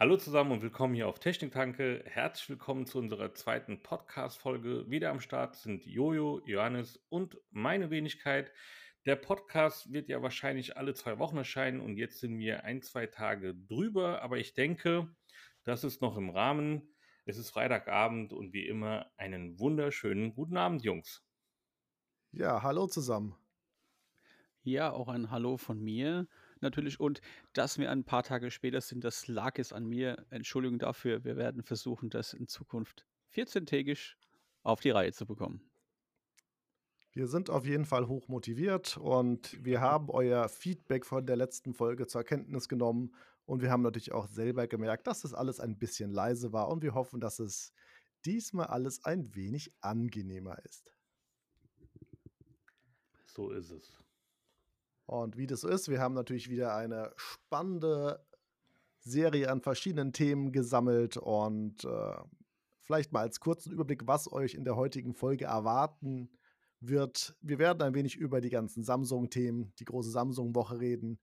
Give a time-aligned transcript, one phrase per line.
[0.00, 2.04] Hallo zusammen und willkommen hier auf Techniktanke.
[2.06, 4.88] Herzlich willkommen zu unserer zweiten Podcast-Folge.
[4.88, 8.52] Wieder am Start sind Jojo, Johannes und meine Wenigkeit.
[9.06, 13.06] Der Podcast wird ja wahrscheinlich alle zwei Wochen erscheinen und jetzt sind wir ein, zwei
[13.06, 15.08] Tage drüber, aber ich denke,
[15.64, 16.94] das ist noch im Rahmen.
[17.24, 21.26] Es ist Freitagabend und wie immer einen wunderschönen guten Abend, Jungs.
[22.30, 23.34] Ja, hallo zusammen.
[24.62, 26.28] Ja, auch ein Hallo von mir
[26.62, 27.00] natürlich.
[27.00, 27.20] Und
[27.52, 30.26] dass wir ein paar Tage später sind, das lag es an mir.
[30.30, 31.24] Entschuldigung dafür.
[31.24, 34.14] Wir werden versuchen, das in Zukunft 14-tägig
[34.62, 35.62] auf die Reihe zu bekommen.
[37.12, 41.74] Wir sind auf jeden Fall hoch motiviert und wir haben euer Feedback von der letzten
[41.74, 45.78] Folge zur Kenntnis genommen und wir haben natürlich auch selber gemerkt, dass das alles ein
[45.78, 47.72] bisschen leise war und wir hoffen, dass es
[48.24, 50.92] diesmal alles ein wenig angenehmer ist.
[53.24, 54.07] So ist es.
[55.08, 58.22] Und wie das so ist, wir haben natürlich wieder eine spannende
[59.00, 62.16] Serie an verschiedenen Themen gesammelt und äh,
[62.82, 66.30] vielleicht mal als kurzen Überblick, was euch in der heutigen Folge erwarten
[66.80, 67.34] wird.
[67.40, 71.18] Wir werden ein wenig über die ganzen Samsung-Themen, die große Samsung-Woche reden.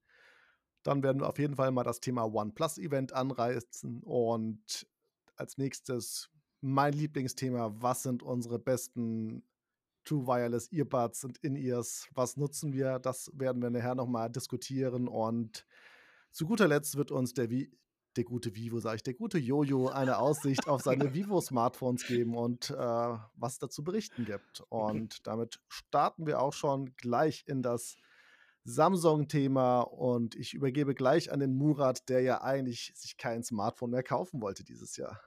[0.82, 4.88] Dann werden wir auf jeden Fall mal das Thema OnePlus-Event anreißen und
[5.36, 6.28] als nächstes
[6.60, 9.44] mein Lieblingsthema, was sind unsere besten
[10.06, 12.08] True Wireless Earbuds und In-Ears.
[12.14, 12.98] Was nutzen wir?
[12.98, 15.08] Das werden wir nachher nochmal diskutieren.
[15.08, 15.66] Und
[16.30, 17.70] zu guter Letzt wird uns der, Vi
[18.16, 22.70] der gute Vivo, sage ich, der gute Jojo eine Aussicht auf seine Vivo-Smartphones geben und
[22.70, 24.62] äh, was dazu berichten gibt.
[24.70, 27.96] Und damit starten wir auch schon gleich in das
[28.64, 34.02] Samsung-Thema und ich übergebe gleich an den Murat, der ja eigentlich sich kein Smartphone mehr
[34.02, 35.20] kaufen wollte dieses Jahr.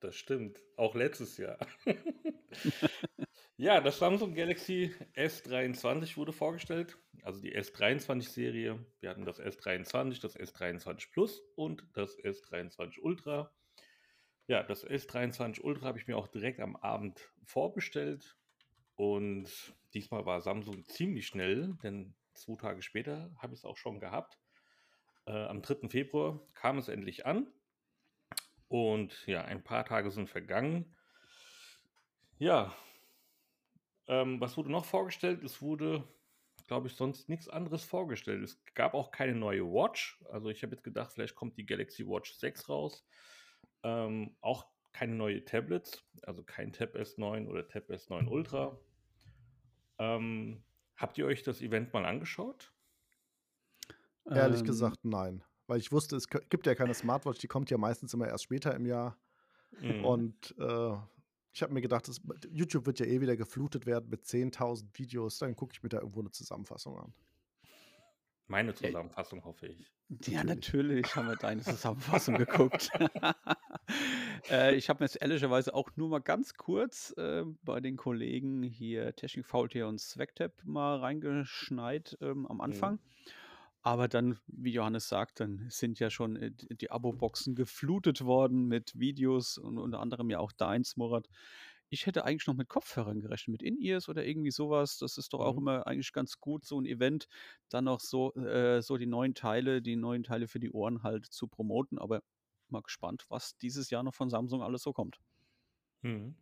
[0.00, 0.62] Das stimmt.
[0.76, 1.58] Auch letztes Jahr.
[3.56, 6.98] ja, das Samsung Galaxy S23 wurde vorgestellt.
[7.22, 8.84] Also die S23-Serie.
[9.00, 13.50] Wir hatten das S23, das S23 Plus und das S23 Ultra.
[14.46, 18.36] Ja, das S23 Ultra habe ich mir auch direkt am Abend vorbestellt.
[18.94, 19.48] Und
[19.94, 24.38] diesmal war Samsung ziemlich schnell, denn zwei Tage später habe ich es auch schon gehabt.
[25.26, 25.88] Äh, am 3.
[25.88, 27.50] Februar kam es endlich an.
[28.68, 30.94] Und ja, ein paar Tage sind vergangen.
[32.38, 32.76] Ja,
[34.08, 35.42] ähm, was wurde noch vorgestellt?
[35.42, 36.04] Es wurde,
[36.66, 38.42] glaube ich, sonst nichts anderes vorgestellt.
[38.42, 40.22] Es gab auch keine neue Watch.
[40.30, 43.06] Also ich habe jetzt gedacht, vielleicht kommt die Galaxy Watch 6 raus.
[43.82, 48.78] Ähm, auch keine neue Tablets, also kein Tab S9 oder Tab S9 Ultra.
[49.98, 50.62] Ähm,
[50.96, 52.72] habt ihr euch das Event mal angeschaut?
[54.28, 57.78] Ehrlich ähm, gesagt, nein weil ich wusste, es gibt ja keine Smartwatch, die kommt ja
[57.78, 59.16] meistens immer erst später im Jahr.
[59.80, 60.04] Mhm.
[60.04, 60.96] Und äh,
[61.56, 65.38] ich habe mir gedacht, das, YouTube wird ja eh wieder geflutet werden mit 10.000 Videos,
[65.38, 67.14] dann gucke ich mir da irgendwo eine Zusammenfassung an.
[68.46, 69.90] Meine Zusammenfassung, hoffe ich.
[70.26, 72.90] Ja, natürlich haben wir deine Zusammenfassung geguckt.
[74.50, 78.62] äh, ich habe mir jetzt ehrlicherweise auch nur mal ganz kurz äh, bei den Kollegen
[78.62, 82.96] hier Technik Faultier und Swagtap mal reingeschneit ähm, am Anfang.
[82.96, 83.30] Mhm.
[83.86, 88.98] Aber dann, wie Johannes sagt, dann sind ja schon äh, die Abo-Boxen geflutet worden mit
[88.98, 91.28] Videos und unter anderem ja auch deins, Murat.
[91.88, 94.98] Ich hätte eigentlich noch mit Kopfhörern gerechnet, mit In-Ears oder irgendwie sowas.
[94.98, 95.58] Das ist doch auch mhm.
[95.60, 97.28] immer eigentlich ganz gut, so ein Event,
[97.68, 101.24] dann noch so, äh, so die neuen Teile, die neuen Teile für die Ohren halt
[101.26, 102.00] zu promoten.
[102.00, 102.24] Aber
[102.68, 105.20] mal gespannt, was dieses Jahr noch von Samsung alles so kommt.
[106.02, 106.34] Mhm.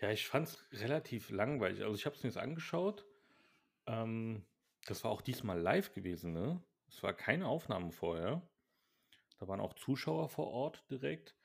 [0.00, 1.82] Ja, ich fand es relativ langweilig.
[1.82, 3.04] Also ich habe es mir jetzt angeschaut.
[3.86, 4.44] Ähm,
[4.86, 6.62] das war auch diesmal live gewesen, ne?
[6.88, 8.42] Es war keine Aufnahme vorher.
[9.38, 11.36] Da waren auch Zuschauer vor Ort direkt.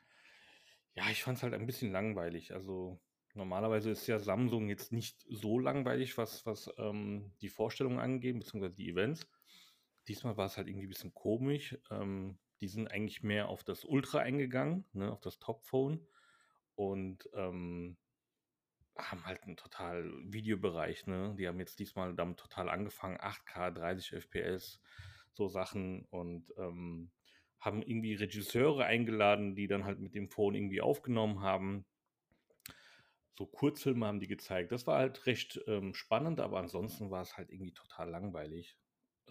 [0.94, 2.54] Ja, ich fand es halt ein bisschen langweilig.
[2.54, 3.00] Also
[3.34, 8.76] normalerweise ist ja Samsung jetzt nicht so langweilig, was, was ähm, die Vorstellungen angeht, beziehungsweise
[8.76, 9.28] die Events.
[10.08, 11.78] Diesmal war es halt irgendwie ein bisschen komisch.
[11.92, 16.06] Ähm, die sind eigentlich mehr auf das Ultra eingegangen, ne, auf das Top-Phone.
[16.76, 17.98] Und ähm,
[18.98, 21.36] haben halt einen total Videobereich, ne?
[21.38, 24.80] Die haben jetzt diesmal damit total angefangen, 8K, 30 FPS,
[25.34, 27.12] so Sachen und ähm,
[27.60, 31.86] haben irgendwie Regisseure eingeladen, die dann halt mit dem Phone irgendwie aufgenommen haben.
[33.38, 34.72] So Kurzfilme haben die gezeigt.
[34.72, 38.80] Das war halt recht ähm, spannend, aber ansonsten war es halt irgendwie total langweilig.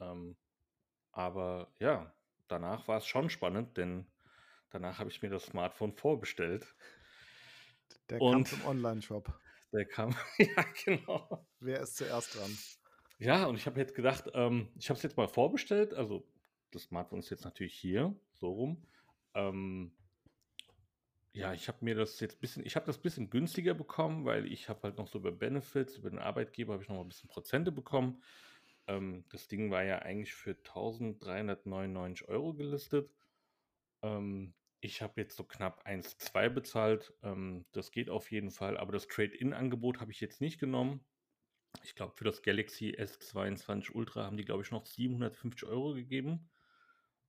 [0.01, 0.37] Ähm,
[1.13, 2.15] aber ja,
[2.47, 4.07] danach war es schon spannend, denn
[4.71, 6.77] danach habe ich mir das Smartphone vorbestellt.
[8.11, 9.41] Der kam zum Online-Shop.
[9.73, 11.47] Der kam, ja, genau.
[11.61, 12.57] Wer ist zuerst dran?
[13.19, 15.95] Ja, und ich habe jetzt gedacht, ähm, ich habe es jetzt mal vorbestellt.
[15.95, 16.27] Also,
[16.71, 18.87] das Smartphone ist jetzt natürlich hier, so rum.
[19.35, 19.93] Ähm,
[21.33, 24.25] ja, ich habe mir das jetzt ein bisschen, ich habe das ein bisschen günstiger bekommen,
[24.25, 27.03] weil ich habe halt noch so über Benefits, über den Arbeitgeber habe ich noch mal
[27.03, 28.23] ein bisschen Prozente bekommen.
[28.87, 33.11] Ähm, das Ding war ja eigentlich für 1399 Euro gelistet.
[34.03, 34.55] Ähm,
[34.87, 37.13] ich habe jetzt so knapp 1,2 bezahlt.
[37.23, 41.05] Ähm, das geht auf jeden Fall, aber das Trade-in-Angebot habe ich jetzt nicht genommen.
[41.83, 46.49] Ich glaube, für das Galaxy S22 Ultra haben die, glaube ich, noch 750 Euro gegeben,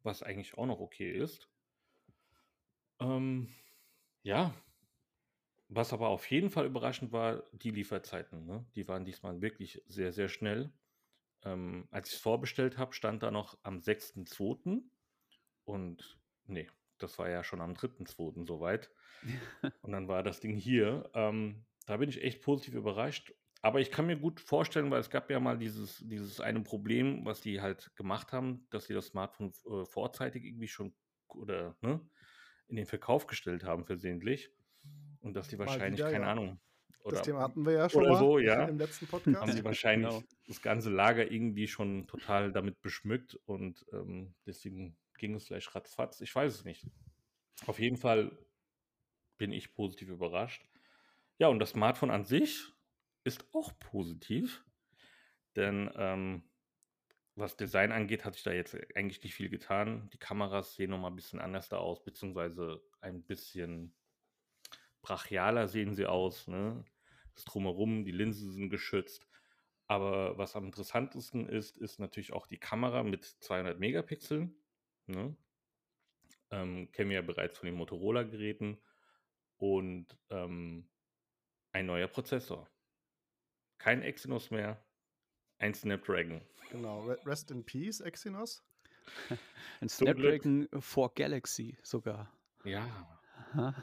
[0.04, 1.50] was eigentlich auch noch okay ist.
[3.00, 3.54] Ähm,
[4.24, 4.54] ja,
[5.68, 8.46] was aber auf jeden Fall überraschend war, die Lieferzeiten.
[8.46, 8.66] Ne?
[8.76, 10.72] Die waren diesmal wirklich sehr, sehr schnell.
[11.44, 14.84] Ähm, als ich es vorbestellt habe, stand da noch am 6.2.
[15.66, 18.46] Und nee, das war ja schon am 3.2.
[18.46, 18.92] soweit.
[19.82, 21.10] Und dann war das Ding hier.
[21.14, 23.34] Ähm, da bin ich echt positiv überrascht.
[23.62, 27.26] Aber ich kann mir gut vorstellen, weil es gab ja mal dieses, dieses eine Problem,
[27.26, 30.94] was die halt gemacht haben, dass sie das Smartphone äh, vorzeitig irgendwie schon
[31.30, 32.00] oder ne,
[32.68, 34.52] in den Verkauf gestellt haben, versehentlich.
[35.22, 36.32] Und dass die wahrscheinlich, wieder, keine ja.
[36.32, 36.60] Ahnung.
[37.04, 38.66] Oder, das Thema hatten wir ja schon mal so, ja.
[38.68, 39.42] im letzten Podcast.
[39.42, 40.24] Haben sie wahrscheinlich genau.
[40.48, 46.22] das ganze Lager irgendwie schon total damit beschmückt und ähm, deswegen ging es vielleicht ratzfatz.
[46.22, 46.86] Ich weiß es nicht.
[47.66, 48.38] Auf jeden Fall
[49.38, 50.64] bin ich positiv überrascht.
[51.38, 52.66] Ja, und das Smartphone an sich
[53.24, 54.64] ist auch positiv,
[55.56, 56.44] denn ähm,
[57.36, 60.10] was Design angeht, hat sich da jetzt eigentlich nicht viel getan.
[60.12, 63.94] Die Kameras sehen nochmal ein bisschen anders da aus, beziehungsweise ein bisschen
[65.04, 66.48] brachialer sehen sie aus.
[66.48, 66.84] Ne?
[67.36, 69.28] Das Drumherum, die Linsen sind geschützt.
[69.86, 74.56] Aber was am interessantesten ist, ist natürlich auch die Kamera mit 200 Megapixeln.
[75.08, 75.36] Ne?
[76.52, 78.82] Ähm, kennen wir ja bereits von den Motorola-Geräten.
[79.58, 80.88] Und ähm,
[81.72, 82.70] ein neuer Prozessor.
[83.80, 84.84] Kein Exynos mehr,
[85.60, 86.42] ein Snapdragon.
[86.72, 88.64] Genau, Rest in Peace, Exynos.
[89.82, 92.32] ein Snapdragon for Galaxy sogar.
[92.64, 92.86] Ja.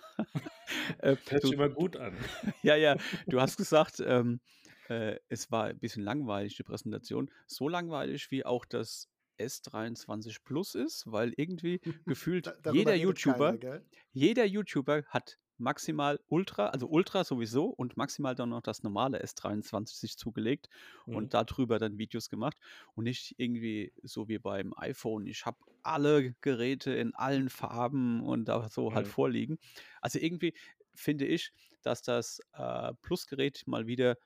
[0.98, 2.16] äh, Hört sich immer gut an.
[2.62, 4.40] ja, ja, du hast gesagt, ähm,
[4.88, 7.30] äh, es war ein bisschen langweilig, die Präsentation.
[7.46, 9.08] So langweilig wie auch das
[9.38, 13.82] S23 Plus ist, weil irgendwie gefühlt da, jeder YouTuber, keiner,
[14.12, 19.98] jeder YouTuber hat maximal Ultra, also Ultra sowieso und maximal dann noch das normale S23
[19.98, 20.68] sich zugelegt
[21.06, 21.16] mhm.
[21.16, 22.58] und darüber dann Videos gemacht
[22.94, 25.26] und nicht irgendwie so wie beim iPhone.
[25.26, 28.94] Ich habe alle Geräte in allen Farben und da so halt mhm.
[28.96, 29.58] halt vorliegen.
[30.00, 30.54] Also irgendwie
[30.94, 31.52] finde ich,
[31.82, 34.16] dass das äh, Plus-Gerät mal wieder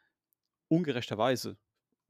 [0.68, 1.56] ungerechterweise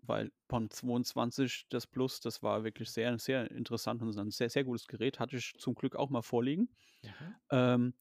[0.03, 4.65] weil PON 22, das Plus, das war wirklich sehr, sehr interessant und ein sehr, sehr
[4.65, 5.21] gutes Gerät.
[5.21, 6.69] Hatte ich zum Glück auch mal vorliegen.
[7.51, 7.95] Ähm,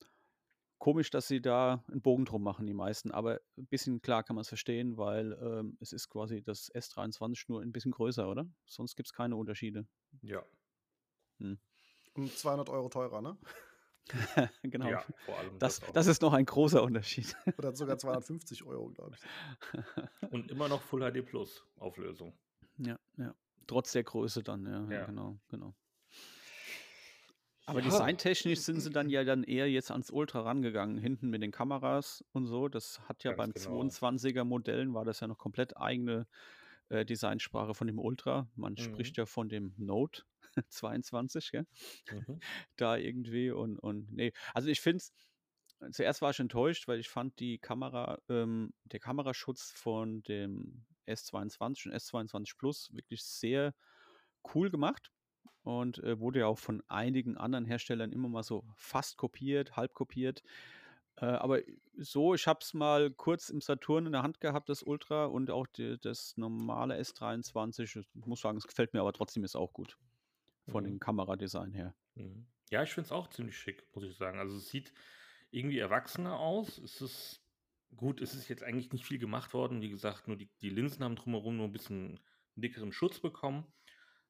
[0.79, 4.35] Komisch, dass sie da einen Bogen drum machen, die meisten, aber ein bisschen klar kann
[4.35, 8.47] man es verstehen, weil ähm, es ist quasi das S23 nur ein bisschen größer, oder?
[8.67, 9.87] Sonst gibt es keine Unterschiede.
[10.21, 10.43] Ja.
[11.39, 11.57] Hm.
[12.13, 13.37] Und 200 Euro teurer, ne?
[14.63, 14.89] genau.
[14.89, 15.59] Ja, vor allem.
[15.59, 17.35] Das, das, das, ist noch ein großer Unterschied.
[17.57, 20.31] Oder sogar 250 Euro, glaube ich.
[20.31, 22.33] Und immer noch Full HD Plus Auflösung.
[22.77, 23.33] Ja, ja.
[23.65, 24.97] Trotz der Größe dann, ja.
[24.97, 25.05] ja.
[25.05, 25.73] Genau, genau.
[27.65, 27.85] Aber ja.
[27.85, 32.23] designtechnisch sind sie dann ja dann eher jetzt ans Ultra rangegangen, hinten mit den Kameras
[32.31, 32.69] und so.
[32.69, 33.93] Das hat ja Ganz beim genau.
[33.93, 36.27] 22er Modellen war das ja noch komplett eigene
[36.87, 38.47] äh, Designsprache von dem Ultra.
[38.55, 38.77] Man mhm.
[38.77, 40.23] spricht ja von dem Note
[40.69, 41.65] 22, gell?
[42.11, 42.39] Mhm.
[42.77, 44.33] da irgendwie und, und nee.
[44.53, 45.13] Also ich finde es,
[45.91, 51.87] zuerst war ich enttäuscht, weil ich fand die Kamera, ähm, der Kameraschutz von dem S22
[51.87, 53.73] und S22 Plus wirklich sehr
[54.53, 55.11] cool gemacht
[55.63, 59.93] und äh, wurde ja auch von einigen anderen Herstellern immer mal so fast kopiert, halb
[59.93, 60.43] kopiert.
[61.17, 61.61] Äh, aber
[61.97, 65.49] so, ich habe es mal kurz im Saturn in der Hand gehabt, das Ultra und
[65.49, 67.99] auch die, das normale S23.
[67.99, 69.97] Ich muss sagen, es gefällt mir aber trotzdem ist auch gut.
[70.69, 70.87] Von mhm.
[70.87, 71.95] dem Kameradesign her.
[72.15, 72.47] Mhm.
[72.69, 74.39] Ja, ich finde es auch ziemlich schick, muss ich sagen.
[74.39, 74.93] Also es sieht
[75.51, 76.77] irgendwie erwachsener aus.
[76.77, 77.41] Es ist
[77.95, 79.81] gut, es ist jetzt eigentlich nicht viel gemacht worden.
[79.81, 82.19] Wie gesagt, nur die, die Linsen haben drumherum nur ein bisschen
[82.55, 83.65] dickeren Schutz bekommen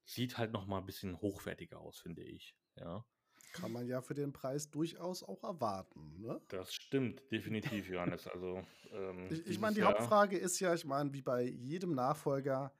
[0.07, 2.55] sieht halt noch mal ein bisschen hochwertiger aus, finde ich.
[2.75, 3.05] Ja.
[3.53, 6.21] Kann man ja für den Preis durchaus auch erwarten.
[6.21, 6.41] Ne?
[6.49, 8.27] Das stimmt, definitiv, Johannes.
[8.27, 11.93] Also, ähm, ich, ich meine, die Jahr Hauptfrage ist ja, ich meine, wie bei jedem
[11.93, 12.73] Nachfolger,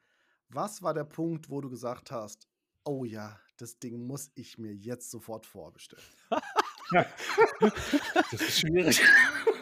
[0.49, 2.47] was war der Punkt, wo du gesagt hast,
[2.85, 6.03] oh ja, das Ding muss ich mir jetzt sofort vorbestellen?
[6.91, 9.01] das ist schwierig.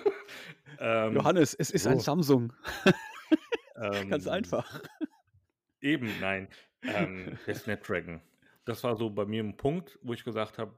[0.79, 1.91] ähm, Johannes, es ist oh.
[1.91, 2.53] ein Samsung.
[3.75, 4.81] Ganz ähm, einfach.
[5.81, 6.47] Eben, nein.
[6.81, 8.21] Ähm, der Snapdragon.
[8.63, 10.77] Das war so bei mir ein Punkt, wo ich gesagt habe,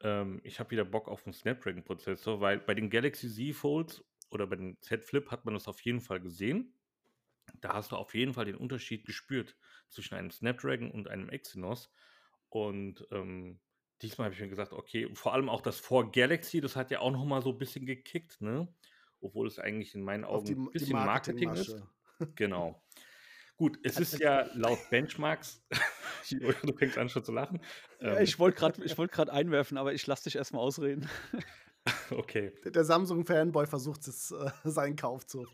[0.00, 4.46] ähm, ich habe wieder Bock auf einen Snapdragon-Prozessor, weil bei den Galaxy Z Folds oder
[4.46, 6.74] bei den Z Flip hat man das auf jeden Fall gesehen.
[7.60, 9.56] Da hast du auf jeden Fall den Unterschied gespürt
[9.88, 11.92] zwischen einem Snapdragon und einem Exynos.
[12.54, 13.58] Und ähm,
[14.00, 17.00] diesmal habe ich mir gesagt, okay, vor allem auch das 4 Galaxy, das hat ja
[17.00, 18.72] auch noch mal so ein bisschen gekickt, ne?
[19.20, 21.82] Obwohl es eigentlich in meinen Augen ein bisschen Marketing, Marketing ist.
[22.36, 22.80] Genau.
[23.56, 25.64] Gut, es ist ja laut Benchmarks
[26.30, 27.60] du fängst an schon zu lachen.
[28.00, 31.08] Ja, ich wollte gerade wollt einwerfen, aber ich lasse dich erstmal ausreden.
[32.10, 32.52] okay.
[32.62, 35.48] Der, der Samsung-Fanboy versucht es, äh, seinen Kauf zu.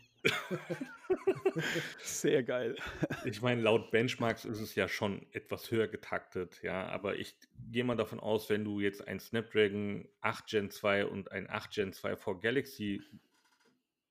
[1.99, 2.75] Sehr geil.
[3.25, 7.35] Ich meine, laut Benchmarks ist es ja schon etwas höher getaktet, ja, aber ich
[7.71, 11.71] gehe mal davon aus, wenn du jetzt ein Snapdragon 8 Gen 2 und ein 8
[11.71, 13.01] Gen 2 for Galaxy,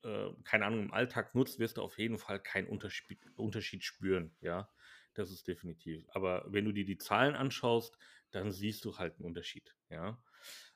[0.02, 4.34] äh, keine Ahnung, im Alltag nutzt, wirst du auf jeden Fall keinen Unterschied, Unterschied spüren,
[4.40, 4.70] ja.
[5.14, 6.06] Das ist definitiv.
[6.10, 7.98] Aber wenn du dir die Zahlen anschaust,
[8.30, 10.22] dann siehst du halt einen Unterschied, ja.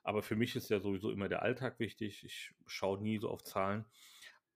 [0.03, 2.25] Aber für mich ist ja sowieso immer der Alltag wichtig.
[2.25, 3.87] Ich schaue nie so auf Zahlen.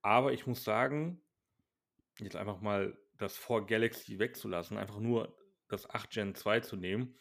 [0.01, 1.21] Aber ich muss sagen,
[2.25, 5.35] jetzt einfach mal das vor Galaxy wegzulassen, einfach nur
[5.67, 7.15] das 8 Gen 2 zu nehmen,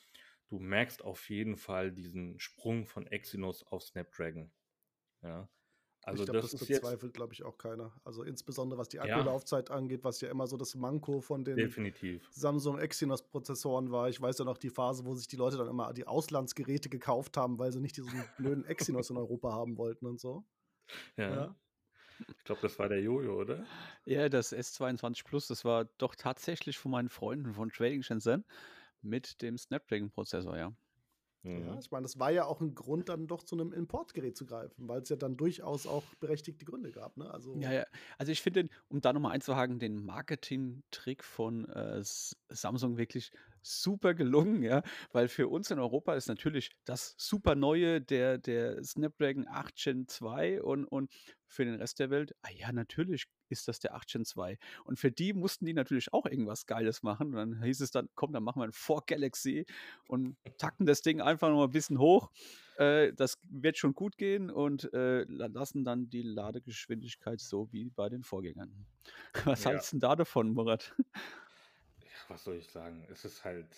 [0.49, 4.51] du merkst auf jeden Fall diesen Sprung von Exynos auf Snapdragon.
[5.23, 5.49] Ja.
[6.05, 7.93] Also ich glaub, das, das bezweifelt, glaube ich, auch keiner.
[8.05, 9.75] Also insbesondere was die Akkulaufzeit ja.
[9.75, 12.27] angeht, was ja immer so das Manko von den Definitiv.
[12.31, 14.09] Samsung Exynos-Prozessoren war.
[14.09, 17.37] Ich weiß ja noch die Phase, wo sich die Leute dann immer die Auslandsgeräte gekauft
[17.37, 20.47] haben, weil sie nicht diesen blöden Exynos in Europa haben wollten und so.
[21.17, 21.31] Ja.
[21.31, 21.57] ja.
[22.27, 23.65] Ich glaube, das war der Jojo, oder?
[24.05, 28.45] Ja, das S22 Plus, das war doch tatsächlich von meinen Freunden von Trading Shenzhen
[29.03, 30.73] mit dem Snapdragon-Prozessor, ja.
[31.45, 31.79] Ja, mhm.
[31.79, 34.89] ich meine, das war ja auch ein Grund, dann doch zu einem Importgerät zu greifen,
[34.89, 37.17] weil es ja dann durchaus auch berechtigte Gründe gab.
[37.17, 37.31] Ne?
[37.31, 37.85] Also, ja, ja.
[38.19, 43.31] Also ich finde, um da nochmal einzuhaken, den Marketing-Trick von äh, Samsung wirklich
[43.69, 44.83] super gelungen, ja,
[45.13, 50.09] weil für uns in Europa ist natürlich das super neue, der, der Snapdragon 8 Gen
[50.09, 51.11] 2 und, und
[51.47, 54.59] für den Rest der Welt, ah ja, natürlich ist das der 8 Gen 2.
[54.85, 57.29] Und für die mussten die natürlich auch irgendwas Geiles machen.
[57.29, 59.67] Und dann hieß es dann, komm, dann machen wir ein 4 Galaxy
[60.07, 62.31] und tacken das Ding einfach noch ein bisschen hoch.
[62.77, 68.09] Äh, das wird schon gut gehen und äh, lassen dann die Ladegeschwindigkeit so wie bei
[68.09, 68.87] den Vorgängern.
[69.45, 69.71] Was ja.
[69.71, 70.95] hältst du denn da davon, Murat?
[72.29, 73.07] Was soll ich sagen?
[73.11, 73.77] Es ist halt.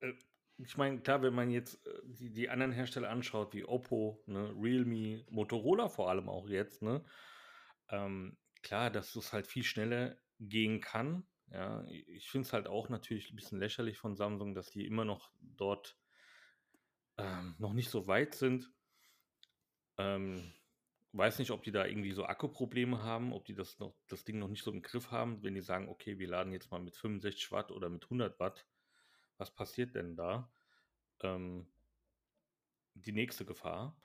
[0.00, 0.12] Äh,
[0.58, 4.54] ich meine, klar, wenn man jetzt äh, die, die anderen Hersteller anschaut, wie Oppo, ne,
[4.56, 7.04] Realme, Motorola vor allem auch jetzt, ne,
[7.88, 11.26] ähm, klar, dass es halt viel schneller gehen kann.
[11.48, 15.04] Ja, ich finde es halt auch natürlich ein bisschen lächerlich von Samsung, dass die immer
[15.04, 15.96] noch dort
[17.18, 18.72] ähm, noch nicht so weit sind.
[19.98, 20.52] Ähm,
[21.16, 24.38] weiß nicht, ob die da irgendwie so Akkuprobleme haben, ob die das noch, das Ding
[24.38, 26.96] noch nicht so im Griff haben, wenn die sagen, okay, wir laden jetzt mal mit
[26.96, 28.66] 65 Watt oder mit 100 Watt.
[29.38, 30.50] Was passiert denn da?
[31.20, 31.66] Ähm,
[32.94, 33.96] die nächste Gefahr.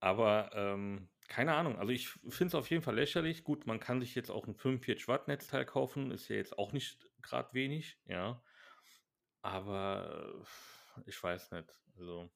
[0.00, 1.78] Aber ähm, keine Ahnung.
[1.78, 3.44] Also ich finde es auf jeden Fall lächerlich.
[3.44, 6.10] Gut, man kann sich jetzt auch ein 45 Watt Netzteil kaufen.
[6.10, 8.42] Ist ja jetzt auch nicht gerade wenig, ja.
[9.42, 10.44] Aber
[11.06, 11.80] ich weiß nicht.
[11.96, 12.28] Also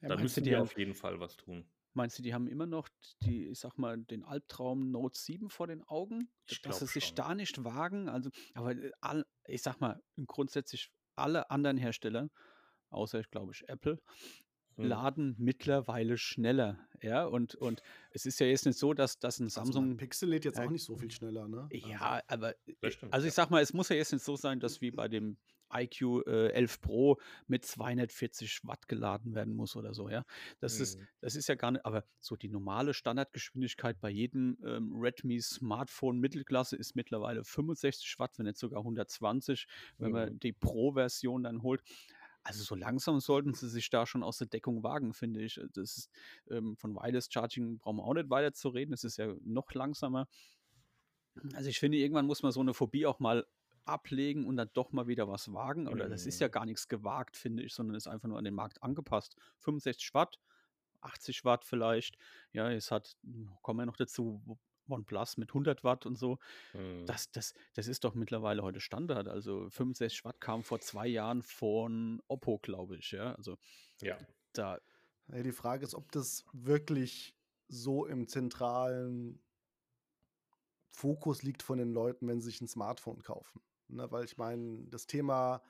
[0.00, 1.68] ja, da müssen die auf jeden Fall was tun.
[1.94, 2.88] Meinst du, die haben immer noch
[3.22, 6.30] die, ich sag mal, den Albtraum Note 7 vor den Augen?
[6.46, 7.16] Ich dass sie sich schon.
[7.16, 8.08] da nicht wagen?
[8.08, 12.30] Also, aber äh, all, ich sag mal, grundsätzlich alle anderen Hersteller,
[12.90, 14.00] außer ich glaube ich Apple,
[14.76, 14.84] hm.
[14.86, 16.78] laden mittlerweile schneller.
[17.02, 19.84] Ja, und, und es ist ja jetzt nicht so, dass, dass ein Samsung.
[19.84, 21.68] Also Pixel lädt jetzt äh, auch nicht so viel schneller, ne?
[21.72, 22.46] Ja, also.
[22.46, 22.54] aber.
[23.10, 25.36] Also ich sag mal, es muss ja jetzt nicht so sein, dass wie bei dem
[25.72, 30.24] iQ äh, 11 Pro mit 240 Watt geladen werden muss oder so, ja.
[30.60, 30.82] Das mhm.
[30.82, 35.40] ist, das ist ja gar nicht, aber so die normale Standardgeschwindigkeit bei jedem ähm, Redmi
[35.40, 39.66] Smartphone Mittelklasse ist mittlerweile 65 Watt, wenn nicht sogar 120,
[39.98, 40.12] wenn mhm.
[40.12, 41.82] man die Pro-Version dann holt.
[42.44, 45.60] Also so langsam sollten sie sich da schon aus der Deckung wagen, finde ich.
[45.74, 46.10] Das ist,
[46.50, 48.92] ähm, von Wireless Charging brauchen wir auch nicht weiter zu reden.
[48.92, 50.26] Es ist ja noch langsamer.
[51.54, 53.46] Also ich finde, irgendwann muss man so eine Phobie auch mal
[53.84, 55.88] ablegen und dann doch mal wieder was wagen.
[55.88, 56.10] Oder mhm.
[56.10, 56.52] das ist ja mhm.
[56.52, 59.36] gar nichts gewagt, finde ich, sondern ist einfach nur an den Markt angepasst.
[59.58, 60.38] 65 Watt,
[61.00, 62.16] 80 Watt vielleicht.
[62.52, 63.16] Ja, es hat,
[63.62, 64.42] kommen wir noch dazu,
[64.88, 66.38] OnePlus mit 100 Watt und so.
[66.74, 67.06] Mhm.
[67.06, 69.28] Das, das, das ist doch mittlerweile heute Standard.
[69.28, 73.12] Also 65 Watt kam vor zwei Jahren von Oppo, glaube ich.
[73.12, 73.56] Ja, also
[74.00, 74.18] ja.
[74.52, 74.78] Da.
[75.28, 77.34] Ja, die Frage ist, ob das wirklich
[77.68, 79.40] so im zentralen
[80.90, 83.62] Fokus liegt von den Leuten, wenn sie sich ein Smartphone kaufen.
[83.88, 85.62] Ne, weil ich meine, das Thema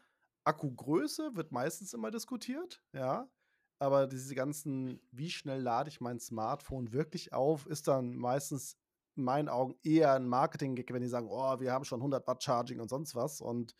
[0.44, 3.28] Akkugröße wird meistens immer diskutiert, ja.
[3.78, 8.76] Aber diese ganzen, wie schnell lade ich mein Smartphone wirklich auf, ist dann meistens
[9.16, 12.42] in meinen Augen eher ein Marketing-Gag, wenn die sagen, oh, wir haben schon 100 Watt
[12.44, 13.40] Charging und sonst was.
[13.40, 13.74] Und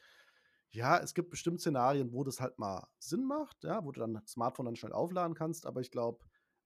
[0.71, 4.15] ja, es gibt bestimmt Szenarien, wo das halt mal Sinn macht, ja, wo du dann
[4.15, 5.67] das Smartphone dann schnell aufladen kannst.
[5.67, 6.25] Aber ich glaube,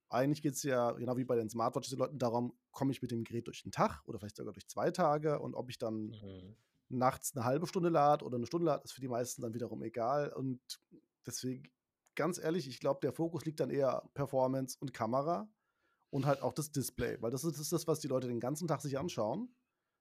[0.08, 3.10] eigentlich geht es ja, genau wie bei den Smartwatches, den Leuten darum, komme ich mit
[3.10, 6.06] dem Gerät durch den Tag oder vielleicht sogar durch zwei Tage und ob ich dann
[6.06, 6.56] mhm
[6.88, 9.82] nachts eine halbe Stunde lad oder eine Stunde lad, ist für die meisten dann wiederum
[9.82, 10.32] egal.
[10.32, 10.60] Und
[11.26, 11.70] deswegen,
[12.14, 15.48] ganz ehrlich, ich glaube, der Fokus liegt dann eher Performance und Kamera
[16.10, 18.40] und halt auch das Display, weil das ist, das, ist das was die Leute den
[18.40, 19.54] ganzen Tag sich anschauen.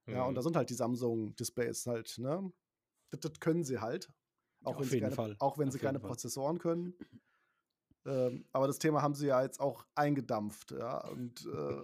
[0.06, 0.14] Mhm.
[0.14, 0.46] Ja, und da mhm.
[0.46, 2.52] sind halt die Samsung-Displays halt, ne?
[3.12, 4.12] Das, das, können sie halt.
[4.64, 5.36] Auch Auf wenn sie jeden keine, Fall.
[5.40, 6.10] auch wenn Auf sie keine Fall.
[6.10, 6.96] Prozessoren können.
[8.06, 10.72] Ähm, aber das Thema haben sie ja jetzt auch eingedampft.
[10.72, 11.08] Ja?
[11.08, 11.84] Und äh,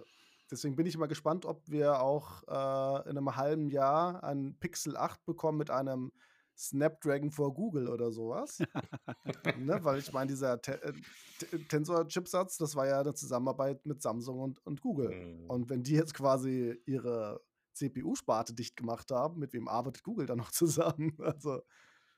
[0.52, 4.96] deswegen bin ich mal gespannt, ob wir auch äh, in einem halben Jahr einen Pixel
[4.96, 6.12] 8 bekommen mit einem
[6.56, 8.58] Snapdragon vor Google oder sowas.
[9.58, 9.78] ne?
[9.82, 10.92] Weil ich meine, dieser Te äh,
[11.38, 15.10] Te- Tensor-Chipsatz, das war ja eine Zusammenarbeit mit Samsung und, und Google.
[15.10, 15.50] Mhm.
[15.50, 17.40] Und wenn die jetzt quasi ihre
[17.72, 21.16] CPU-Sparte dicht gemacht haben, mit wem arbeitet Google dann noch zusammen?
[21.18, 21.62] Also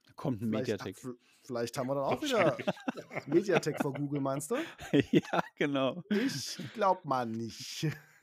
[0.07, 0.97] Da kommt ein Mediatek.
[1.45, 2.57] vielleicht haben wir dann auch wieder
[3.27, 4.57] Mediatek vor Google, meinst du?
[5.13, 6.03] ja, genau.
[6.11, 7.87] Ich glaub mal nicht.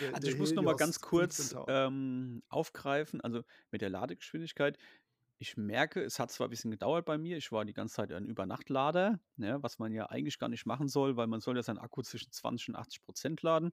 [0.00, 1.64] Der- Also ich muss noch mal ganz kurz 15.000.
[1.68, 4.78] ähm, aufgreifen, also mit der Ladegeschwindigkeit.
[5.38, 8.12] Ich merke, es hat zwar ein bisschen gedauert bei mir, ich war die ganze Zeit
[8.12, 11.62] ein Übernachtlader, ne, was man ja eigentlich gar nicht machen soll, weil man soll ja
[11.62, 13.72] seinen Akku zwischen 20 und 80 Prozent laden.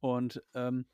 [0.00, 0.86] Und ähm,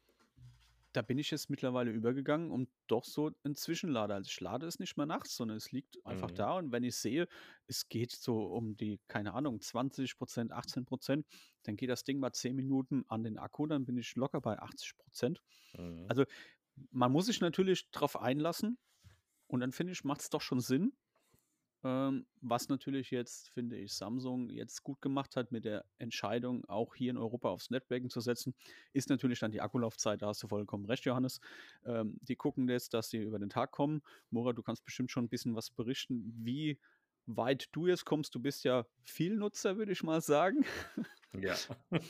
[0.93, 4.15] da bin ich jetzt mittlerweile übergegangen, um doch so einen Zwischenlader.
[4.17, 6.35] Also ich lade es nicht mehr nachts, sondern es liegt einfach Mhm.
[6.35, 6.53] da.
[6.59, 7.29] Und wenn ich sehe,
[7.67, 11.27] es geht so um die, keine Ahnung, 20 Prozent, 18 Prozent,
[11.63, 14.59] dann geht das Ding mal 10 Minuten an den Akku, dann bin ich locker bei
[14.59, 15.43] 80 Prozent.
[15.75, 16.07] Mhm.
[16.09, 16.25] Also
[16.91, 18.79] man muss sich natürlich drauf einlassen
[19.49, 20.93] und dann finde ich, macht es doch schon Sinn.
[21.83, 26.95] Ähm, was natürlich jetzt, finde ich, Samsung jetzt gut gemacht hat mit der Entscheidung, auch
[26.95, 28.55] hier in Europa aufs Snapdragon zu setzen,
[28.93, 30.21] ist natürlich dann die Akkulaufzeit.
[30.21, 31.41] Da hast du vollkommen recht, Johannes.
[31.85, 34.03] Ähm, die gucken jetzt, dass sie über den Tag kommen.
[34.31, 36.79] Mora, du kannst bestimmt schon ein bisschen was berichten, wie
[37.27, 38.35] weit du jetzt kommst.
[38.35, 40.65] Du bist ja viel Nutzer, würde ich mal sagen.
[41.33, 41.55] Ja.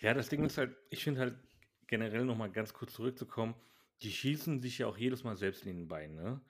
[0.00, 1.38] Ja, das Ding ist halt, ich finde halt
[1.86, 3.54] generell nochmal ganz kurz zurückzukommen,
[4.02, 6.40] die schießen sich ja auch jedes Mal selbst in den Bein, ne?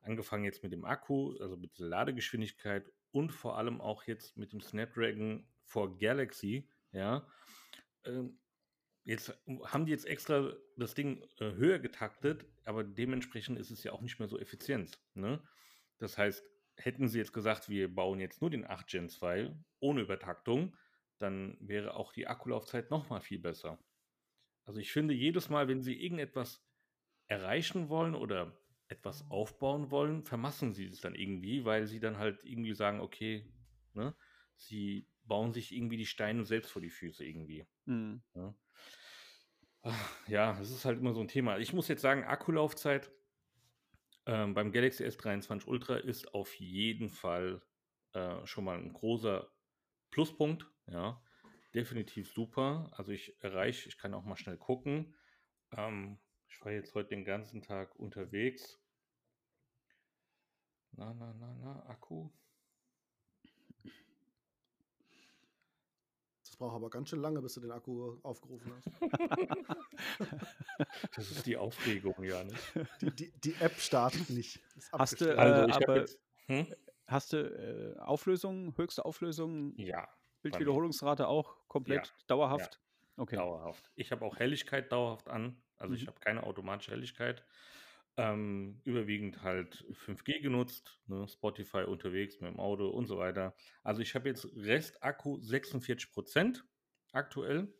[0.00, 4.52] Angefangen jetzt mit dem Akku, also mit der Ladegeschwindigkeit und vor allem auch jetzt mit
[4.52, 7.26] dem Snapdragon for Galaxy, ja.
[8.04, 8.38] Ähm,
[9.04, 13.92] jetzt haben die jetzt extra das Ding äh, höher getaktet, aber dementsprechend ist es ja
[13.92, 15.42] auch nicht mehr so effizient, ne?
[15.98, 16.44] Das heißt,
[16.76, 20.76] hätten sie jetzt gesagt, wir bauen jetzt nur den 8 Gen 2 ohne Übertaktung,
[21.18, 23.82] dann wäre auch die Akkulaufzeit noch mal viel besser.
[24.64, 26.62] Also ich finde, jedes Mal, wenn sie irgendetwas
[27.26, 28.57] erreichen wollen oder
[28.88, 33.46] etwas aufbauen wollen, vermassen sie es dann irgendwie, weil sie dann halt irgendwie sagen, okay,
[33.94, 34.14] ne,
[34.56, 37.66] sie bauen sich irgendwie die Steine selbst vor die Füße irgendwie.
[37.84, 38.22] Mhm.
[40.26, 40.58] Ja.
[40.60, 41.58] Es ist halt immer so ein Thema.
[41.58, 43.10] Ich muss jetzt sagen, Akkulaufzeit
[44.26, 47.62] ähm, beim Galaxy S23 Ultra ist auf jeden Fall
[48.12, 49.50] äh, schon mal ein großer
[50.10, 50.66] Pluspunkt.
[50.86, 51.22] Ja,
[51.74, 52.90] definitiv super.
[52.92, 55.14] Also ich erreiche, ich kann auch mal schnell gucken.
[55.72, 56.18] Ähm,
[56.48, 58.78] ich war jetzt heute den ganzen Tag unterwegs.
[60.92, 62.28] Na, na, na, na, Akku.
[66.42, 68.90] Das braucht aber ganz schön lange, bis du den Akku aufgerufen hast.
[71.16, 72.44] Das ist die Aufregung, ja.
[72.44, 72.62] Nicht?
[73.00, 74.60] Die, die, die App startet nicht.
[74.92, 75.38] Hast du, abgestellt.
[75.38, 75.40] äh,
[75.72, 76.18] Also aber- jetzt.
[76.46, 76.74] Hm?
[77.06, 80.08] Hast du äh, Auflösung, höchste Auflösung, Ja,
[80.42, 82.80] Bildwiederholungsrate auch komplett Ja, dauerhaft?
[83.16, 83.36] Okay.
[83.36, 83.90] Dauerhaft.
[83.96, 85.60] Ich habe auch Helligkeit dauerhaft an.
[85.78, 86.08] Also ich Mhm.
[86.08, 87.46] habe keine automatische Helligkeit.
[88.16, 91.28] Ähm, überwiegend halt 5G genutzt, ne?
[91.28, 93.54] Spotify unterwegs mit dem Auto und so weiter.
[93.84, 96.64] Also ich habe jetzt Restakku 46%
[97.12, 97.74] aktuell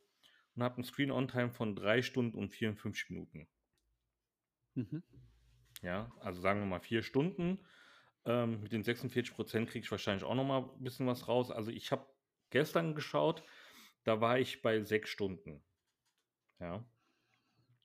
[0.54, 3.48] und habe einen Screen-On-Time von 3 Stunden und 54 Minuten.
[4.76, 5.02] Mhm.
[5.82, 7.66] Ja, also sagen wir mal 4 Stunden.
[8.24, 11.50] Ähm, mit den 46% kriege ich wahrscheinlich auch noch mal ein bisschen was raus.
[11.50, 12.06] Also ich habe
[12.50, 13.44] gestern geschaut,
[14.04, 15.64] da war ich bei 6 Stunden.
[16.60, 16.84] Ja.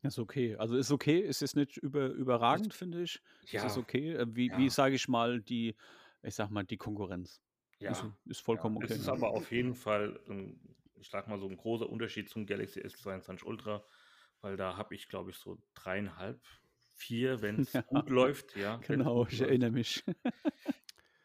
[0.04, 0.56] Ist okay.
[0.58, 3.22] Also ist okay, ist jetzt nicht über, überragend, finde ich.
[3.50, 4.14] Ja, Es ist okay.
[4.14, 4.58] Äh, Wie, Ja.
[4.58, 5.76] wie sage ich mal, die,
[6.22, 7.42] ich sag mal, die Konkurrenz.
[7.80, 7.92] ja.
[7.92, 8.84] Ist, ist vollkommen ja.
[8.84, 8.94] okay.
[8.94, 9.14] Es ist ja.
[9.14, 10.60] aber auf jeden Fall, ein,
[11.00, 13.84] ich sag mal, so ein großer Unterschied zum Galaxy S22 Ultra,
[14.42, 16.42] weil da habe ich, glaube ich, so dreieinhalb,
[16.96, 17.82] vier, wenn es Ja.
[17.82, 18.56] gut läuft.
[18.58, 20.04] Ja, Genau, ich erinnere mich.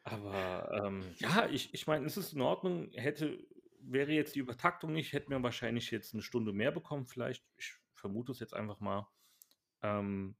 [0.04, 2.90] Aber ähm, ja, ich, ich meine, es ist in Ordnung.
[2.92, 3.38] Hätte,
[3.80, 7.44] wäre jetzt die Übertaktung nicht, hätten wir wahrscheinlich jetzt eine Stunde mehr bekommen, vielleicht.
[7.58, 9.06] Ich vermute es jetzt einfach mal.
[9.82, 10.37] Ähm,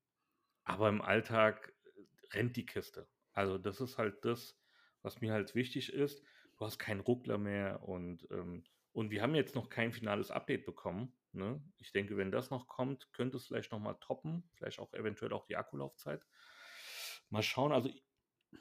[0.65, 3.09] aber im Alltag äh, rennt die Kiste.
[3.33, 4.59] Also, das ist halt das,
[5.03, 6.23] was mir halt wichtig ist.
[6.57, 10.67] Du hast keinen Ruckler mehr und, ähm, und wir haben jetzt noch kein finales Update
[10.67, 11.17] bekommen.
[11.33, 11.63] Ne?
[11.79, 14.49] Ich denke, wenn das noch kommt, könnte es vielleicht nochmal toppen.
[14.55, 16.27] Vielleicht auch eventuell auch die Akkulaufzeit.
[17.31, 17.73] Mal schauen.
[17.73, 17.91] Also,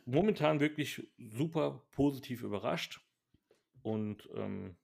[0.05, 3.01] momentan wirklich super positiv überrascht.
[3.81, 4.77] Und ähm,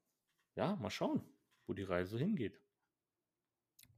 [0.55, 1.21] ja, mal schauen,
[1.67, 2.62] wo die Reise hingeht.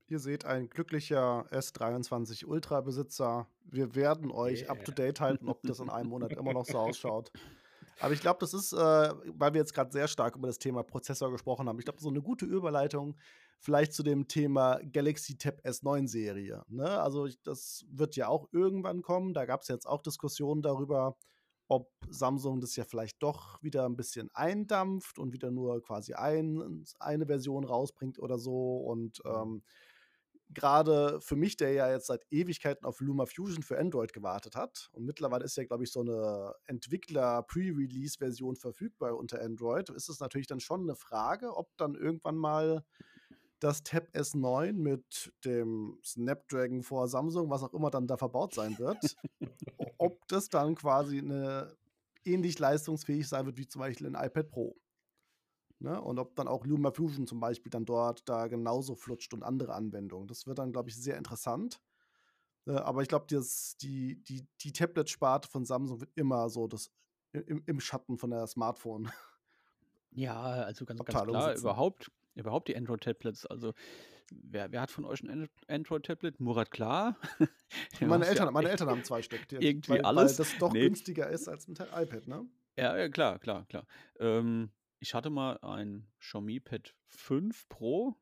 [0.07, 3.47] Ihr seht ein glücklicher S23 Ultra-Besitzer.
[3.63, 4.71] Wir werden euch Yeah.
[4.71, 7.31] up to date halten, ob das in einem Monat immer noch so ausschaut.
[7.99, 10.83] Aber ich glaube, das ist, äh, weil wir jetzt gerade sehr stark über das Thema
[10.83, 13.15] Prozessor gesprochen haben, ich glaube, so eine gute Überleitung
[13.59, 16.63] vielleicht zu dem Thema Galaxy Tab S9 Serie.
[16.67, 16.87] Ne?
[17.01, 19.33] Also ich, das wird ja auch irgendwann kommen.
[19.33, 21.17] Da gab es jetzt auch Diskussionen darüber,
[21.67, 26.85] ob Samsung das ja vielleicht doch wieder ein bisschen eindampft und wieder nur quasi ein,
[26.99, 28.77] eine Version rausbringt oder so.
[28.77, 29.31] Und mhm.
[29.31, 29.63] ähm,
[30.49, 34.89] gerade für mich, der ja jetzt seit Ewigkeiten auf Luma Fusion für Android gewartet hat,
[34.93, 40.47] und mittlerweile ist ja, glaube ich, so eine Entwickler-Pre-Release-Version verfügbar unter Android, ist es natürlich
[40.47, 42.83] dann schon eine Frage, ob dann irgendwann mal
[43.59, 48.77] das Tab S9 mit dem Snapdragon vor Samsung, was auch immer dann da verbaut sein
[48.77, 49.15] wird,
[49.97, 51.75] ob das dann quasi eine
[52.25, 54.75] ähnlich leistungsfähig sein wird wie zum Beispiel ein iPad Pro.
[55.79, 56.01] Ne?
[56.01, 59.73] Und ob dann auch Luma Fusion zum Beispiel dann dort da genauso flutscht und andere
[59.73, 60.27] Anwendungen.
[60.27, 61.81] Das wird dann, glaube ich, sehr interessant.
[62.65, 66.91] Äh, aber ich glaube, die, die, die Tablet-Sparte von Samsung wird immer so das
[67.31, 69.11] im, im Schatten von der Smartphone.
[70.11, 71.61] Ja, also ganz, ganz klar, sitzen.
[71.61, 73.45] überhaupt, überhaupt die Android-Tablets.
[73.47, 73.73] Also,
[74.31, 76.39] wer, wer hat von euch ein Android-Tablet?
[76.39, 77.17] Murat, klar.
[77.99, 79.45] meine, Eltern, meine Eltern haben zwei Stück.
[79.49, 80.39] Die, irgendwie weil, alles.
[80.39, 80.81] Weil das doch nee.
[80.81, 82.45] günstiger ist als ein iPad, ne?
[82.77, 83.85] Ja, ja klar, klar, klar.
[84.19, 84.69] Ähm,
[85.05, 88.15] ich hatte mal ein Xiaomi Pad 5 Pro.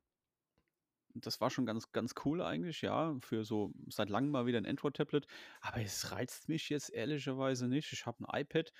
[1.14, 4.66] Das war schon ganz, ganz cool eigentlich, ja, für so seit langem mal wieder ein
[4.66, 5.26] Android-Tablet.
[5.62, 7.90] Aber es reizt mich jetzt ehrlicherweise nicht.
[7.94, 8.70] Ich habe ein iPad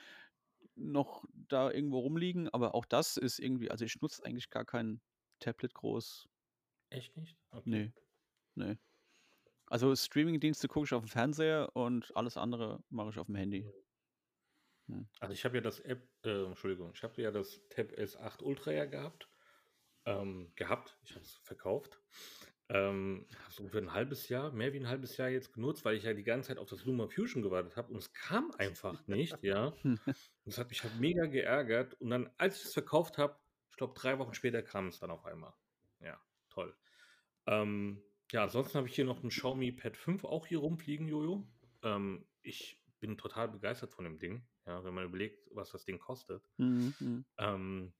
[0.74, 5.00] noch da irgendwo rumliegen, aber auch das ist irgendwie, also ich nutze eigentlich gar kein
[5.38, 6.28] Tablet groß.
[6.90, 7.38] Echt nicht?
[7.52, 7.70] Okay.
[7.70, 7.92] Nee.
[8.54, 8.76] Nee.
[9.64, 13.66] Also Streaming-Dienste gucke ich auf dem Fernseher und alles andere mache ich auf dem Handy.
[14.88, 15.08] Hm.
[15.20, 18.72] Also ich habe ja das App, äh, Entschuldigung, ich habe ja das Tab S8 Ultra
[18.72, 19.28] ja gehabt.
[20.06, 21.98] Ähm, gehabt, ich habe es verkauft.
[22.68, 26.04] Ähm, so für ein halbes Jahr, mehr wie ein halbes Jahr jetzt genutzt, weil ich
[26.04, 29.42] ja die ganze Zeit auf das Luma Fusion gewartet habe und es kam einfach nicht,
[29.42, 29.66] ja.
[29.82, 30.00] Und
[30.44, 31.94] das hat mich halt mega geärgert.
[32.00, 33.38] Und dann, als ich es verkauft habe,
[33.70, 35.52] ich glaube, drei Wochen später kam es dann auf einmal.
[36.00, 36.18] Ja,
[36.48, 36.74] toll.
[37.46, 41.46] Ähm, ja, ansonsten habe ich hier noch ein Xiaomi Pad 5 auch hier rumfliegen, Jojo.
[41.82, 44.46] Ähm, ich bin total begeistert von dem Ding.
[44.66, 46.42] Ja, wenn man überlegt, was das Ding kostet.
[46.56, 46.94] Mhm.
[46.98, 47.24] mhm.
[47.38, 47.92] Ähm,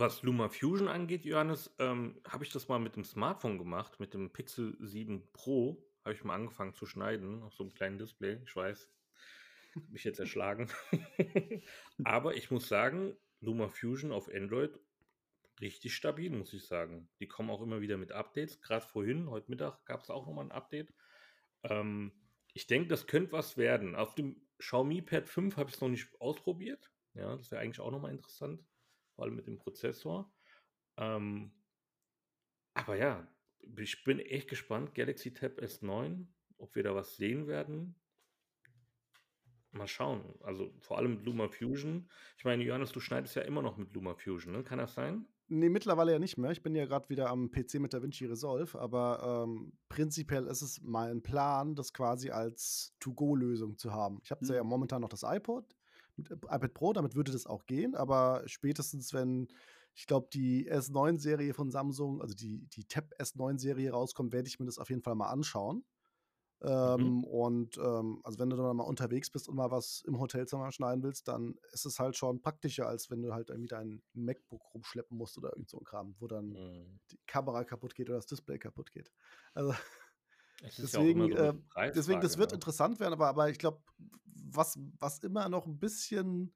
[0.00, 4.14] was Luma Fusion angeht, Johannes, ähm, habe ich das mal mit dem Smartphone gemacht, mit
[4.14, 5.84] dem Pixel 7 Pro.
[6.04, 8.40] Habe ich mal angefangen zu schneiden auf so einem kleinen Display.
[8.44, 8.88] Ich weiß,
[9.90, 10.70] mich jetzt erschlagen.
[12.04, 14.78] Aber ich muss sagen, Luma Fusion auf Android
[15.60, 17.08] richtig stabil, muss ich sagen.
[17.20, 18.60] Die kommen auch immer wieder mit Updates.
[18.60, 20.92] Gerade vorhin, heute Mittag, gab es auch nochmal ein Update.
[21.64, 22.12] Ähm,
[22.54, 23.96] ich denke, das könnte was werden.
[23.96, 26.90] Auf dem Xiaomi Pad 5 habe ich es noch nicht ausprobiert.
[27.14, 28.64] Ja, das wäre eigentlich auch nochmal interessant.
[29.14, 30.32] Vor allem mit dem Prozessor.
[30.96, 31.52] Ähm,
[32.74, 33.26] aber ja,
[33.76, 34.94] ich bin echt gespannt.
[34.94, 36.26] Galaxy Tab S9,
[36.58, 38.00] ob wir da was sehen werden.
[39.70, 40.34] Mal schauen.
[40.42, 42.10] Also vor allem mit Luma Fusion.
[42.36, 44.64] Ich meine, Johannes, du schneidest ja immer noch mit Luma Fusion, ne?
[44.64, 45.26] Kann das sein?
[45.50, 46.50] Nee, mittlerweile ja nicht mehr.
[46.50, 50.82] Ich bin ja gerade wieder am PC mit DaVinci Resolve, aber ähm, prinzipiell ist es
[50.82, 54.20] mein Plan, das quasi als To-Go-Lösung zu haben.
[54.22, 54.52] Ich habe mhm.
[54.52, 55.64] ja momentan noch das iPod,
[56.16, 59.48] mit, äh, iPad Pro, damit würde das auch gehen, aber spätestens, wenn
[59.94, 64.66] ich glaube, die S9-Serie von Samsung, also die, die Tab S9-Serie rauskommt, werde ich mir
[64.66, 65.82] das auf jeden Fall mal anschauen.
[66.60, 66.68] Mhm.
[66.68, 67.24] Ähm, mhm.
[67.24, 71.02] Und ähm, also wenn du dann mal unterwegs bist und mal was im Hotelzimmer schneiden
[71.02, 75.16] willst, dann ist es halt schon praktischer, als wenn du halt irgendwie dein MacBook rumschleppen
[75.16, 77.00] musst oder irgend so ein Kram, wo dann mhm.
[77.10, 79.12] die Kamera kaputt geht oder das Display kaputt geht.
[79.54, 79.72] Also
[80.78, 82.56] deswegen, ja äh, deswegen, das wird ne?
[82.56, 83.80] interessant werden, aber, aber ich glaube,
[84.50, 86.54] was, was immer noch ein bisschen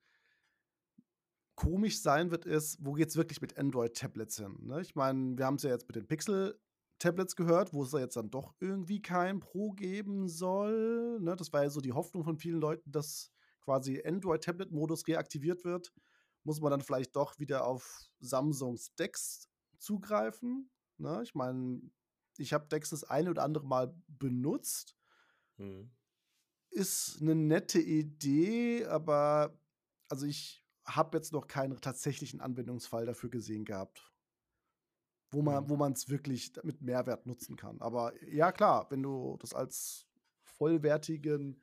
[1.55, 4.57] komisch sein wird, ist, wo geht es wirklich mit Android-Tablets hin?
[4.63, 4.81] Ne?
[4.81, 6.59] Ich meine, wir haben es ja jetzt mit den Pixel
[7.03, 11.19] Tablets gehört, wo es da jetzt dann doch irgendwie kein Pro geben soll.
[11.21, 15.93] Ne, das war ja so die Hoffnung von vielen Leuten, dass quasi Android-Tablet-Modus reaktiviert wird.
[16.45, 20.71] Muss man dann vielleicht doch wieder auf Samsungs Dex zugreifen.
[20.97, 21.21] Ne?
[21.25, 21.83] Ich meine,
[22.37, 24.97] ich habe Dex das eine oder andere Mal benutzt.
[25.57, 25.91] Mhm.
[26.71, 29.59] Ist eine nette Idee, aber
[30.09, 34.12] also ich habe jetzt noch keinen tatsächlichen Anwendungsfall dafür gesehen gehabt
[35.33, 35.69] wo man mhm.
[35.71, 37.81] wo es wirklich mit Mehrwert nutzen kann.
[37.81, 40.07] Aber ja, klar, wenn du das als
[40.43, 41.61] vollwertigen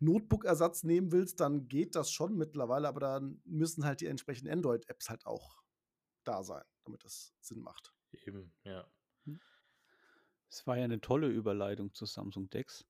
[0.00, 5.10] Notebook-Ersatz nehmen willst, dann geht das schon mittlerweile, aber dann müssen halt die entsprechenden Android-Apps
[5.10, 5.62] halt auch
[6.24, 7.92] da sein, damit das Sinn macht.
[8.12, 8.86] Eben, ja.
[9.24, 9.40] Hm.
[10.50, 12.86] Es war ja eine tolle Überleitung zu Samsung Dex.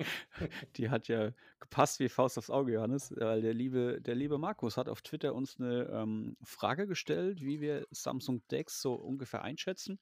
[0.76, 4.76] Die hat ja gepasst wie Faust aufs Auge, Johannes, weil der liebe, der liebe Markus
[4.76, 9.98] hat auf Twitter uns eine ähm, Frage gestellt, wie wir Samsung Dex so ungefähr einschätzen,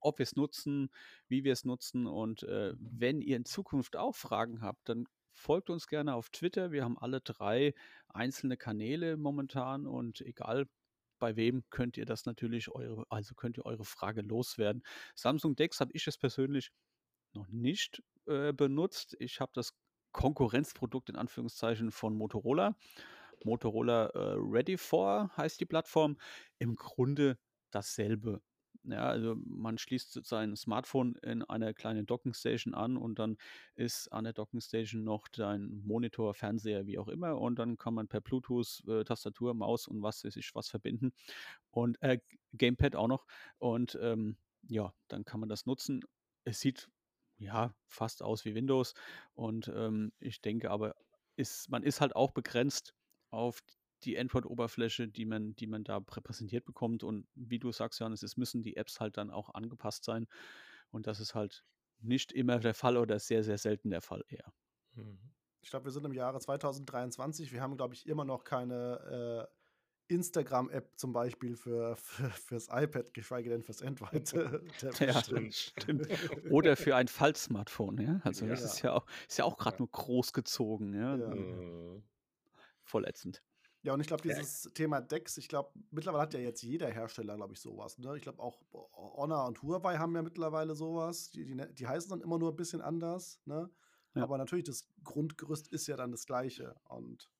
[0.00, 0.90] ob wir es nutzen,
[1.28, 5.70] wie wir es nutzen und äh, wenn ihr in Zukunft auch Fragen habt, dann folgt
[5.70, 6.70] uns gerne auf Twitter.
[6.70, 7.74] Wir haben alle drei
[8.08, 10.66] einzelne Kanäle momentan und egal
[11.18, 14.82] bei wem könnt ihr das natürlich eure, also könnt ihr eure Frage loswerden.
[15.14, 16.72] Samsung Dex habe ich es persönlich
[17.34, 19.16] noch nicht äh, benutzt.
[19.18, 19.74] Ich habe das
[20.12, 22.76] Konkurrenzprodukt in Anführungszeichen von Motorola.
[23.44, 26.16] Motorola äh, Ready for heißt die Plattform.
[26.58, 27.38] Im Grunde
[27.70, 28.42] dasselbe.
[28.84, 33.36] Ja, also man schließt sein Smartphone in eine kleine Dockingstation an und dann
[33.74, 38.08] ist an der Dockingstation noch dein Monitor, Fernseher, wie auch immer und dann kann man
[38.08, 41.12] per Bluetooth äh, Tastatur, Maus und was weiß ich was verbinden
[41.70, 42.20] und äh,
[42.54, 43.26] Gamepad auch noch
[43.58, 46.02] und ähm, ja, dann kann man das nutzen.
[46.44, 46.88] Es sieht
[47.40, 48.94] ja fast aus wie Windows
[49.34, 50.94] und ähm, ich denke aber
[51.36, 52.94] ist man ist halt auch begrenzt
[53.30, 53.60] auf
[54.04, 57.02] die Android-Oberfläche, die man, die man da repräsentiert bekommt.
[57.02, 60.26] Und wie du sagst, Johannes, es müssen die Apps halt dann auch angepasst sein.
[60.90, 61.64] Und das ist halt
[62.00, 64.52] nicht immer der Fall oder sehr, sehr selten der Fall eher.
[64.94, 65.18] Mhm.
[65.62, 67.52] Ich glaube, wir sind im Jahre 2023.
[67.52, 69.59] Wir haben, glaube ich, immer noch keine äh,
[70.10, 74.32] Instagram-App zum Beispiel für, für, fürs iPad, geschweige denn fürs Android.
[75.00, 76.08] ja, stimmt.
[76.50, 78.20] Oder für ein Faltsmartphone, ja.
[78.24, 78.50] Also ja.
[78.50, 81.16] das ist ja auch, ist ja auch gerade nur groß gezogen, ja.
[81.16, 81.34] ja.
[81.34, 82.02] Mhm.
[82.82, 83.42] Voll ätzend.
[83.82, 84.70] Ja, und ich glaube, dieses ja.
[84.72, 87.96] Thema Decks, ich glaube, mittlerweile hat ja jetzt jeder Hersteller, glaube ich, sowas.
[87.98, 88.14] Ne?
[88.16, 88.60] Ich glaube, auch
[88.92, 91.30] Honor und Huawei haben ja mittlerweile sowas.
[91.30, 93.40] Die, die, ne, die heißen dann immer nur ein bisschen anders.
[93.46, 93.70] Ne?
[94.14, 94.22] Ja.
[94.22, 96.74] Aber natürlich, das Grundgerüst ist ja dann das gleiche.
[96.88, 97.30] Und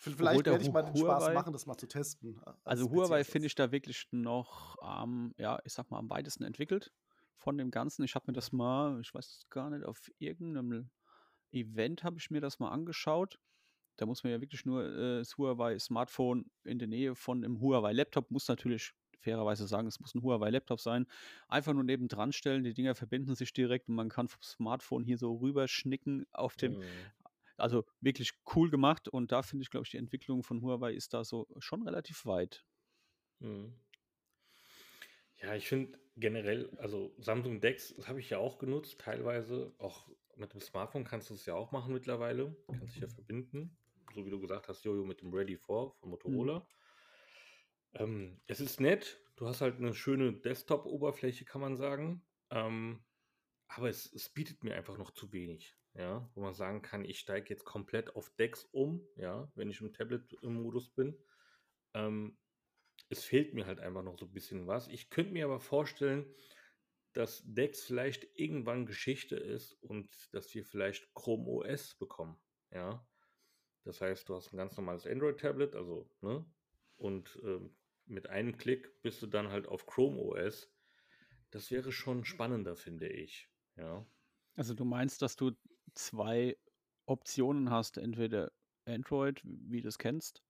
[0.00, 2.40] vielleicht werde ich mal den Huawei, Spaß machen, das mal zu testen.
[2.46, 6.44] Äh, also Huawei finde ich da wirklich noch, ähm, ja, ich sag mal, am weitesten
[6.44, 6.92] entwickelt
[7.36, 8.02] von dem Ganzen.
[8.04, 10.90] Ich habe mir das mal, ich weiß gar nicht, auf irgendeinem
[11.52, 13.38] Event habe ich mir das mal angeschaut
[14.00, 17.60] da muss man ja wirklich nur äh, das Huawei Smartphone in der Nähe von einem
[17.60, 21.06] Huawei Laptop, muss natürlich fairerweise sagen, es muss ein Huawei Laptop sein,
[21.48, 25.18] einfach nur nebendran stellen, die Dinger verbinden sich direkt und man kann vom Smartphone hier
[25.18, 26.84] so rüberschnicken auf dem, mhm.
[27.60, 31.14] Also wirklich cool gemacht und da finde ich, glaube ich, die Entwicklung von Huawei ist
[31.14, 32.64] da so schon relativ weit.
[33.38, 33.74] Mhm.
[35.36, 39.72] Ja, ich finde generell, also Samsung Dex, das habe ich ja auch genutzt, teilweise.
[39.78, 42.54] Auch mit dem Smartphone kannst du es ja auch machen mittlerweile.
[42.66, 43.76] Kannst dich ja verbinden
[44.14, 46.10] so wie du gesagt hast, Jojo mit dem Ready 4 von mhm.
[46.10, 46.58] Motorola.
[46.58, 46.64] Mhm.
[47.94, 52.22] Ähm, es ist nett, du hast halt eine schöne Desktop-Oberfläche, kann man sagen.
[52.50, 53.02] Ähm,
[53.68, 57.18] aber es, es, bietet mir einfach noch zu wenig, ja, wo man sagen kann, ich
[57.18, 61.16] steige jetzt komplett auf Decks um, ja, wenn ich im Tablet-Modus bin.
[61.94, 62.38] Ähm,
[63.08, 64.86] es fehlt mir halt einfach noch so ein bisschen was.
[64.88, 66.32] Ich könnte mir aber vorstellen,
[67.12, 73.04] dass Dex vielleicht irgendwann Geschichte ist und dass wir vielleicht Chrome OS bekommen, ja.
[73.84, 76.44] Das heißt, du hast ein ganz normales Android-Tablet, also, ne?
[76.96, 77.74] Und ähm,
[78.04, 80.70] mit einem Klick bist du dann halt auf Chrome OS.
[81.50, 83.50] Das wäre schon spannender, finde ich.
[83.76, 84.06] Ja.
[84.54, 85.52] Also du meinst, dass du
[85.94, 86.56] zwei
[87.06, 88.52] Optionen hast, entweder
[88.84, 90.42] Android, wie du es kennst,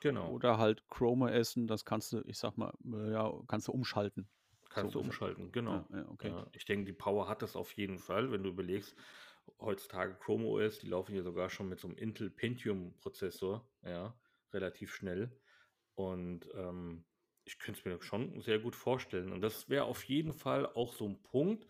[0.00, 0.30] genau.
[0.30, 2.72] oder halt Chrome und das kannst du, ich sag mal,
[3.10, 4.28] ja, kannst du umschalten.
[4.68, 5.86] Kannst so du umschalten, genau.
[5.90, 6.28] Ja, ja, okay.
[6.28, 8.96] ja, ich denke, die Power hat das auf jeden Fall, wenn du überlegst,
[9.60, 14.14] heutzutage Chrome OS, die laufen hier sogar schon mit so einem Intel Pentium Prozessor, ja,
[14.52, 15.30] relativ schnell.
[15.94, 17.04] Und ähm,
[17.44, 19.32] ich könnte es mir schon sehr gut vorstellen.
[19.32, 21.66] Und das wäre auf jeden Fall auch so ein Punkt,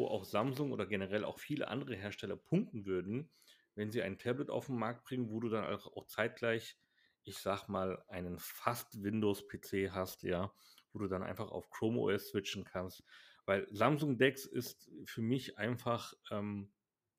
[0.00, 3.30] wo auch Samsung oder generell auch viele andere Hersteller punkten würden,
[3.74, 6.78] wenn sie ein Tablet auf den Markt bringen, wo du dann auch zeitgleich,
[7.22, 10.52] ich sag mal, einen fast Windows-PC hast, ja,
[10.94, 13.04] wo du dann einfach auf Chrome OS switchen kannst.
[13.44, 16.72] Weil Samsung Dex ist für mich einfach ähm,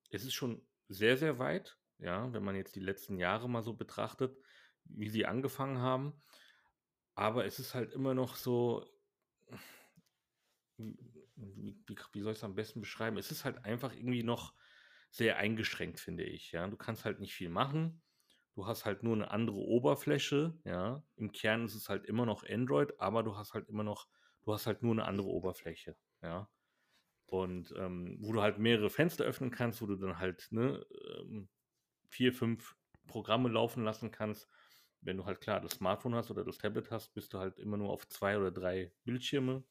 [0.09, 3.73] es ist schon sehr, sehr weit, ja, wenn man jetzt die letzten Jahre mal so
[3.73, 4.35] betrachtet,
[4.85, 6.19] wie sie angefangen haben.
[7.13, 8.83] Aber es ist halt immer noch so,
[11.55, 11.77] wie,
[12.13, 13.17] wie, soll ich es am besten beschreiben?
[13.17, 14.53] Es ist halt einfach irgendwie noch
[15.09, 16.51] sehr eingeschränkt, finde ich.
[16.51, 18.01] Ja, du kannst halt nicht viel machen.
[18.53, 20.57] Du hast halt nur eine andere Oberfläche.
[20.65, 24.07] Ja, im Kern ist es halt immer noch Android, aber du hast halt immer noch,
[24.43, 25.95] du hast halt nur eine andere Oberfläche.
[26.21, 26.49] Ja,
[27.25, 30.85] und ähm, wo du halt mehrere Fenster öffnen kannst, wo du dann halt ne,
[31.17, 31.49] ähm,
[32.09, 32.75] vier, fünf
[33.07, 34.49] Programme laufen lassen kannst.
[34.99, 37.77] Wenn du halt klar das Smartphone hast oder das Tablet hast, bist du halt immer
[37.77, 39.63] nur auf zwei oder drei Bildschirme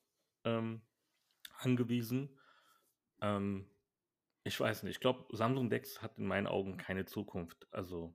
[0.44, 0.82] ähm,
[1.60, 2.38] angewiesen.
[3.20, 3.66] Ähm,
[4.44, 4.96] ich weiß nicht.
[4.96, 7.68] Ich glaube, Samsung Dex hat in meinen Augen keine Zukunft.
[7.70, 8.14] Also.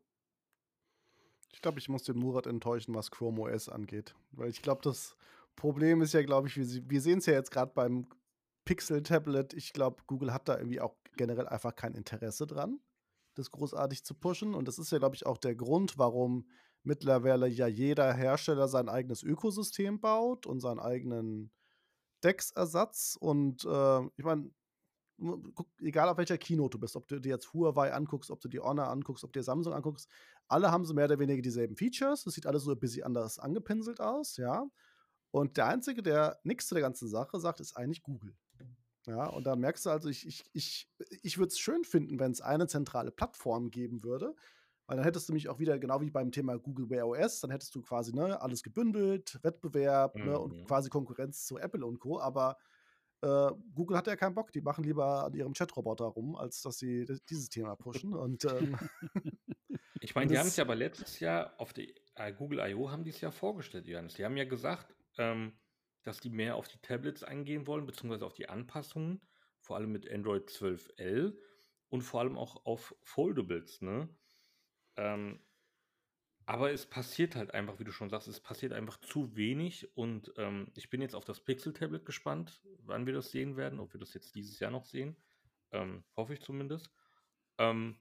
[1.52, 4.16] Ich glaube, ich muss den Murat enttäuschen, was Chrome OS angeht.
[4.32, 5.16] Weil ich glaube, das
[5.56, 8.08] Problem ist ja, glaube ich, wir, wir sehen es ja jetzt gerade beim
[8.66, 12.80] Pixel-Tablet, ich glaube, Google hat da irgendwie auch generell einfach kein Interesse dran,
[13.36, 14.54] das großartig zu pushen.
[14.54, 16.50] Und das ist ja, glaube ich, auch der Grund, warum
[16.84, 21.52] mittlerweile ja jeder Hersteller sein eigenes Ökosystem baut und seinen eigenen
[22.24, 23.18] Dex-Ersatz.
[23.20, 24.52] Und äh, ich meine,
[25.82, 28.64] egal auf welcher Keynote du bist, ob du dir jetzt Huawei anguckst, ob du dir
[28.64, 30.10] Honor anguckst, ob du dir Samsung anguckst,
[30.48, 32.26] alle haben so mehr oder weniger dieselben Features.
[32.26, 34.66] Es sieht alles so ein bisschen anders angepinselt aus, ja.
[35.32, 38.36] Und der Einzige, der nichts zu der ganzen Sache sagt, ist eigentlich Google.
[39.08, 40.90] Ja, und da merkst du also, ich, ich, ich,
[41.22, 44.36] ich würde es schön finden, wenn es eine zentrale Plattform geben würde,
[44.88, 47.52] weil dann hättest du mich auch wieder, genau wie beim Thema Google Wear OS, dann
[47.52, 50.26] hättest du quasi ne, alles gebündelt, Wettbewerb mhm.
[50.26, 50.66] ne, und mhm.
[50.66, 52.20] quasi Konkurrenz zu Apple und Co.
[52.20, 52.58] Aber
[53.22, 56.78] äh, Google hat ja keinen Bock, die machen lieber an ihrem Chatroboter rum, als dass
[56.78, 58.14] sie dieses Thema pushen.
[58.14, 58.78] Und, ähm,
[60.02, 62.92] ich meine, die haben es ja aber letztes Jahr auf die äh, Google I.O.
[62.92, 64.14] haben die es ja vorgestellt, Johannes.
[64.14, 65.54] Die haben ja gesagt, ähm,
[66.04, 69.22] dass die mehr auf die Tablets eingehen wollen, beziehungsweise auf die Anpassungen,
[69.60, 71.36] vor allem mit Android 12L
[71.90, 74.08] und vor allem auch auf Foldables, ne?
[74.98, 75.40] Ähm,
[76.48, 80.32] aber es passiert halt einfach, wie du schon sagst, es passiert einfach zu wenig und
[80.38, 84.00] ähm, ich bin jetzt auf das Pixel-Tablet gespannt, wann wir das sehen werden, ob wir
[84.00, 85.16] das jetzt dieses Jahr noch sehen.
[85.72, 86.92] Ähm, hoffe ich zumindest.
[87.58, 87.98] Ähm,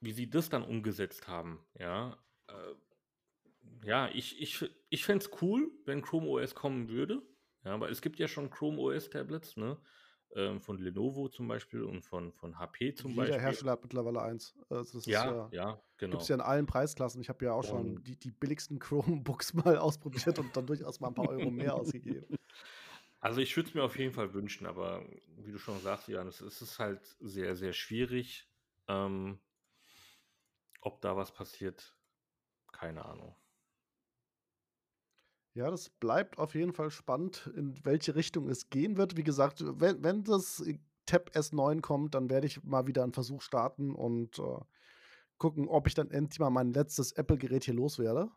[0.00, 2.16] wie sie das dann umgesetzt haben, ja.
[2.46, 2.74] Äh,
[3.84, 7.22] ja, ich, ich, ich fände es cool, wenn Chrome OS kommen würde.
[7.64, 9.78] Ja, aber es gibt ja schon Chrome OS Tablets, ne?
[10.34, 13.34] Ähm, von Lenovo zum Beispiel und von, von HP zum Jeder Beispiel.
[13.34, 14.54] Jeder Hersteller hat mittlerweile eins.
[14.68, 16.12] Also ja, ja, ja, genau.
[16.12, 17.20] Gibt es ja in allen Preisklassen.
[17.20, 21.08] Ich habe ja auch schon die, die billigsten Chromebooks mal ausprobiert und dann durchaus mal
[21.08, 22.36] ein paar Euro mehr ausgegeben.
[23.22, 25.04] Also ich würde es mir auf jeden Fall wünschen, aber
[25.36, 28.48] wie du schon sagst, Jan, es ist halt sehr, sehr schwierig.
[28.88, 29.38] Ähm,
[30.80, 31.94] ob da was passiert,
[32.72, 33.36] keine Ahnung.
[35.54, 39.16] Ja, das bleibt auf jeden Fall spannend, in welche Richtung es gehen wird.
[39.16, 40.62] Wie gesagt, wenn, wenn das
[41.06, 44.60] Tab S9 kommt, dann werde ich mal wieder einen Versuch starten und äh,
[45.38, 48.30] gucken, ob ich dann endlich mal mein letztes Apple-Gerät hier loswerde.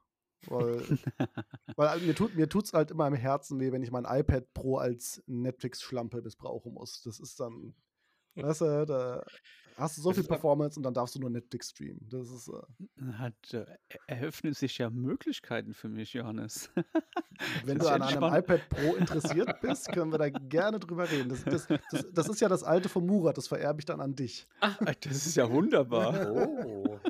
[0.48, 0.82] Weil,
[1.76, 4.78] weil mir tut mir tut's halt immer im Herzen weh, wenn ich mein iPad Pro
[4.78, 7.04] als Netflix-Schlampe missbrauchen muss.
[7.04, 7.76] Das ist dann,
[8.36, 9.24] weißt du, da
[9.78, 12.08] hast du so viel Performance und dann darfst du nur Netflix streamen.
[12.10, 12.50] Das ist.
[12.50, 13.66] Äh Hat, äh,
[14.08, 16.70] eröffnen sich ja Möglichkeiten für mich, Johannes.
[17.66, 18.40] Wenn du an einem spannend.
[18.40, 21.30] iPad Pro interessiert bist, können wir da gerne drüber reden.
[21.30, 24.16] Das, das, das, das ist ja das alte von Murat, das vererbe ich dann an
[24.16, 24.48] dich.
[24.60, 26.14] Ach, das ist ja wunderbar.
[26.34, 27.00] Oh.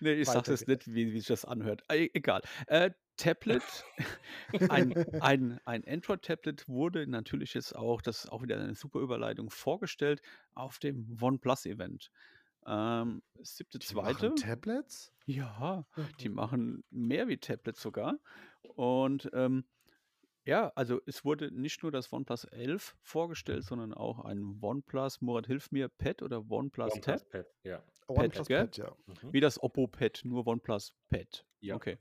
[0.00, 1.82] Nee, ich sage jetzt nicht, wie, wie sich das anhört.
[1.90, 2.42] E egal.
[2.66, 3.62] Äh, Tablet,
[4.70, 9.50] ein, ein, ein Android-Tablet wurde natürlich jetzt auch, das ist auch wieder eine super Überleitung,
[9.50, 10.20] vorgestellt
[10.54, 12.10] auf dem OnePlus-Event.
[12.66, 14.30] Ähm, siebte, die zweite.
[14.30, 15.12] Machen Tablets?
[15.26, 15.86] Ja,
[16.20, 18.18] die machen mehr wie Tablets sogar.
[18.74, 19.64] Und ähm,
[20.44, 25.46] ja, also es wurde nicht nur das OnePlus 11 vorgestellt, sondern auch ein OnePlus, Murat,
[25.46, 27.30] hilf mir, Pad oder OnePlus, OnePlus Tab?
[27.30, 27.82] Pad, ja.
[28.06, 28.96] OnePlus Pad, Pad ja.
[29.06, 29.32] Mhm.
[29.32, 31.44] Wie das Oppo Pad, nur OnePlus Pad.
[31.60, 31.74] Ja.
[31.74, 31.98] Okay.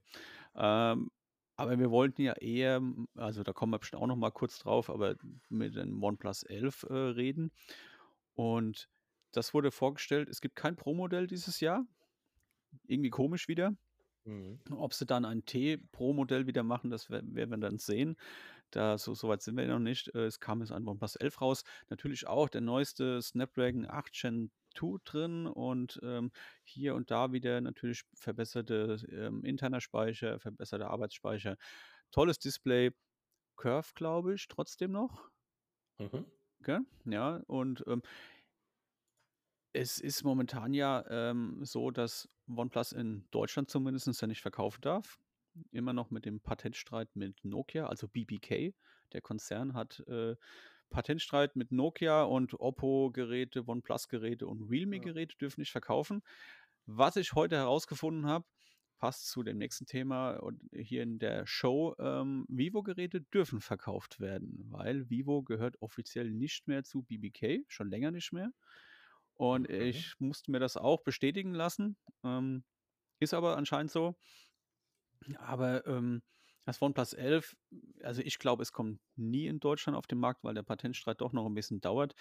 [0.55, 1.11] Ähm,
[1.57, 2.81] aber wir wollten ja eher,
[3.15, 5.15] also da kommen wir bestimmt auch noch mal kurz drauf, aber
[5.49, 7.51] mit dem OnePlus 11 äh, reden.
[8.33, 8.89] Und
[9.31, 10.27] das wurde vorgestellt.
[10.29, 11.85] Es gibt kein Pro-Modell dieses Jahr.
[12.87, 13.73] Irgendwie komisch wieder.
[14.25, 14.59] Mhm.
[14.71, 18.17] Ob sie dann ein T-Pro-Modell wieder machen, das werden wir dann sehen.
[18.71, 20.13] Da, so, so weit sind wir noch nicht.
[20.13, 21.63] Äh, es kam jetzt ein OnePlus 11 raus.
[21.89, 26.31] Natürlich auch der neueste Snapdragon 8 Gen 2 drin und ähm,
[26.63, 31.57] hier und da wieder natürlich verbesserte ähm, interner Speicher, verbesserter Arbeitsspeicher.
[32.11, 32.91] Tolles Display.
[33.55, 35.29] Curve, glaube ich, trotzdem noch.
[35.97, 36.25] Mhm.
[36.59, 36.79] Okay?
[37.05, 38.01] Ja, und ähm,
[39.73, 45.19] es ist momentan ja ähm, so, dass OnePlus in Deutschland zumindest ja nicht verkaufen darf.
[45.71, 48.73] Immer noch mit dem Patentstreit mit Nokia, also BBK.
[49.13, 50.35] Der Konzern hat äh,
[50.89, 56.21] Patentstreit mit Nokia und Oppo-Geräte, OnePlus-Geräte und Realme-Geräte dürfen nicht verkaufen.
[56.85, 58.45] Was ich heute herausgefunden habe,
[58.97, 64.65] passt zu dem nächsten Thema und hier in der Show, ähm, Vivo-Geräte dürfen verkauft werden,
[64.69, 68.51] weil Vivo gehört offiziell nicht mehr zu BBK, schon länger nicht mehr.
[69.33, 69.81] Und mhm.
[69.81, 71.97] ich musste mir das auch bestätigen lassen.
[72.23, 72.63] Ähm,
[73.19, 74.15] ist aber anscheinend so.
[75.37, 76.21] Aber ähm,
[76.65, 77.56] das OnePlus 11,
[78.01, 81.32] also ich glaube, es kommt nie in Deutschland auf den Markt, weil der Patentstreit doch
[81.32, 82.15] noch ein bisschen dauert.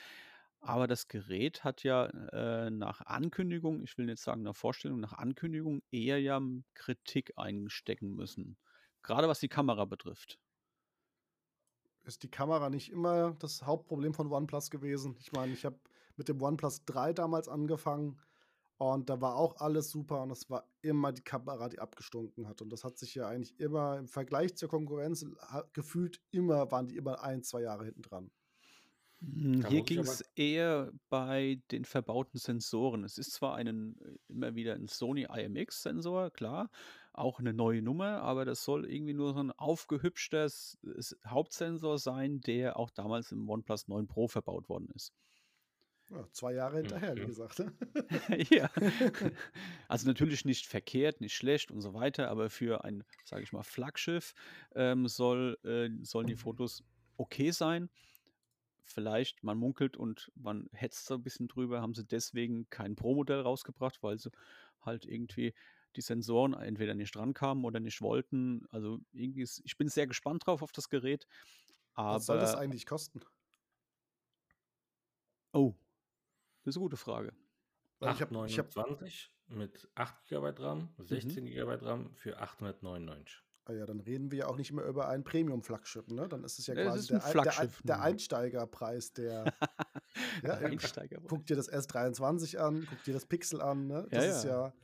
[0.60, 5.12] Aber das Gerät hat ja äh, nach Ankündigung, ich will jetzt sagen nach Vorstellung, nach
[5.12, 6.40] Ankündigung eher ja
[6.74, 8.56] Kritik einstecken müssen.
[9.02, 10.38] Gerade was die Kamera betrifft.
[12.04, 15.16] Ist die Kamera nicht immer das Hauptproblem von OnePlus gewesen?
[15.20, 15.78] Ich meine, ich habe
[16.16, 18.18] mit dem OnePlus 3 damals angefangen
[18.78, 22.60] und da war auch alles super und es war immer die Kamera, die abgestunken hat.
[22.60, 25.24] Und das hat sich ja eigentlich immer im Vergleich zur Konkurrenz
[25.72, 28.30] gefühlt immer, waren die immer ein, zwei Jahre hinten dran.
[29.20, 33.04] Hm, hier ging es eher bei den verbauten Sensoren.
[33.04, 33.96] Es ist zwar einen,
[34.28, 36.68] immer wieder ein Sony IMX-Sensor, klar,
[37.12, 40.48] auch eine neue Nummer, aber das soll irgendwie nur so ein aufgehübschter
[41.26, 45.12] Hauptsensor sein, der auch damals im OnePlus 9 Pro verbaut worden ist.
[46.10, 47.26] Ja, 2 Jahre hinterher, wie Mhm.
[47.26, 47.72] gesagt, ne?
[48.50, 48.70] Ja.
[49.88, 53.62] Also, natürlich nicht verkehrt, nicht schlecht und so weiter, aber für ein, sage ich mal,
[53.62, 54.34] Flaggschiff,
[54.74, 56.84] ähm, soll äh, sollen die Fotos
[57.16, 57.90] okay sein.
[58.84, 63.40] Vielleicht, man munkelt und man hetzt so 'n bisschen drüber, haben sie deswegen kein Pro-Modell
[63.40, 64.30] rausgebracht, weil sie
[64.80, 65.54] halt irgendwie
[65.96, 68.66] die Sensoren entweder nicht rankamen oder nicht wollten.
[68.70, 71.26] Also, irgendwie ist ich bin sehr gespannt drauf auf das Gerät,
[72.08, 73.20] Was soll das aber eigentlich kosten?
[75.54, 75.74] Oh,
[76.64, 77.34] das ist 'ne gute Frage.
[77.98, 81.38] Weil ich habe ich habe 829 mit 8 GB RAM, Mhm.
[81.44, 83.42] 16 GB RAM für 899.
[83.66, 86.28] ah ja, dann reden wir ja auch nicht mehr über ein Premium-Flaggschiff, ne?
[86.28, 88.00] Dann ist es ja Ja, es quasi ist 'n der der der?
[88.02, 89.54] Einsteigerpreis, der
[90.42, 90.58] ja.
[90.62, 91.28] Einsteigerpreis.
[91.28, 94.08] Guck dir das S23 an, guck dir das Pixel an, ne?
[94.10, 94.44] Ja, Das ist ja.
[94.44, 94.74] ja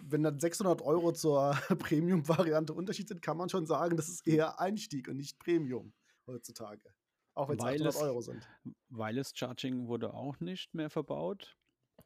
[0.00, 4.60] wenn dann 600 € zur Premium-Variante Unterschied sind, kann man schon sagen, das ist eher
[4.60, 5.94] Einstieg und nicht Premium
[6.26, 6.94] heutzutage.
[7.34, 8.48] Auch wenn's Weil 800 es € sind.
[8.88, 11.56] Wireless Charging wurde auch nicht mehr verbaut.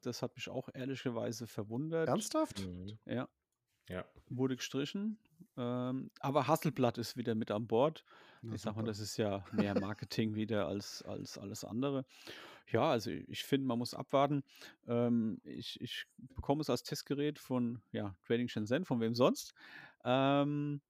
[0.03, 2.09] Das hat mich auch ehrlicherweise verwundert.
[2.09, 2.61] Ernsthaft?
[2.67, 2.99] Mhm.
[3.07, 3.29] Ja.
[3.89, 4.05] Ja.
[4.29, 5.19] Wurde gestrichen.
[5.57, 8.05] Ähm, aber Hasselblad ist wieder mit an Bord.
[8.43, 8.89] Na Ich sage mal, super.
[8.89, 12.05] das ist ja mehr Marketing wieder als als alles andere.
[12.71, 14.43] Ja, also ich finde, man muss abwarten.
[14.87, 19.55] Ähm, ich ich bekomme es als Testgerät von, ja, Trading Shenzhen, von wem sonst.
[20.05, 20.81] Ähm,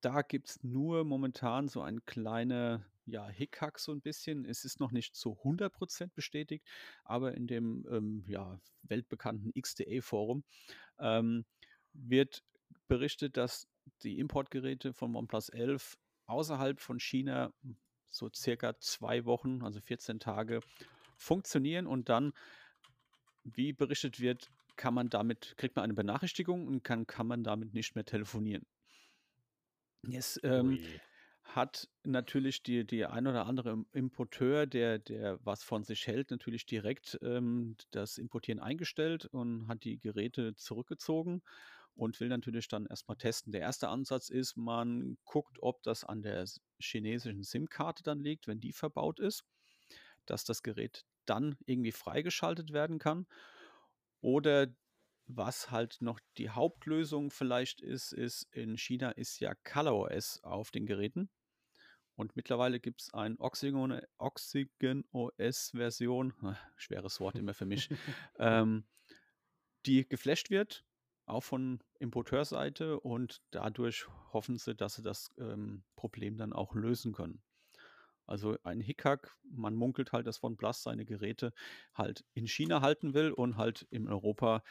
[0.00, 4.44] da gibt's nur momentan so ein kleiner, ja, Hickhack so 'n bisschen.
[4.44, 6.66] Es ist noch nicht zu 100% bestätigt,
[7.04, 10.44] aber in dem, ähm, ja, weltbekannten XDA-Forum,
[11.00, 11.46] ähm,
[11.94, 12.44] wird
[12.88, 13.68] berichtet, dass
[14.02, 17.52] die Importgeräte von OnePlus 11 außerhalb von China
[18.06, 20.60] so circa 2 Wochen, also 14 Tage
[21.18, 22.32] funktionieren und dann,
[23.44, 27.74] wie berichtet wird, kann man damit kriegt man eine Benachrichtigung und kann kann man damit
[27.74, 28.64] nicht mehr telefonieren.
[30.04, 30.78] Jetzt, ähm.
[31.48, 36.30] Hat natürlich die die ein oder andere Im Importeur, der der was von sich hält,
[36.30, 41.42] natürlich direkt, ähm, das Importieren eingestellt und hat die Geräte zurückgezogen
[41.94, 43.52] und will natürlich dann erst mal testen.
[43.52, 46.44] Der erste Ansatz ist, man guckt, ob das an der
[46.78, 49.44] chinesischen SIM-Karte dann liegt, wenn die verbaut ist,
[50.26, 53.26] dass das Gerät dann irgendwie freigeschaltet werden kann.
[54.20, 54.68] Oder
[55.26, 60.86] was halt noch die Hauptlösung vielleicht ist, ist, in China ist ja ColorOS auf den
[60.86, 61.30] Geräten.
[62.18, 66.32] Und mittlerweile gibt's ein Oxygen Oxygen-OS-Version,
[66.74, 67.90] schweres Wort immer für mich,
[68.40, 68.88] ähm,
[69.86, 70.84] die geflasht wird,
[71.26, 77.12] auch von Importeurseite und dadurch hoffen sie, dass sie das, ähm, Problem dann auch lösen
[77.12, 77.40] können.
[78.26, 81.52] Also, ein Hickhack, man munkelt halt, dass OnePlus seine Geräte
[81.94, 84.64] halt in China halten will und halt in Europa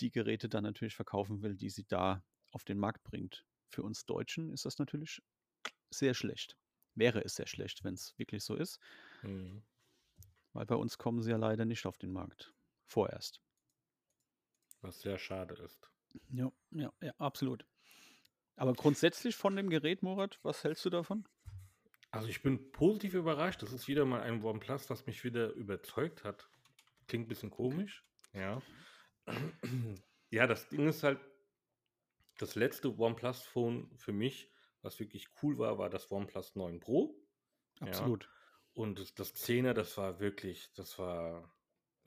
[0.00, 3.44] die Geräte dann natürlich verkaufen will, die sie da auf den Markt bringt.
[3.68, 5.20] Für uns Deutschen ist das natürlich
[5.90, 6.56] sehr schlecht.
[6.96, 8.80] Wäre es sehr schlecht, wenn's wirklich so ist.
[9.22, 9.62] Mhm.
[10.54, 12.54] Weil bei uns kommen sie ja leider nicht auf den Markt.
[12.86, 13.42] Vorerst.
[14.82, 15.90] Was sehr schade ist.
[16.30, 17.66] Ja, ja, ja, absolut.
[18.56, 21.28] Aber grundsätzlich von dem Gerät, Murat, was hältst du davon?
[22.10, 23.62] Also, ich bin positiv überrascht.
[23.62, 26.48] Das ist wieder mal ein OnePlus, was mich wieder überzeugt hat.
[27.08, 28.62] Klingt 'n bisschen komisch, ja.
[30.30, 31.20] Ja, das Ding ist halt
[32.38, 34.52] das letzte OnePlus-Phone für mich,
[34.82, 37.16] was wirklich cool war, war das OnePlus 9 Pro.
[37.84, 38.14] Ja.
[38.14, 38.30] Absolut.
[38.74, 41.54] Und das das 10er, das war wirklich das war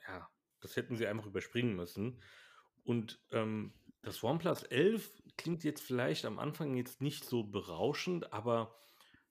[0.08, 0.30] ja,
[0.62, 2.22] das hätten sie einfach überspringen müssen.
[2.84, 8.76] Und, ähm, das OnePlus 11 klingt jetzt vielleicht am Anfang jetzt nicht so berauschend, aber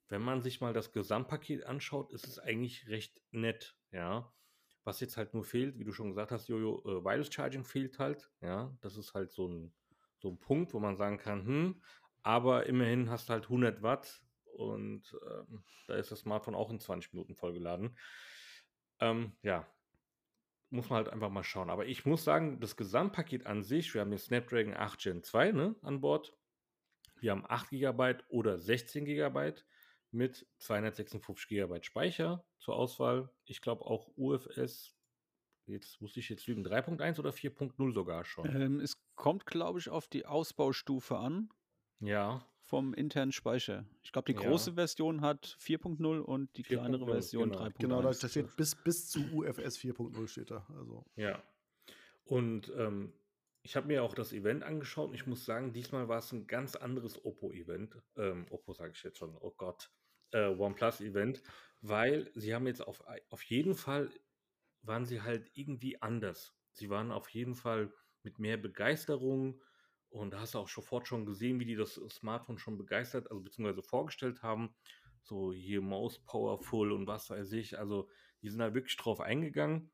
[0.09, 4.35] wenn man sich mal das Gesamtpaket anschaut, ist es eigentlich recht nett, ja.
[4.85, 7.99] Was jetzt halt nur fehlt, wie du schon gesagt hast, Jojo, äh, Wireless Charging fehlt
[7.99, 8.77] halt, ja.
[8.83, 9.75] Das ist halt so 'n
[10.19, 11.83] so 'n Punkt, wo man sagen kann: „Hm“,
[12.29, 14.21] aber immerhin hast du halt 100 Watt
[14.53, 17.97] und, ähm, da ist das Smartphone auch in 20 Minuten vollgeladen.
[19.01, 19.67] Ähm, ja.
[20.69, 21.71] Muss man halt einfach mal schauen.
[21.71, 25.53] Aber ich muss sagen, das Gesamtpaket an sich wir haben den Snapdragon 8 Gen 2,
[25.53, 26.37] ne, an Bord.
[27.19, 29.55] Wir haben 8 GB oder 16 GB
[30.11, 33.31] mit 256 GB Speicher zur Auswahl.
[33.47, 34.99] Ich glaube auch UFS
[35.65, 38.55] jetzt muss ich jetzt lügen, 3.1 oder 4.0 sogar schon?
[38.55, 41.51] Ähm, es kommt, glaube ich, auf die Ausbaustufe an
[42.01, 42.49] Ja.
[42.65, 43.87] vom internen Speicher.
[44.03, 44.35] Ich glaube, die Ja.
[44.35, 47.71] große Version hat 4.0 und die kleinere 4.0, Version genau.
[47.73, 47.79] 3.1.
[47.79, 51.43] Genau, da steht bis bis zu UFS 4.0 steht da, also Ja.
[52.25, 53.15] Und, ähm,
[53.63, 56.47] ich habe mir auch das Event angeschaut und ich muss sagen, diesmal war es 'n
[56.49, 58.03] ganz anderes Oppo-Event.
[58.17, 59.93] Ähm, Oppo sage ich jetzt schon, oh Gott,
[60.33, 61.43] äh, OnePlus-Event,
[61.83, 64.11] weil sie haben jetzt auf auf jeden Fall
[64.83, 66.59] waren sie halt irgendwie anders.
[66.73, 69.63] Sie waren auf jeden Fall mit mehr Begeisterung
[70.11, 73.43] Und da hast du auch sofort schon gesehen, wie die das Smartphone schon begeistert, also
[73.43, 74.75] beziehungsweise vorgestellt haben.
[75.23, 77.79] So hier most powerful und was weiß ich.
[77.79, 78.09] Also
[78.43, 79.91] die sind da wirklich drauf eingegangen.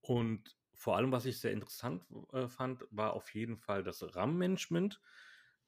[0.00, 5.00] Und vor allem, was ich sehr interessant äh, fand, war auf jeden Fall das RAM-Management.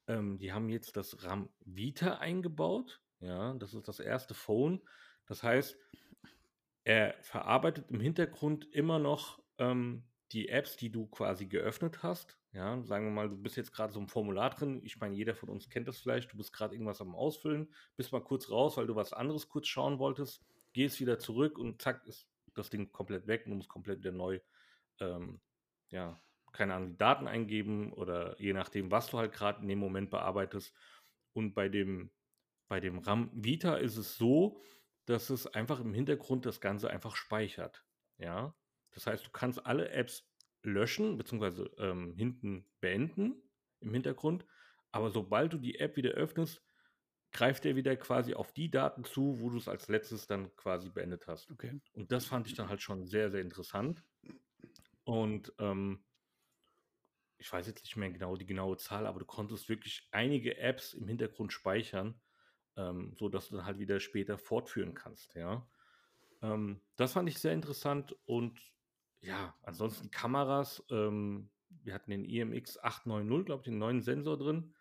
[0.07, 3.01] Ähm, die haben jetzt das RAM Vita eingebaut.
[3.19, 4.81] Ja, das ist das erste Phone.
[5.25, 5.77] Das heißt,
[6.83, 12.40] er verarbeitet im Hintergrund immer noch ähm, die Apps, die du quasi geöffnet hast.
[12.53, 14.81] Ja, sagen wir mal, du bist jetzt gerade so ein Formular drin.
[14.83, 16.33] Ich meine, jeder von uns kennt das vielleicht.
[16.33, 19.67] Du bist gerade irgendwas am Ausfüllen, bist mal kurz raus, weil du was anderes kurz
[19.67, 20.43] schauen wolltest,
[20.73, 24.11] gehst wieder zurück und zack, ist das Ding komplett weg und du musst komplett wieder
[24.11, 24.39] neu,
[24.99, 25.39] ähm,
[25.89, 26.21] ja,
[26.51, 30.09] keine Ahnung, die Daten eingeben oder je nachdem, was du halt gerade in dem Moment
[30.09, 30.75] bearbeitest.
[31.33, 32.11] Und bei dem,
[32.67, 34.61] bei dem RAM Vita ist es so,
[35.05, 37.85] dass es einfach im Hintergrund das Ganze einfach speichert.
[38.17, 38.55] Ja,
[38.91, 40.30] das heißt, du kannst alle Apps
[40.63, 43.41] löschen, beziehungsweise ähm, hinten beenden
[43.79, 44.45] im Hintergrund.
[44.91, 46.63] Aber sobald du die App wieder öffnest,
[47.31, 50.89] greift er wieder quasi auf die Daten zu, wo du es als letztes dann quasi
[50.89, 51.49] beendet hast.
[51.49, 51.79] Okay.
[51.93, 54.03] Und das fand ich dann halt schon sehr, sehr interessant.
[55.05, 56.03] Und ähm,
[57.37, 60.93] ich weiß jetzt nicht mehr genau die genaue Zahl, aber du konntest wirklich einige Apps
[60.93, 62.21] im Hintergrund speichern,
[62.77, 65.33] ähm, so dass du dann halt wieder später fortführen kannst.
[65.33, 65.67] Ja,
[66.41, 68.59] ähm, das fand ich sehr interessant und
[69.21, 70.83] ja, ansonsten Kameras.
[70.89, 71.49] Ähm,
[71.83, 74.75] wir hatten den IMX 890, glaube ich, den neuen Sensor drin.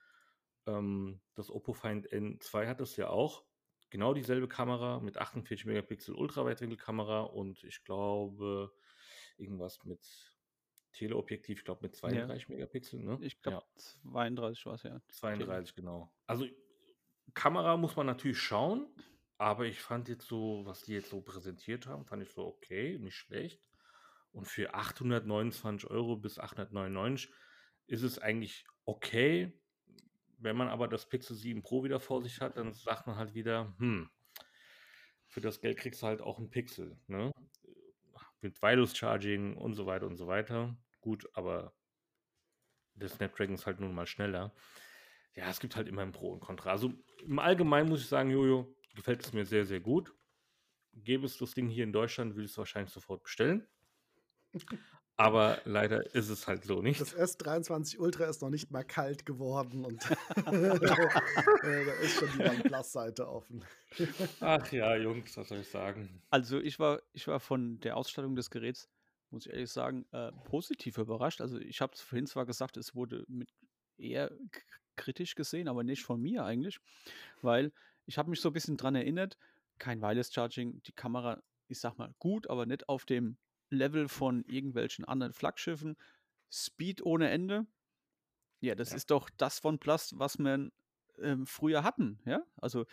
[0.66, 3.44] Ähm, das Oppo Find N2 hat das ja auch.
[3.90, 8.72] Genau dieselbe Kamera mit 48 Megapixel Ultraweitwinkelkamera und ich glaube
[9.36, 10.00] irgendwas mit
[10.92, 12.54] Teleobjektiv, ich glaube mit 32 ja.
[12.54, 13.00] Megapixel.
[13.00, 13.18] Ne?
[13.22, 14.10] Ich glaube ja.
[14.10, 15.00] 32 war es ja.
[15.08, 15.84] 32, Tele.
[15.84, 16.12] genau.
[16.26, 16.46] Also
[17.34, 18.86] Kamera muss man natürlich schauen,
[19.38, 22.98] aber ich fand jetzt so, was die jetzt so präsentiert haben, fand ich so okay,
[22.98, 23.69] nicht schlecht.
[24.32, 27.32] Und für 829 Euro bis 899
[27.86, 29.52] ist es eigentlich okay.
[30.38, 33.34] Wenn man aber das Pixel 7 Pro wieder vor sich hat, dann sagt man halt
[33.34, 34.08] wieder, hm,
[35.26, 36.98] für das Geld kriegst du halt auch ein Pixel.
[37.06, 37.32] Ne?
[38.40, 40.76] Mit Wireless Charging und so weiter und so weiter.
[41.00, 41.74] Gut, aber
[42.94, 44.54] der Snapdragon ist halt nun mal schneller.
[45.34, 46.70] Ja, es gibt halt immer ein Pro und Contra.
[46.70, 50.14] Also im Allgemeinen muss ich sagen, Jojo, gefällt es mir sehr, sehr gut.
[50.92, 53.68] Gäbe es das Ding hier in Deutschland, würde ich es wahrscheinlich sofort bestellen.
[55.16, 56.98] Aber leider ist es halt so nicht.
[56.98, 60.02] Das S23 Ultra ist noch nicht mal kalt geworden und
[60.34, 63.62] da ist schon die OnePlus-Seite offen.
[64.40, 66.22] Ach ja, Jungs, was soll ich sagen?
[66.30, 68.88] Also ich war, ich war von der Ausstattung des Geräts,
[69.28, 71.42] muss ich ehrlich sagen, äh, positiv überrascht.
[71.42, 73.50] Also ich habe vorhin zwar gesagt, es wurde mit
[73.98, 74.30] eher
[74.96, 76.78] kritisch gesehen, aber nicht von mir eigentlich,
[77.42, 77.72] weil
[78.06, 79.36] ich habe mich so ein bisschen dran erinnert,
[79.78, 83.36] kein Wireless Charging, die Kamera, ich sag mal, gut, aber nicht auf dem
[83.70, 85.96] Level von irgendwelchen anderen Flaggschiffen.
[86.50, 87.66] Speed ohne Ende.
[88.60, 88.96] Ja, das ja.
[88.96, 90.70] ist doch das von Plus, was wir
[91.18, 92.42] ähm, früher hatten, ja?
[92.56, 92.86] Also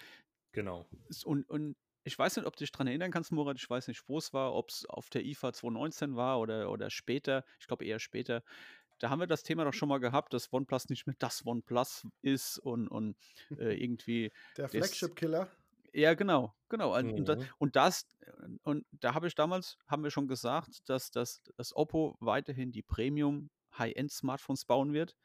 [0.51, 0.85] genau.
[1.25, 3.57] Und, und ich weiß nicht, ob du dich daran erinnern kannst, Murat.
[3.57, 6.89] Ich weiß nicht, wo es war, ob es auf der IFA 2019 war oder, oder
[6.89, 7.43] später.
[7.59, 8.43] Ich glaube eher später.
[8.99, 12.07] Da haben wir das Thema doch schon mal gehabt, dass OnePlus nicht mehr das OnePlus
[12.21, 13.17] ist und, und
[13.57, 14.31] äh, irgendwie.
[14.55, 15.51] Der Flagship-Killer.
[15.97, 17.01] Ja, genau, genau.
[17.01, 17.13] Mhm.
[17.15, 18.07] Und, das, und das,
[18.61, 22.83] und da habe ich damals, haben wir schon gesagt, dass das, das Oppo weiterhin die
[22.83, 25.17] Premium High-End-Smartphones bauen wird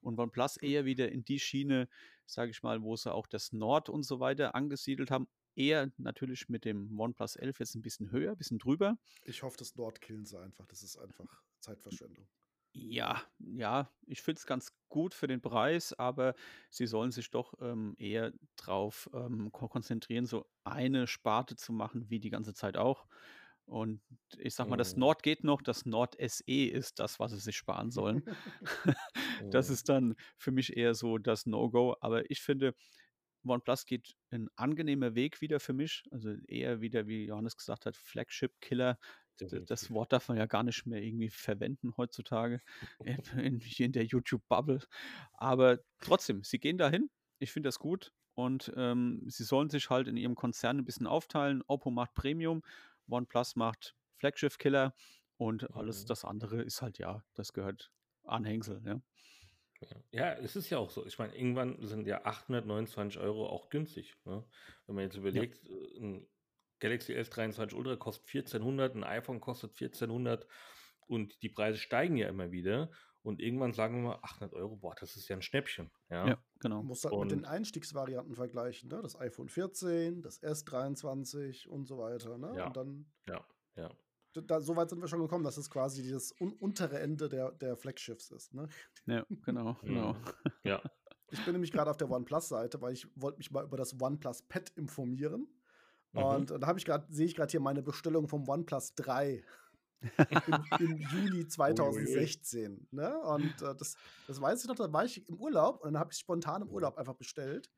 [0.00, 1.88] und OnePlus eher wieder in die Schiene,
[2.26, 5.28] sage ich mal, wo sie auch das Nord und so weiter angesiedelt haben.
[5.54, 8.98] Eher natürlich mit dem OnePlus 11 jetzt ein bisschen höher, ein bisschen drüber.
[9.22, 10.66] Ich hoffe, das Nord killen sie einfach.
[10.66, 12.26] Das ist einfach Zeitverschwendung.
[12.78, 16.34] Ja, ja, ich finde es ganz gut für den Preis, aber
[16.68, 22.20] sie sollen sich doch ähm, eher darauf ähm, konzentrieren, so eine Sparte zu machen, wie
[22.20, 23.06] die ganze Zeit auch.
[23.64, 24.02] Und
[24.36, 25.00] ich sag mal, das mhm.
[25.00, 28.22] Nord geht noch, das Nord SE ist das, was sie sich sparen sollen.
[29.50, 29.74] das mhm.
[29.74, 31.96] ist dann für mich eher so das No-Go.
[32.00, 32.74] Aber ich finde,
[33.42, 36.04] OnePlus geht ein angenehmer Weg wieder für mich.
[36.10, 38.98] Also eher wieder, wie Johannes gesagt hat, Flagship-Killer.
[39.38, 42.60] Das Wort darf man ja gar nicht mehr irgendwie verwenden heutzutage
[43.00, 44.80] in, in der YouTube-Bubble.
[45.32, 47.10] Aber trotzdem, sie gehen dahin.
[47.38, 48.12] Ich finde das gut.
[48.34, 51.62] Und ähm, sie sollen sich halt in ihrem Konzern ein bisschen aufteilen.
[51.66, 52.62] Oppo macht Premium,
[53.08, 54.94] OnePlus macht Flagship-Killer
[55.38, 56.08] und alles mhm.
[56.08, 57.90] das andere ist halt ja, das gehört
[58.24, 58.82] Anhängsel.
[58.84, 59.00] Ja.
[60.10, 61.04] Ja, es ist ja auch so.
[61.06, 64.16] Ich meine, irgendwann sind ja 829 Euro auch günstig.
[64.24, 64.42] Ne?
[64.86, 65.74] Wenn man jetzt überlegt, ja.
[65.74, 66.26] Äh, ein
[66.80, 70.46] Galaxy S23 Ultra kostet 1400, ein iPhone kostet 1400
[71.06, 72.90] und die Preise steigen ja immer wieder.
[73.22, 75.90] Und irgendwann sagen wir mal 800 Euro, boah, das ist ja ein Schnäppchen.
[76.10, 76.82] Ja, ja genau.
[76.82, 79.00] Du musst halt und mit den Einstiegsvarianten vergleichen, ne?
[79.02, 82.38] das iPhone 14, das S23 und so weiter.
[82.38, 82.54] Ne?
[82.56, 83.90] Ja, und dann ja, ja.
[84.32, 87.50] da, so weit sind wir schon gekommen, dass es quasi das un untere Ende der,
[87.50, 88.54] der Flagships ist.
[88.54, 88.68] Ne?
[89.06, 90.12] Ja, genau, genau.
[90.12, 90.24] Mhm.
[90.62, 90.82] Ja.
[91.32, 94.42] Ich bin nämlich gerade auf der OnePlus-Seite, weil ich wollte mich mal über das OnePlus
[94.42, 95.48] Pad informieren.
[96.16, 96.24] Mhm.
[96.24, 99.44] Und da habe ich gerade, sehe ich gerade hier meine Bestellung vom OnePlus 3
[100.00, 102.88] im, im Juli 2016.
[102.90, 103.18] Ne?
[103.22, 103.96] Und äh, das,
[104.26, 106.70] das weiß ich noch, da war ich im Urlaub und dann habe ich spontan im
[106.70, 107.70] Urlaub einfach bestellt.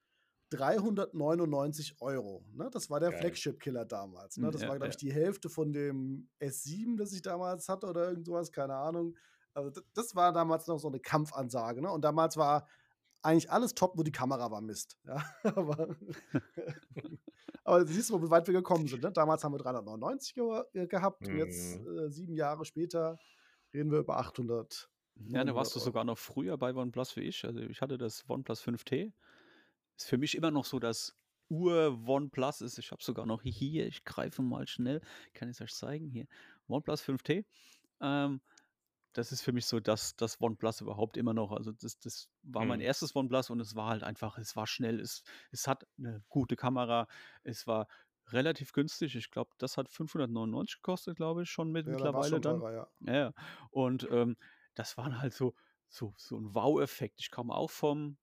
[0.51, 2.45] 399 Euro.
[2.55, 2.71] Ne?
[2.73, 3.13] Das war der.
[3.13, 4.39] Flagship-Killer damals.
[4.39, 4.51] Ne?
[4.51, 4.91] Das Ja, war, glaube ja.
[4.91, 9.15] ich, die Hälfte von dem S7, das ich damals hatte oder irgend sowas, keine Ahnung.
[9.53, 11.83] Also das, das war damals noch so eine Kampfansage.
[11.83, 11.91] Ne?
[11.91, 12.67] Und damals war
[13.23, 14.97] eigentlich alles top, nur die Kamera war Mist.
[15.05, 15.23] Ja?
[15.43, 15.97] aber,
[17.69, 19.03] aber siehst du, wie weit wir gekommen sind.
[19.03, 19.13] Ne?
[19.13, 21.87] Damals haben wir 399 ge äh, gehabt und jetzt, Mhm.
[21.87, 23.21] äh, sieben Jahre später,
[23.75, 24.91] reden wir über 800.
[25.33, 27.45] Ja, da warst du 900 sogar noch früher bei OnePlus wie ich.
[27.45, 29.13] Also ich hatte das OnePlus 5T.
[29.97, 31.17] Ist für mich immer noch so das
[31.51, 32.79] Ur-OnePlus ist.
[32.79, 35.01] Ich habe sogar noch hier, ich greife mal schnell,
[35.35, 36.27] kann ich es euch zeigen, hier,
[36.69, 37.47] OnePlus 5T.
[38.01, 38.41] Ähm,
[39.19, 41.53] das ist für mich so das, das OnePlus überhaupt immer noch.
[41.53, 42.83] Also das, das war mein Mhm.
[42.83, 46.57] erstes OnePlus und es war halt einfach, es war schnell, es, es hat eine gute
[46.57, 47.09] Kamera,
[47.43, 47.89] es war
[48.29, 49.17] relativ günstig.
[49.17, 52.63] Ich glaube, das hat 599 gekostet, glaube ich, schon mit Ja, mittlerweile schon dann.
[52.63, 52.89] teurer, ja.
[53.01, 53.33] Ja, ja.
[53.71, 54.37] Und ähm,
[54.75, 55.55] das waren halt so,
[55.89, 57.21] so, so ein Wow-Effekt.
[57.21, 58.19] Ich kam auch vom,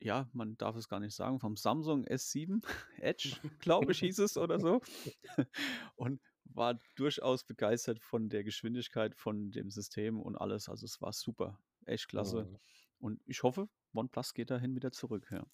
[0.00, 2.62] ja, man darf es gar nicht sagen, vom Samsung S7
[2.98, 4.80] Edge, glaube ich, hieß es oder so.
[5.96, 10.68] Und war durchaus begeistert von der Geschwindigkeit von dem System und alles.
[10.68, 12.44] Also es war super, echt klasse.
[12.44, 12.58] Mhm.
[12.98, 15.28] Und ich hoffe, OnePlus geht dahin wieder zurück.
[15.30, 15.46] Ja.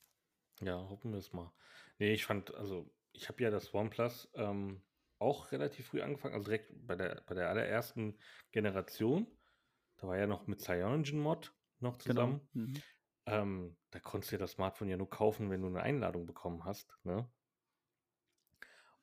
[0.60, 1.52] Ja, hoffen wir es mal.
[1.98, 4.82] Nee, ich fand, also ich habe ja das OnePlus ähm,
[5.18, 8.18] auch relativ früh angefangen, also direkt bei der, bei der allerersten
[8.52, 9.26] Generation.
[9.96, 12.48] Da war ja noch mit CyanogenMod noch zusammen.
[12.52, 12.66] Genau.
[12.66, 12.82] Mhm.
[13.26, 16.64] Ähm, da konntest du ja das Smartphone ja nur kaufen, wenn du eine Einladung bekommen
[16.64, 16.96] hast.
[17.04, 17.30] Ne?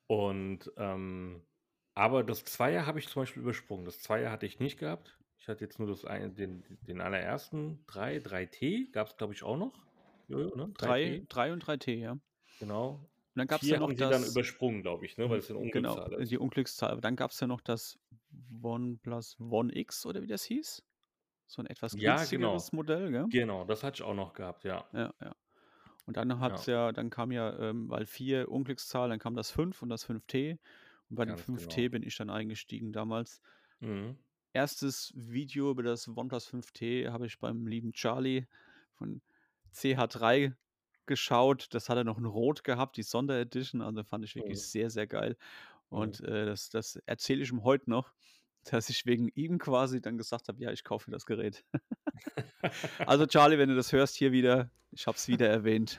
[0.06, 1.46] Und ähm,
[1.96, 3.84] aber das Zweier habe ich zum Beispiel übersprungen.
[3.86, 5.18] Das Zweier hatte ich nicht gehabt.
[5.38, 9.42] Ich hatte jetzt nur das eine, den, den allerersten 3, 3T gab es, glaube ich,
[9.44, 9.86] auch noch.
[10.28, 10.74] Jojo, ne?
[10.74, 12.12] 3, 3 und 3T, ja.
[12.12, 12.22] Und
[12.58, 13.10] Genau.
[13.34, 14.20] dann gab es Vier ja noch haben sie das.
[14.20, 15.30] dann übersprungen, glaube ich, ne?
[15.30, 16.30] weil es eine Genau, Unglückszahl ist.
[16.30, 16.90] die Unglückszahl.
[16.92, 17.98] Aber dann gab es ja noch das
[18.62, 20.82] OnePlus One X oder wie das hieß.
[21.46, 22.72] So ein etwas Ja, günstigeres genau.
[22.72, 23.28] Modell, gell?
[23.30, 24.86] Genau, das hatte ich auch noch gehabt, ja.
[24.92, 25.34] Ja, ja.
[26.06, 29.82] Und dann hat's ja, dann kam ja, ähm, weil 4 Unglückszahl, dann kam das 5
[29.82, 30.58] und das 5T.
[31.08, 31.88] Und bei dem Ganz 5T genau.
[31.88, 33.40] bin ich dann eingestiegen damals.
[33.80, 34.18] Mhm.
[34.52, 38.46] Erstes Video über das OnePlus 5T habe ich beim lieben Charlie
[38.94, 39.20] von
[39.70, 40.54] CH3
[41.06, 41.68] geschaut.
[41.74, 43.82] Das hat er noch in Rot gehabt, die Sonderedition.
[43.82, 44.62] Also fand ich wirklich Mhm.
[44.62, 45.36] sehr, sehr geil.
[45.92, 45.98] Mhm.
[45.98, 48.12] Und äh, das, das erzähle ich ihm heute noch,
[48.64, 51.64] dass ich wegen ihm quasi dann gesagt habe, ja, ich kaufe das Gerät.
[53.06, 55.98] also Charlie, wenn du das hörst, hier wieder, ich habe es wieder erwähnt.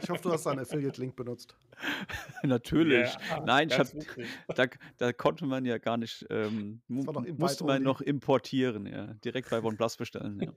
[0.00, 1.56] Ich hoffe, du hast einen Affiliate-Link benutzt.
[2.42, 3.08] Natürlich.
[3.28, 3.86] Ja, Nein, hab,
[4.54, 4.66] da,
[4.96, 9.06] da konnte man ja gar nicht, ähm, musste man noch importieren, ja.
[9.24, 10.52] Direkt bei OnePlus bestellen, ja.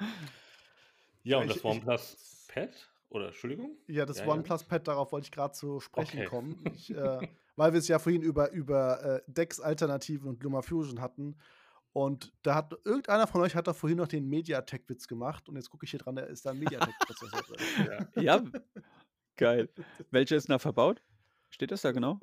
[1.22, 2.70] Ja, und Ich- das OnePlus Pad?
[3.10, 3.76] Oder, Entschuldigung?
[3.88, 4.30] Ja, das Ja, ja.
[4.32, 6.28] OnePlus Pad, darauf wollte ich gerade zu sprechen Okay.
[6.28, 6.64] kommen.
[6.74, 11.36] Ich, äh, weil wir es ja vorhin über, über äh, Dex-Alternativen und LumaFusion hatten.
[11.92, 15.48] Und da hat irgendeiner von euch hat da vorhin noch den MediaTek-Witz gemacht.
[15.48, 18.08] Und jetzt gucke ich hier dran, da ist da ein MediaTek-Prozessor drin.
[18.14, 18.22] Ja.
[18.22, 18.44] Ja,
[19.36, 19.68] geil.
[20.10, 21.02] Welcher ist denn da verbaut?
[21.50, 22.20] Steht das da genau?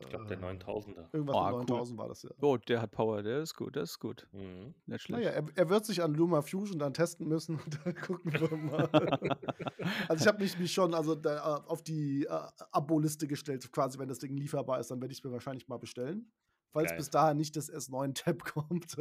[0.00, 1.08] Ich glaube, der Äh, 9000er.
[1.12, 1.60] Irgendwas Oh, mit cool.
[1.60, 2.30] 9000 war das ja.
[2.40, 4.28] Oh, der hat Power, der ist gut, der ist gut.
[4.32, 4.74] Mhm.
[4.86, 5.24] Nicht schlecht.
[5.24, 7.56] Naja, er, er wird sich an LumaFusion dann testen müssen.
[7.64, 8.88] Und dann gucken wir mal.
[10.08, 13.70] also ich habe mich, mich schon also da, äh, auf die äh, Abo-Liste gestellt.
[13.72, 16.30] Quasi, wenn das Ding lieferbar ist, dann werde ich es mir wahrscheinlich mal bestellen.
[16.74, 16.98] Falls Geil.
[16.98, 18.96] bis dahin nicht das S9-Tab kommt.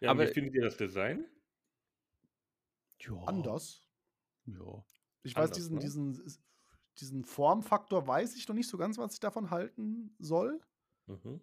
[0.00, 1.26] Ja, Aber- aber wie findet ihr das Design?
[3.00, 3.14] Ja.
[3.26, 3.86] Anders.
[4.46, 4.82] Ja.
[5.22, 5.80] Ich weiß, Anders, diesen, ne?
[5.80, 6.40] diesen,
[6.98, 10.60] diesen Formfaktor weiß ich noch nicht so ganz, was ich davon halten soll.
[11.06, 11.40] Mhm.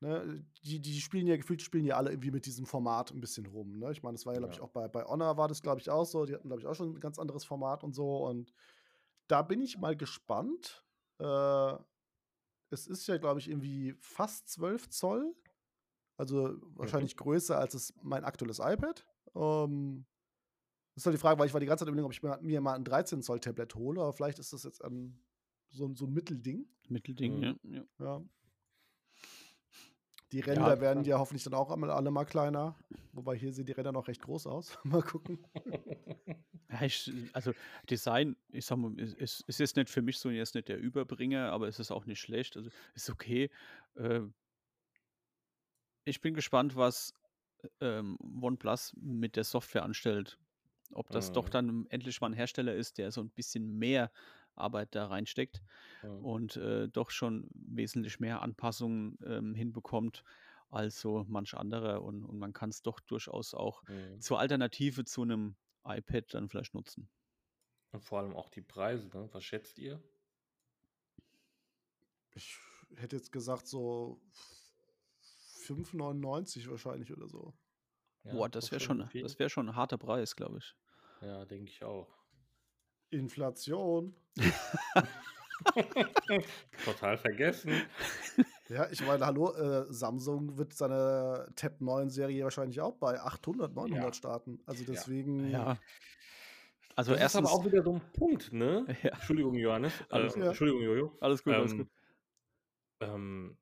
[0.00, 3.46] Ne, die, die spielen ja gefühlt spielen ja alle irgendwie mit diesem Format ein bisschen
[3.46, 3.78] rum.
[3.78, 3.92] Ne?
[3.92, 4.64] Ich meine, das war ja, glaube ich, Ja.
[4.64, 6.24] auch bei, bei Honor war das, glaube ich, auch so.
[6.24, 8.26] Die hatten, glaube ich, auch schon ein ganz anderes Format und so.
[8.26, 8.52] Und
[9.28, 10.84] da bin ich mal gespannt.
[11.20, 11.74] Äh,
[12.72, 15.34] es ist ja, glaube ich, irgendwie fast 12 Zoll.
[16.16, 19.06] Also wahrscheinlich größer als es mein aktuelles iPad.
[19.34, 20.04] Ähm,
[20.94, 22.38] das ist halt die Frage, weil ich war die ganze Zeit überlegen, ob ich mir,
[22.42, 25.18] mir mal ein 13 Zoll Tablet hole, aber vielleicht ist das jetzt ein,
[25.70, 26.66] so, ein- so ein Mittelding.
[26.88, 27.58] Mittelding, Mhm.
[27.64, 27.82] ja.
[27.98, 28.22] ja.
[30.32, 32.76] Die Ränder Ja, werden ja hoffentlich dann auch einmal alle mal kleiner.
[33.12, 34.78] Wobei hier sehen die Ränder noch recht groß aus.
[34.84, 35.46] mal gucken.
[36.70, 37.52] Ja, ich, also
[37.90, 40.78] Design, ich sag mal, es ist, es ist nicht für mich so jetzt nicht der
[40.78, 42.56] Überbringer, aber es ist auch nicht schlecht.
[42.56, 43.50] Also ist okay.
[43.96, 44.34] Ähm,
[46.04, 47.14] ich bin gespannt, was
[47.80, 50.38] ähm, OnePlus mit der Software anstellt.
[50.92, 51.50] Ob das doch Mhm.
[51.50, 54.12] dann endlich mal ein Hersteller ist, der so ein bisschen mehr
[54.54, 55.62] Arbeit da reinsteckt
[56.02, 56.22] Mhm.
[56.22, 60.22] und äh, doch schon wesentlich mehr Anpassungen ähm, hinbekommt
[60.70, 62.02] als so manch anderer.
[62.02, 64.20] Und, und man kann es doch durchaus auch Mhm.
[64.20, 67.08] zur Alternative zu einem iPad dann vielleicht nutzen.
[67.90, 69.28] Und vor allem auch die Preise, ne?
[69.32, 70.02] Was schätzt ihr?
[72.34, 72.56] Ich
[72.96, 74.20] hätte jetzt gesagt, so
[75.20, 77.54] 5,99 wahrscheinlich oder so.
[78.24, 79.22] Ja, Boah, das wäre schon, viel.
[79.22, 80.74] das wäre schon ein harter Preis, glaube ich.
[81.22, 82.21] Ja, denke ich auch.
[83.12, 84.14] Inflation.
[86.84, 87.72] Total vergessen.
[88.68, 93.74] Ja, ich meine, hallo, äh, Samsung wird seine Tab 9 Serie wahrscheinlich auch bei 800,
[93.74, 94.12] 900 Ja.
[94.12, 94.60] starten.
[94.66, 95.50] Also deswegen.
[95.50, 95.78] Ja.
[96.96, 98.84] Also Das ist erstens, aber auch wieder so ein Punkt, ne?
[99.02, 99.10] Ja.
[99.10, 99.92] Entschuldigung, Johannes.
[100.10, 100.40] Alles äh.
[100.46, 101.16] Entschuldigung, Jojo.
[101.20, 101.88] alles gut, alles Ähm, gut.
[103.00, 103.56] ähm,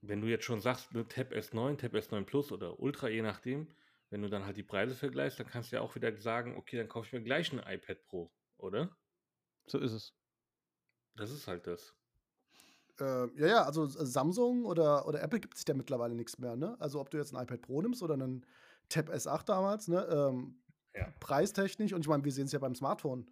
[0.00, 3.68] wenn du jetzt schon sagst, ne, Tab S9, Tab S9 Plus oder Ultra, je nachdem,
[4.10, 6.76] wenn du dann halt die Preise vergleichst, dann kannst du ja auch wieder sagen, okay,
[6.76, 8.90] dann kaufe ich mir gleich ein iPad Pro, oder?
[9.66, 10.12] So ist es.
[11.16, 11.94] Das ist halt das.
[13.00, 16.56] Äh, ja, ja, also äh, Samsung oder, oder Apple gibt sich ja mittlerweile nichts mehr,
[16.56, 16.76] ne?
[16.80, 18.44] Also ob du jetzt ein iPad Pro nimmst oder einen
[18.88, 20.04] Tab S8 damals, ne?
[20.06, 20.60] Ähm,
[20.94, 21.12] Ja.
[21.20, 23.30] Preistechnisch, und ich meine, wir sehen es ja beim Smartphone.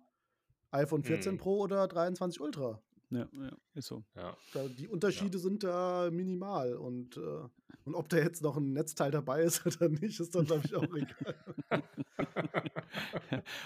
[0.70, 1.38] iPhone 14 Hm.
[1.38, 2.80] Pro oder 23 Ultra.
[3.10, 4.04] Ja, ja, ist so.
[4.16, 4.36] Ja.
[4.52, 6.74] Da, die Unterschiede sind da minimal.
[6.74, 7.48] Und, äh,
[7.84, 10.74] und ob da jetzt noch ein Netzteil dabei ist oder nicht, ist dann, glaube ich,
[10.74, 11.34] auch egal.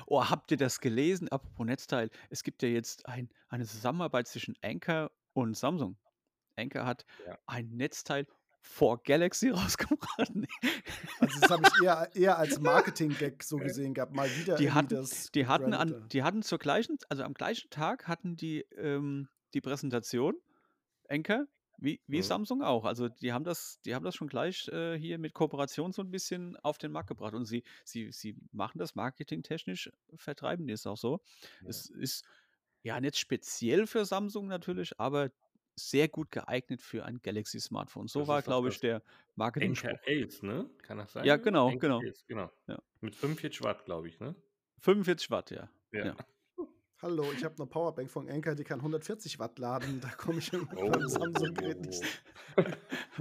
[0.07, 1.29] Oh, habt ihr das gelesen?
[1.29, 2.11] Apropos Netzteil.
[2.31, 5.97] Es gibt ja jetzt ein, eine Zusammenarbeit zwischen Anker und Samsung.
[6.57, 7.39] Anker hat Ja.
[7.47, 8.27] ein Netzteil
[8.61, 10.35] vor Galaxy rausgebracht.
[10.35, 10.47] Nee.
[11.19, 14.15] Also das habe ich eher, eher als Marketing-Gag so gesehen gehabt.
[14.15, 17.71] Mal wieder Die hatten, das die hatten an, die hatten zur gleichen, also am gleichen
[17.71, 20.37] Tag hatten die ähm, die Präsentation,
[21.09, 21.47] Anker,
[21.79, 22.23] wie, wie Mhm.
[22.23, 22.85] Samsung auch.
[22.85, 26.11] Also die haben das, die haben das schon gleich äh, hier mit Kooperation so ein
[26.11, 27.35] bisschen auf den Markt gebracht.
[27.35, 31.21] Und sie, sie, sie machen das marketingtechnisch, vertreiben die es auch so.
[31.63, 31.69] Ja.
[31.69, 32.25] Es ist
[32.83, 35.31] ja nicht speziell für Samsung natürlich, aber
[35.89, 38.09] sehr gut geeignet für ein Galaxy-Smartphone.
[38.09, 39.03] So Das war, glaube ich, der
[39.37, 39.91] Marketing-Spruch.
[39.91, 40.71] Anker Ace, ne?
[40.83, 41.25] Kann das sein?
[41.25, 42.01] Ja, genau, Anker genau.
[42.01, 42.51] Ace, genau.
[42.67, 42.79] Ja.
[43.01, 44.35] Mit 45 Watt, glaube ich, ne?
[44.79, 45.71] 45 Watt, ja.
[45.93, 46.07] Ja.
[46.07, 46.17] Ja.
[47.03, 50.03] Hallo, ich habe eine Powerbank von Anker, die kann 140 Watt laden.
[50.03, 52.03] Da komme ich Oh, beim Samsung-Gerät nicht.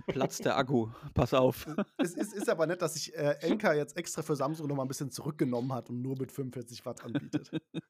[0.08, 1.66] Platz der Akku, pass auf.
[1.98, 4.82] Es ist, ist aber nett, dass sich äh, Anker jetzt extra für Samsung noch mal
[4.84, 7.52] ein bisschen zurückgenommen hat und nur mit 45 Watt anbietet.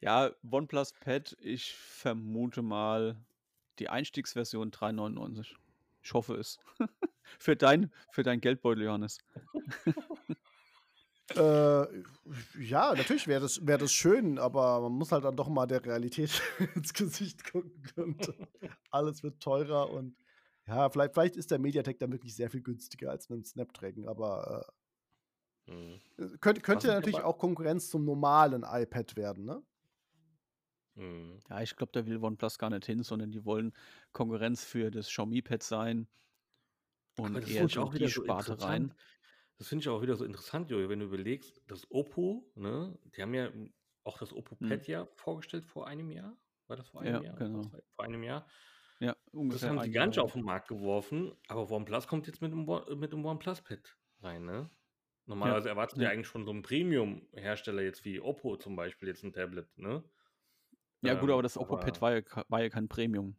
[0.00, 3.16] Ja, OnePlus Pad, ich vermute mal
[3.78, 5.56] die Einstiegsversion 3,99.
[6.02, 6.58] Ich hoffe es.
[7.38, 9.18] für, dein, für dein Geldbeutel, Johannes.
[11.34, 12.02] äh,
[12.60, 15.84] ja, natürlich wäre das, wär das schön, aber man muss halt dann doch mal der
[15.84, 16.42] Realität
[16.74, 17.82] ins Gesicht gucken.
[17.96, 18.32] Und
[18.90, 20.16] alles wird teurer und
[20.66, 24.66] ja, vielleicht, vielleicht ist der Mediatek dann wirklich sehr viel günstiger als ein Snapdragon, aber
[25.68, 26.00] Mhm.
[26.16, 29.62] äh, könnte, könnte ich natürlich auch Konkurrenz zum normalen iPad werden, ne?
[30.98, 31.40] Mhm.
[31.50, 33.72] Ja, ich glaube, da will OnePlus gar nicht hin, sondern die wollen
[34.12, 36.08] Konkurrenz für das Xiaomi Pad sein.
[37.16, 38.94] Und Aber das eher auch die wieder so Sparte rein.
[39.58, 43.22] Das finde ich auch wieder so interessant, Jojo, wenn du überlegst, das Oppo, ne, die
[43.22, 43.52] haben ja
[44.04, 44.78] auch das Oppo Hm.
[44.78, 46.38] Pad ja vorgestellt vor einem Jahr.
[46.68, 47.36] War das vor einem Ja, Jahr?
[47.36, 47.72] genau.
[47.96, 48.46] Vor einem Jahr.
[49.00, 49.16] Ja,
[49.48, 50.22] Das ungefähr haben ein die Jahr.
[50.22, 53.98] auf den Markt geworfen, aber OnePlus kommt jetzt mit dem, One- mit dem OnePlus Pad
[54.20, 54.70] rein, ne?
[55.26, 56.12] Normalerweise erwartest du ja ja.
[56.12, 60.04] eigentlich schon so einen Premium-Hersteller jetzt wie Oppo zum Beispiel, jetzt ein Tablet, ne?
[61.02, 63.36] Ja, gut, Ähm, aber das Oppo Pad aber- war ja, war ja kein Premium.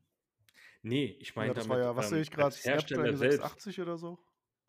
[0.82, 3.04] Nee, ich meine Ja, das damit, war ja, was ähm, sehe ich gerade, als Hersteller
[3.04, 3.38] Snapdragon selbst.
[3.38, 4.20] 680 oder so?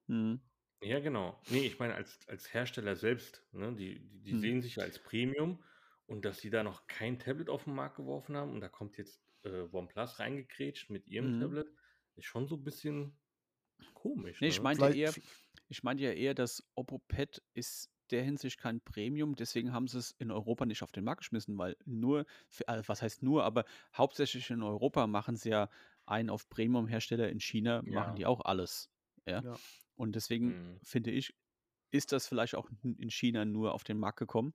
[0.08, 0.40] Hm.
[0.82, 1.40] Ja, genau.
[1.50, 3.44] Nee, ich meine als, als Hersteller selbst.
[3.52, 3.74] Ne?
[3.76, 4.40] Die, die, die Hm.
[4.40, 5.62] sehen sich ja als Premium
[6.06, 8.96] und dass sie da noch kein Tablet auf den Markt geworfen haben und da kommt
[8.96, 11.40] jetzt äh, OnePlus reingekrätscht mit ihrem Mhm.
[11.40, 11.68] Tablet,
[12.16, 13.16] ist schon so ein bisschen
[13.94, 14.40] komisch.
[14.40, 14.62] Nee, ich ne?
[14.64, 15.14] meinte ja eher,
[15.68, 19.98] ich meinte ja eher, das Oppo Pad ist der Hinsicht kein Premium, deswegen haben sie
[19.98, 23.44] es in Europa nicht auf den Markt geschmissen, weil nur, für, äh, was heißt nur,
[23.44, 23.64] aber
[23.96, 25.68] hauptsächlich in Europa machen sie ja
[26.06, 27.86] einen auf Premium-Hersteller, in China Ja.
[27.86, 28.90] machen die auch alles.
[29.26, 29.44] Ja.
[29.44, 29.60] Ja.
[29.96, 30.80] Und deswegen Mhm.
[30.82, 31.34] finde ich,
[31.92, 34.54] ist das vielleicht auch in in China nur auf den Markt gekommen.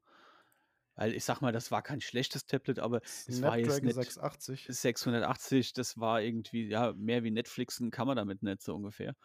[0.95, 4.71] Weil ich sag mal, das war kein schlechtes Tablet, aber es war jetzt nicht 680.
[4.71, 9.15] 680, das war irgendwie, ja, mehr wie Netflixen kann man damit nicht so ungefähr.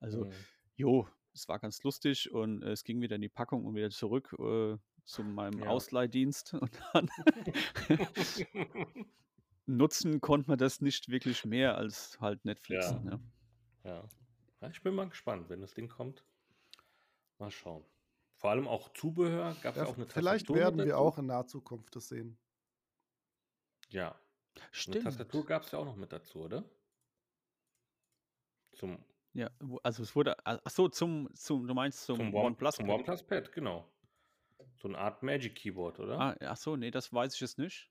[0.00, 0.46] Also, Mhm.
[0.76, 1.08] Jo,
[1.38, 4.34] es war ganz lustig und äh, es ging wieder in die Packung und wieder zurück
[4.38, 5.68] äh, zu meinem Ja.
[5.68, 6.54] Ausleihdienst.
[6.54, 7.08] Und dann
[9.66, 12.90] nutzen konnte man das nicht wirklich mehr als halt Netflix.
[12.90, 12.98] Ja.
[13.00, 13.20] Ne?
[13.84, 14.08] ja.
[14.60, 14.68] ja.
[14.70, 16.24] Ich bin mal gespannt, wenn das Ding kommt.
[17.38, 17.84] Mal schauen.
[18.36, 19.56] Vor allem auch Zubehör.
[19.62, 22.08] Gab es Ja, auch eine vielleicht Tastatur mit werden wir auch in naher Zukunft das
[22.08, 22.38] sehen.
[23.90, 24.10] Ja,
[24.56, 25.04] eine Stimmt.
[25.04, 26.64] Tastatur gab es ja auch noch mit dazu, oder?
[28.72, 29.04] Zum,
[29.34, 29.50] Ja,
[29.82, 32.76] also es wurde, ach so, zum, zum, du meinst zum, zum, One, OnePlus.
[32.76, 32.96] zum Pad.
[32.96, 33.88] OnePlus Pad, genau.
[34.76, 36.18] So eine Art Magic Keyboard, oder?
[36.18, 37.90] Ah, ach so, nee, das weiß ich jetzt nicht.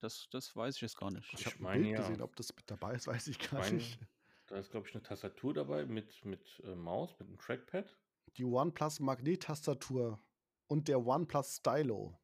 [0.00, 1.30] Das, das weiß ich jetzt gar nicht.
[1.34, 2.00] Ich Ich habe ein meine Bild ja.
[2.00, 3.98] gesehen, ob das mit dabei ist, weiß ich gar Mein- nicht.
[4.46, 7.96] Da ist, glaube ich, eine Tastatur dabei mit, mit äh, Maus, mit einem Trackpad.
[8.36, 10.20] Die OnePlus Magnet-Tastatur
[10.66, 12.18] und der OnePlus Stylo.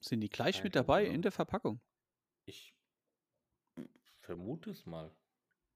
[0.00, 1.14] Sind die gleich mit Keine dabei Ahnung.
[1.16, 1.80] in der Verpackung?
[2.46, 2.74] Ich
[4.20, 5.14] vermute es mal.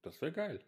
[0.03, 0.65] Das wäre geil.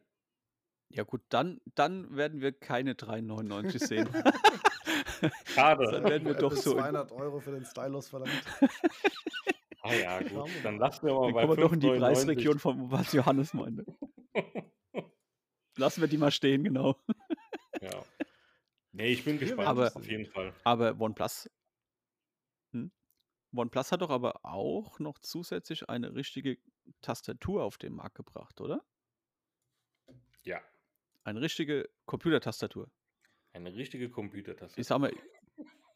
[0.91, 4.09] Ja gut, dann, dann werden wir keine 3,99 sehen.
[5.47, 5.91] Schade.
[5.91, 6.73] Dann werden wir doch so.
[6.75, 8.45] 200 Euro für den Stylus verlangt.
[9.83, 10.51] Ah ja, gut.
[10.63, 10.79] Dann mal.
[10.79, 11.99] lassen wir mal Dann bei kommen wir doch in die 5,99.
[11.99, 13.85] Preisregion von was Johannes meinte.
[15.77, 16.97] Lassen wir die mal stehen, genau.
[17.81, 18.05] Ja.
[18.93, 19.67] Nee, ich bin gespannt.
[19.67, 20.55] werden auf jeden Fall.
[20.63, 21.51] Aber OnePlus.
[22.73, 22.93] Hm?
[23.53, 26.59] OnePlus hat doch aber auch noch zusätzlich eine richtige
[27.01, 28.85] Tastatur auf den Markt gebracht, oder?
[30.45, 30.61] Ja.
[31.25, 32.91] Eine richtige Computertastatur.
[33.53, 34.81] Eine richtige Computertastatur.
[34.81, 35.13] Ich sag mal,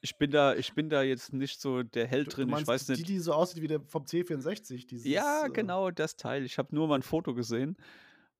[0.00, 2.48] ich bin da, ich bin da jetzt nicht so der Held Du drin.
[2.48, 3.08] Ich meinst weiß die, nicht.
[3.08, 4.86] die so aussieht wie der vom C64.
[4.86, 6.44] Dieses, Ja, äh, genau, das Teil.
[6.44, 7.76] Ich habe nur mal ein Foto gesehen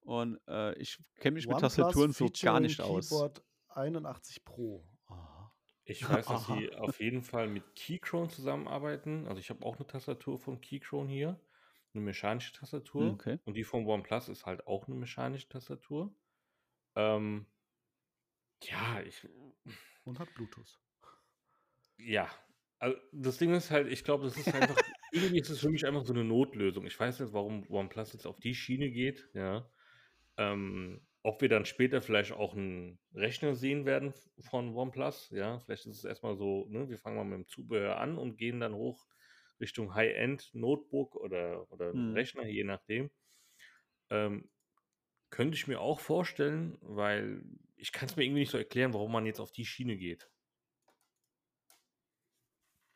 [0.01, 3.09] und äh, ich kenne mich mit OnePlus Tastaturen so gar nicht aus.
[3.09, 4.85] Keyboard 81 Pro.
[5.09, 5.53] Aha.
[5.85, 9.27] Ich weiß, dass sie auf jeden Fall mit Keychron zusammenarbeiten.
[9.27, 11.41] Also ich habe auch eine Tastatur von Keychron hier.
[11.95, 13.03] Eine mechanische Tastatur.
[13.03, 13.39] Hm, Okay.
[13.45, 16.15] Und die von OnePlus ist halt auch eine mechanische Tastatur.
[16.99, 17.47] Ähm,
[18.65, 19.27] ja, ich,
[20.05, 20.81] Und hat Bluetooth.
[21.99, 22.29] ja.
[22.81, 24.77] Also das Ding ist halt, ich glaube, das ist einfach,
[25.13, 26.87] irgendwie ist es für mich einfach so eine Notlösung.
[26.87, 29.69] Ich weiß nicht, warum OnePlus jetzt auf die Schiene geht, ja.
[30.37, 35.59] Ähm, ob wir dann später vielleicht auch einen Rechner sehen werden von OnePlus, ja.
[35.61, 38.61] Vielleicht ist es erstmal so, ne, wir fangen mal mit dem Zubehör an und gehen
[38.61, 39.07] dann hoch
[39.61, 42.15] Richtung High-End Notebook oder, oder Hm.
[42.15, 43.11] Rechner, je nachdem.
[44.11, 44.51] Ähm,
[45.31, 47.43] könnte ich mir auch vorstellen, weil
[47.77, 50.31] ich kann es mir irgendwie nicht so erklären, warum man jetzt auf die Schiene geht.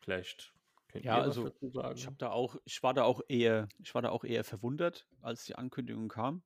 [0.01, 0.53] Vielleicht
[0.87, 1.99] könnt Ja, ihr also, dazu sagen.
[1.99, 5.07] Ich habe da auch, ich war da auch eher, ich war da auch eher verwundert,
[5.21, 6.43] als die Ankündigung kam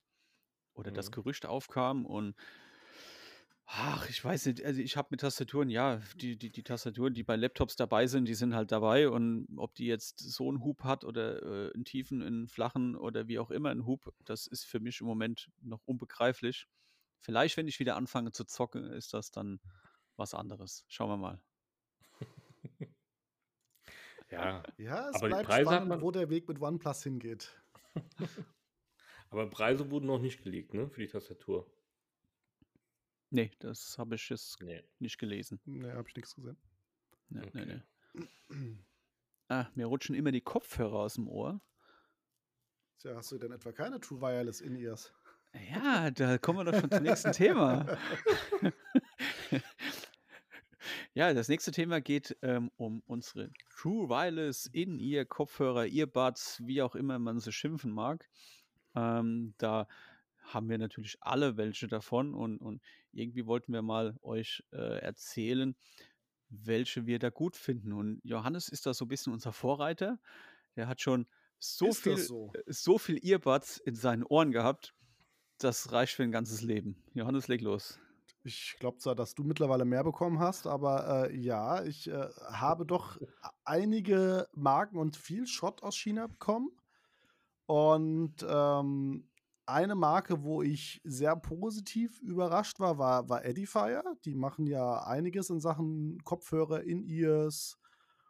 [0.73, 1.11] oder das Mhm.
[1.11, 2.35] Gerücht aufkam und
[3.70, 7.24] ach, ich weiß nicht, also ich habe mit Tastaturen, ja, die, die, die Tastaturen, die
[7.24, 10.84] bei Laptops dabei sind, die sind halt dabei und ob die jetzt so einen Hub
[10.84, 14.63] hat oder äh, einen tiefen, einen flachen oder wie auch immer einen Hub, das ist
[14.65, 16.68] für mich im Moment noch unbegreiflich.
[17.20, 19.59] Vielleicht, wenn ich wieder anfange zu zocken, ist das dann
[20.15, 20.86] was anderes.
[20.88, 21.41] Schauen wir mal.
[24.32, 27.03] ja, Ja, es Aber die bleibt Preise hat spannend, man- wo der Weg mit OnePlus
[27.03, 27.51] hingeht.
[29.30, 31.70] aber Preise wurden noch nicht gelegt, ne, für die Tastatur.
[33.30, 34.84] Nee, das habe ich jetzt Nee.
[34.99, 35.59] nicht gelesen.
[35.65, 36.57] Ne, habe ich nichts gesehen.
[37.30, 37.82] Nee, nee, Okay.
[38.49, 38.78] nee.
[39.49, 41.61] Ah, mir rutschen immer die Kopfhörer aus dem Ohr.
[42.99, 45.13] Tja, hast du denn etwa keine True Wireless In-Ears?
[45.73, 47.97] Ja, da kommen wir doch schon zum nächsten Thema.
[51.13, 56.82] ja, das nächste Thema geht ähm, um unsere True Wireless in ihr Kopfhörer, Earbuds, wie
[56.82, 58.28] auch immer man sie schimpfen mag.
[58.95, 59.88] Ähm, da
[60.43, 62.82] haben wir natürlich alle welche davon und, und
[63.18, 65.76] irgendwie wollten wir mal euch äh, erzählen,
[66.49, 67.91] welche wir da gut finden.
[67.93, 70.20] Und Johannes ist da so ein bisschen unser Vorreiter.
[70.76, 71.28] Der hat schon
[71.59, 72.51] so Ist viel, so?
[72.53, 74.93] äh, so viel Earbuds in seinen Ohren gehabt,
[75.57, 77.03] das reicht für ein ganzes Leben.
[77.13, 77.99] Johannes, leg los.
[78.43, 82.86] Ich glaube zwar, dass du mittlerweile mehr bekommen hast, aber äh, ja, ich äh, habe
[82.86, 83.20] doch
[83.65, 86.70] einige Marken und viel Schrott aus China bekommen.
[87.65, 89.28] Und ähm,
[89.68, 94.03] eine Marke, wo ich sehr positiv überrascht war, war, war Edifier.
[94.26, 97.78] Die machen ja einiges in Sachen Kopfhörer, In-Ears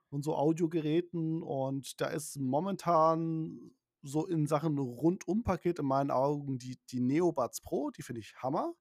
[0.09, 1.43] und so Audiogeräten.
[1.43, 3.71] Und da ist momentan
[4.01, 8.73] so in Sachen Rundumpaket in meinen Augen die, die Neobuds Pro, die finde ich Hammer.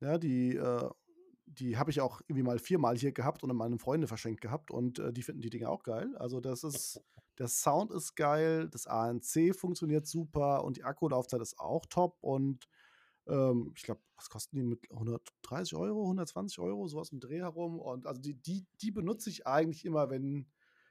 [0.00, 0.90] Ja, die, äh,
[1.46, 4.70] die habe ich auch irgendwie mal viermal hier gehabt und an meine Freunde verschenkt gehabt
[4.70, 6.16] und äh, die finden die Dinge auch geil.
[6.16, 7.02] Also das ist,
[7.40, 12.68] der Sound ist geil, das ANC funktioniert super und die Akkulaufzeit ist auch top und
[13.26, 17.80] ähm, ich glaube, was kosten die mit 130 Euro, 120 Euro, sowas im Dreh herum
[17.80, 20.50] und also die, die, die benutze ich eigentlich immer, wenn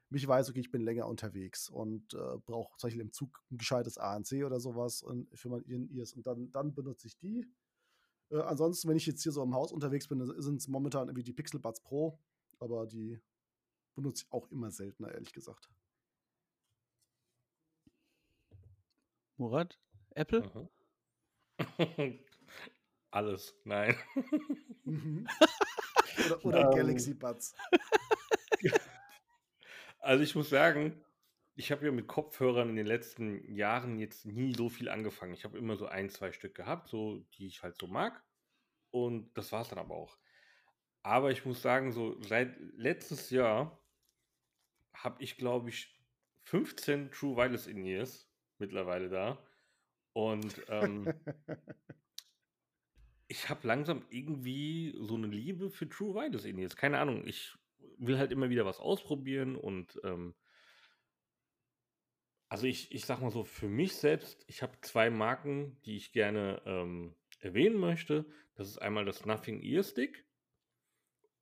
[0.09, 3.59] mich weiß, okay, ich bin länger unterwegs und äh, brauche zum Beispiel im Zug ein
[3.59, 7.45] gescheites ANC oder sowas und für mein Ears und dann, dann benutze ich die.
[8.31, 11.23] Äh, ansonsten, wenn ich jetzt hier so im Haus unterwegs bin, sind es momentan irgendwie
[11.23, 12.17] die Pixel Buds Pro,
[12.57, 13.19] aber die
[13.93, 15.69] benutze ich auch immer seltener, ehrlich gesagt.
[19.39, 19.79] Murat,
[20.15, 20.69] Apple?
[21.57, 22.19] Mhm.
[23.11, 23.95] Alles, nein.
[24.83, 25.27] Mhm.
[26.25, 26.71] oder oder Ähm.
[26.71, 27.55] Galaxy Buds.
[30.01, 31.03] Also ich muss sagen,
[31.55, 35.33] ich habe ja mit Kopfhörern in den letzten Jahren jetzt nie so viel angefangen.
[35.33, 38.23] Ich habe immer so ein, zwei Stück gehabt, so die ich halt so mag.
[38.91, 40.17] Und das war es dann aber auch.
[41.03, 43.77] Aber ich muss sagen, so seit letztes Jahr
[44.93, 46.01] habe ich, glaube ich,
[46.43, 48.28] 15 True Wireless In-Ears
[48.59, 49.37] mittlerweile da.
[50.13, 51.13] Und ähm,
[53.27, 56.75] ich habe langsam irgendwie so eine Liebe für True Wireless In-Ears.
[56.75, 57.55] Keine Ahnung, ich
[57.97, 60.35] will halt immer wieder was ausprobieren und ähm,
[62.49, 66.11] also ich, ich sag mal so, für mich selbst, ich habe zwei Marken, die ich
[66.11, 68.25] gerne ähm, erwähnen möchte.
[68.55, 70.25] Das ist einmal das Nothing Ear Stick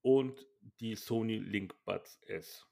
[0.01, 0.45] und
[0.82, 2.68] die Sony Link Buds S.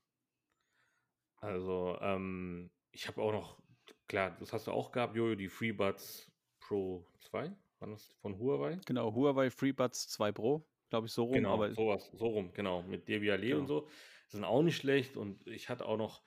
[1.37, 3.63] Also, ähm, ich habe auch noch,
[4.07, 8.79] klar, das hast du auch gehabt, Jojo, die FreeBuds Pro 2, war das von Huawei?
[8.85, 11.37] Genau, Huawei FreeBuds 2 Pro, glaube ich, so rum.
[11.37, 13.61] Genau, aber sowas, so rum, genau, mit Devialet Genau.
[13.61, 13.87] und so.
[14.29, 16.23] Sind auch nicht schlecht und ich hatte auch noch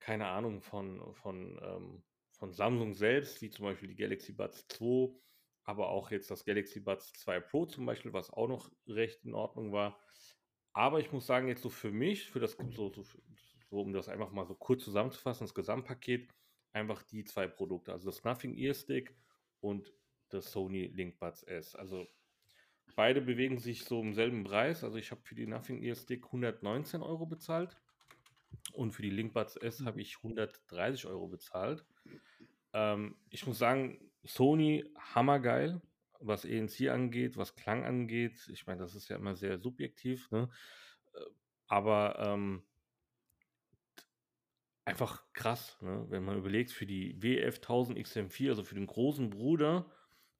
[0.00, 5.20] keine Ahnung von, von, ähm, von Samsung selbst, wie zum Beispiel die Galaxy Buds 2,
[5.64, 9.34] aber auch jetzt das Galaxy Buds 2 Pro zum Beispiel, was auch noch recht in
[9.34, 10.00] Ordnung war.
[10.72, 14.08] Aber ich muss sagen, jetzt so für mich, für das, so, so, so um das
[14.08, 16.30] einfach mal so kurz zusammenzufassen, das Gesamtpaket,
[16.72, 19.14] einfach die zwei Produkte, also das Nothing Ear Stick
[19.60, 19.92] und
[20.28, 21.74] das Sony Link Buds S.
[21.74, 22.06] Also
[22.94, 24.84] beide bewegen sich so im selben Preis.
[24.84, 27.76] Also ich habe für die Nothing Ear Stick 119 Euro bezahlt
[28.72, 31.84] und für die Link Buds S habe ich 130 Euro bezahlt.
[32.72, 35.80] Ähm, ich muss sagen, Sony hammergeil,
[36.20, 38.48] was ANC angeht, was Klang angeht.
[38.52, 40.48] Ich meine, das ist ja immer sehr subjektiv, ne?
[41.14, 41.20] Äh,
[41.66, 42.67] Aber ähm,
[44.88, 46.06] einfach krass, ne?
[46.08, 49.90] wenn man überlegt, für die WF 1000 XM4, also für den großen Bruder,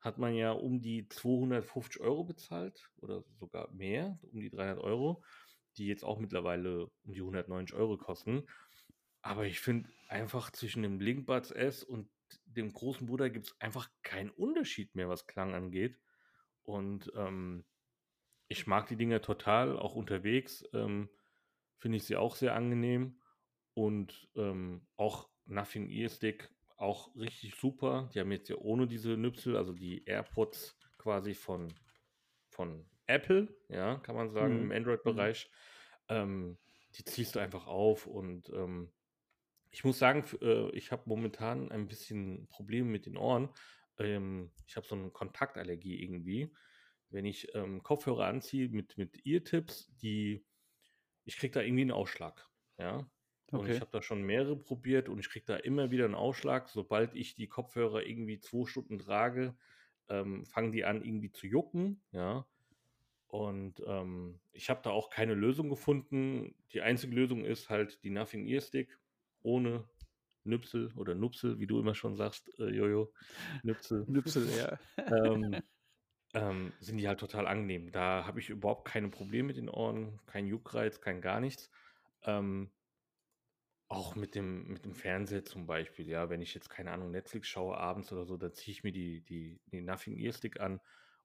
[0.01, 5.22] hat man ja um die 250 Euro bezahlt oder sogar mehr, um die 300 Euro,
[5.76, 8.46] die jetzt auch mittlerweile um die 190 Euro kosten.
[9.20, 12.09] Aber ich finde einfach zwischen dem Linkbuds S und
[12.46, 15.99] dem großen Bruder gibt es einfach keinen Unterschied mehr, was Klang angeht.
[16.62, 17.64] Und ähm,
[18.46, 21.11] ich mag die Dinge total, auch unterwegs ähm,
[21.76, 23.20] finde ich sie auch sehr angenehm.
[23.79, 28.11] Und ähm, auch Nothing Ear Stick auch richtig super.
[28.12, 31.72] Die haben jetzt ja ohne diese Nüpsel, also die AirPods quasi von,
[32.49, 34.62] von Apple, ja, kann man sagen, Mhm.
[34.62, 35.49] im Android-Bereich.
[36.09, 36.59] Ähm,
[36.95, 38.91] die ziehst du einfach auf und ähm,
[39.70, 43.49] ich muss sagen, äh, ich habe momentan ein bisschen Probleme mit den Ohren.
[43.99, 46.53] Ähm, ich habe so eine Kontaktallergie irgendwie.
[47.11, 50.45] Wenn ich ähm, Kopfhörer anziehe mit, mit Ear-Tips, die,
[51.24, 52.49] ich kriege da irgendwie einen Ausschlag.
[52.79, 53.09] Ja,
[53.53, 53.80] und ich Okay.
[53.80, 56.68] habe da schon mehrere probiert und ich kriege da immer wieder einen Ausschlag.
[56.68, 59.57] Sobald ich die Kopfhörer irgendwie zwei Stunden trage,
[60.09, 62.03] ähm, fangen die an irgendwie zu jucken.
[62.12, 62.46] Ja.
[63.28, 66.55] Und ähm, ich habe da auch keine Lösung gefunden.
[66.72, 68.99] Die einzige Lösung ist halt die Nothing Ear Stick
[69.42, 69.88] ohne
[70.44, 73.12] Nüpsel oder Nupsel, wie du immer schon sagst, äh, Jojo.
[73.62, 74.05] Nüpsel.
[74.07, 74.78] Nüpsel, ja.
[75.24, 75.62] ähm,
[76.34, 77.92] ähm, sind die halt total angenehm.
[77.92, 81.70] Da habe ich überhaupt keine Probleme mit den Ohren, kein Juckreiz, kein gar nichts.
[82.22, 82.72] Ähm,
[83.89, 87.49] auch mit dem, mit dem Fernseher zum Beispiel, ja, wenn ich jetzt, keine Ahnung, Netflix
[87.49, 90.80] schaue abends oder so, dann ziehe ich mir die, die, die Nothing Ear Stick an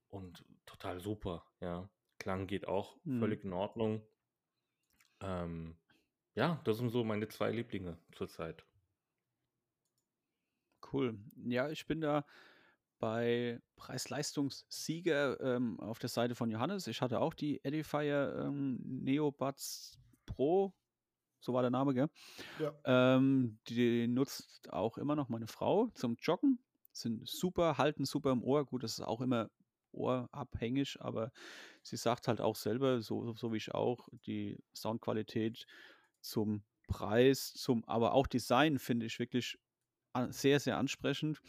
[0.10, 1.90] und total super, ja.
[2.20, 3.14] Klang geht auch Mhm.
[3.20, 4.08] völlig in Ordnung.
[5.22, 5.80] Ähm,
[6.36, 8.68] ja, das sind so meine zwei Lieblinge zurzeit.
[10.92, 11.18] Cool.
[11.46, 12.26] Ja, ich bin da
[13.00, 16.88] bei Preis-Leistungs-Sieger ähm, auf der Seite von Johannes.
[16.88, 20.74] Ich hatte auch die Edifier ähm, Neobuds Pro,
[21.44, 22.10] so war der Name, gell?
[22.60, 22.74] Ja.
[22.86, 26.60] Ähm, die nutzt auch immer noch meine Frau zum Joggen.
[26.94, 28.66] Sind super, halten super im Ohr.
[28.66, 29.50] Gut, das ist auch immer
[29.92, 31.32] ohrabhängig, aber
[31.82, 35.68] sie sagt halt auch selber, so, so wie ich auch, die Soundqualität
[36.22, 39.60] zum Preis, zum, aber auch Design finde ich wirklich
[40.30, 41.42] sehr, sehr ansprechend.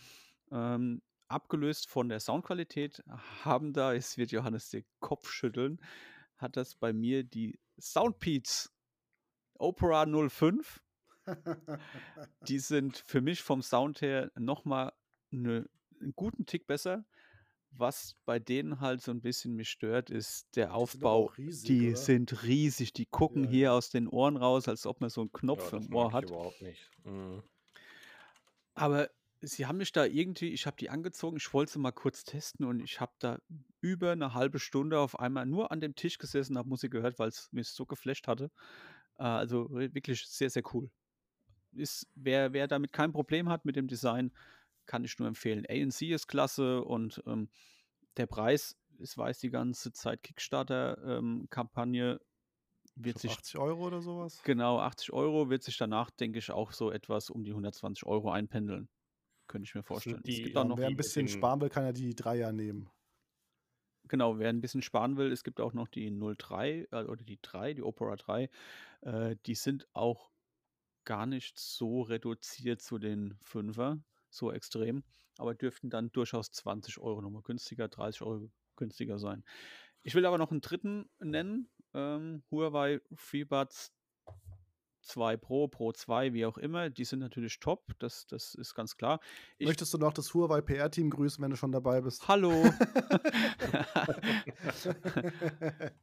[0.51, 3.03] Ähm, abgelöst von der Soundqualität
[3.45, 5.81] haben da, es wird Johannes den Kopf schütteln,
[6.37, 8.74] hat das bei mir die Soundbeats
[9.59, 10.83] Opera 05.
[12.49, 14.93] Die sind für mich vom Sound her nochmal
[15.33, 15.69] eine,
[16.01, 17.07] einen guten Tick besser.
[17.73, 21.35] Was bei denen halt so ein bisschen mich stört, ist der Die sind Aufbau.
[21.37, 23.75] riesig, Die sind riesig, die gucken Ja, hier ja.
[23.75, 26.33] aus den Ohren raus, als ob man so einen Ja, Knopf das im Ohr hat.
[26.33, 26.91] überhaupt nicht.
[27.05, 27.43] Mhm.
[28.75, 32.25] Aber sie haben mich da irgendwie, ich habe die angezogen, ich wollte sie mal kurz
[32.25, 33.39] testen und ich habe da
[33.81, 37.29] über eine halbe Stunde auf einmal nur an dem Tisch gesessen, habe Musik gehört, weil
[37.29, 38.51] es mich so geflasht hatte.
[39.19, 40.91] Äh, also wirklich sehr, sehr cool.
[41.73, 44.33] Ist, wer, wer damit kein Problem hat mit dem Design,
[44.87, 45.65] kann ich nur empfehlen.
[45.69, 47.49] ANC ist klasse und ähm,
[48.17, 52.21] der Preis, es weiß die ganze Zeit Kickstarter-Kampagne,
[52.95, 54.41] Ich wird sich 80 Euro oder sowas.
[54.45, 58.31] genau 80 Euro, wird sich danach, denke ich, auch so etwas um die 120 Euro
[58.31, 58.89] einpendeln.
[59.49, 60.17] Könnte ich mir vorstellen.
[60.17, 61.93] sind Es die, gibt Ja, auch noch, wer die ein bisschen sparen will, kann ja
[61.93, 62.89] die Dreier nehmen.
[64.09, 67.39] Genau, wer ein bisschen sparen will, es gibt auch noch die 03 äh, oder die
[67.41, 68.51] 3, die Opera 3.
[69.03, 70.31] Äh, die sind auch
[71.05, 73.99] gar nicht so reduziert zu den Fünfer,
[74.31, 75.05] so extrem,
[75.39, 79.45] aber dürften dann durchaus 20 Euro nochmal günstiger, 30 Euro günstiger sein.
[80.03, 83.93] Ich will aber noch einen dritten nennen, ähm, Huawei FreeBuds
[85.05, 86.91] 2 Pro, Pro 2, wie auch immer.
[86.91, 89.21] Die sind natürlich top, das, das ist ganz klar.
[89.59, 92.29] Ich Möchtest du noch das Huawei PR-Team grüßen, wenn du schon dabei bist?
[92.29, 92.53] Hallo!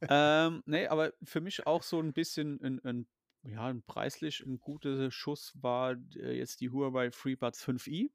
[0.10, 3.08] ähm, nee, aber für mich auch so ein bisschen ein, ein
[3.44, 8.12] ja, ein preislich ein guter Schuss war äh, jetzt die Huawei FreeBuds 5i,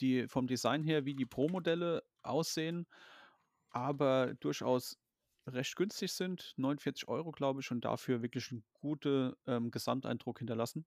[0.00, 2.86] die vom Design her wie die Pro-Modelle aussehen,
[3.70, 4.96] aber durchaus
[5.46, 10.86] recht günstig sind, 49 Euro, glaube ich, und dafür wirklich einen guten ähm, Gesamteindruck hinterlassen.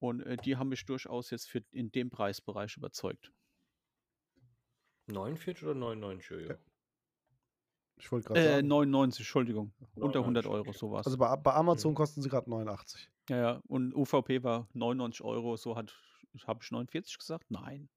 [0.00, 3.32] Und äh, die haben mich durchaus jetzt für in dem Preisbereich überzeugt.
[5.06, 6.56] 49 oder 99 Ja.
[8.00, 8.68] Ich wollte gerade Äh, sagen.
[8.68, 9.72] 99, Entschuldigung.
[9.96, 10.78] Unter 100 99, Euro, okay.
[10.78, 11.06] sowas.
[11.06, 13.10] Also bei, bei Amazon kosten sie gerade 89.
[13.28, 13.60] ja, ja.
[13.66, 15.92] Und UVP war 99 Euro, so hat,
[16.46, 17.50] habe ich 49 gesagt?
[17.50, 17.88] Nein.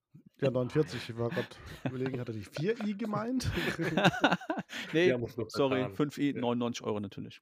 [0.42, 1.10] Ja, 49.
[1.10, 1.48] Ich war gerade
[1.86, 3.50] überlegen, hat er die 4i gemeint?
[4.94, 5.10] nee,
[5.48, 5.94] sorry, vertan.
[5.94, 6.42] 5i, Ja.
[6.42, 7.42] 99 Euro natürlich.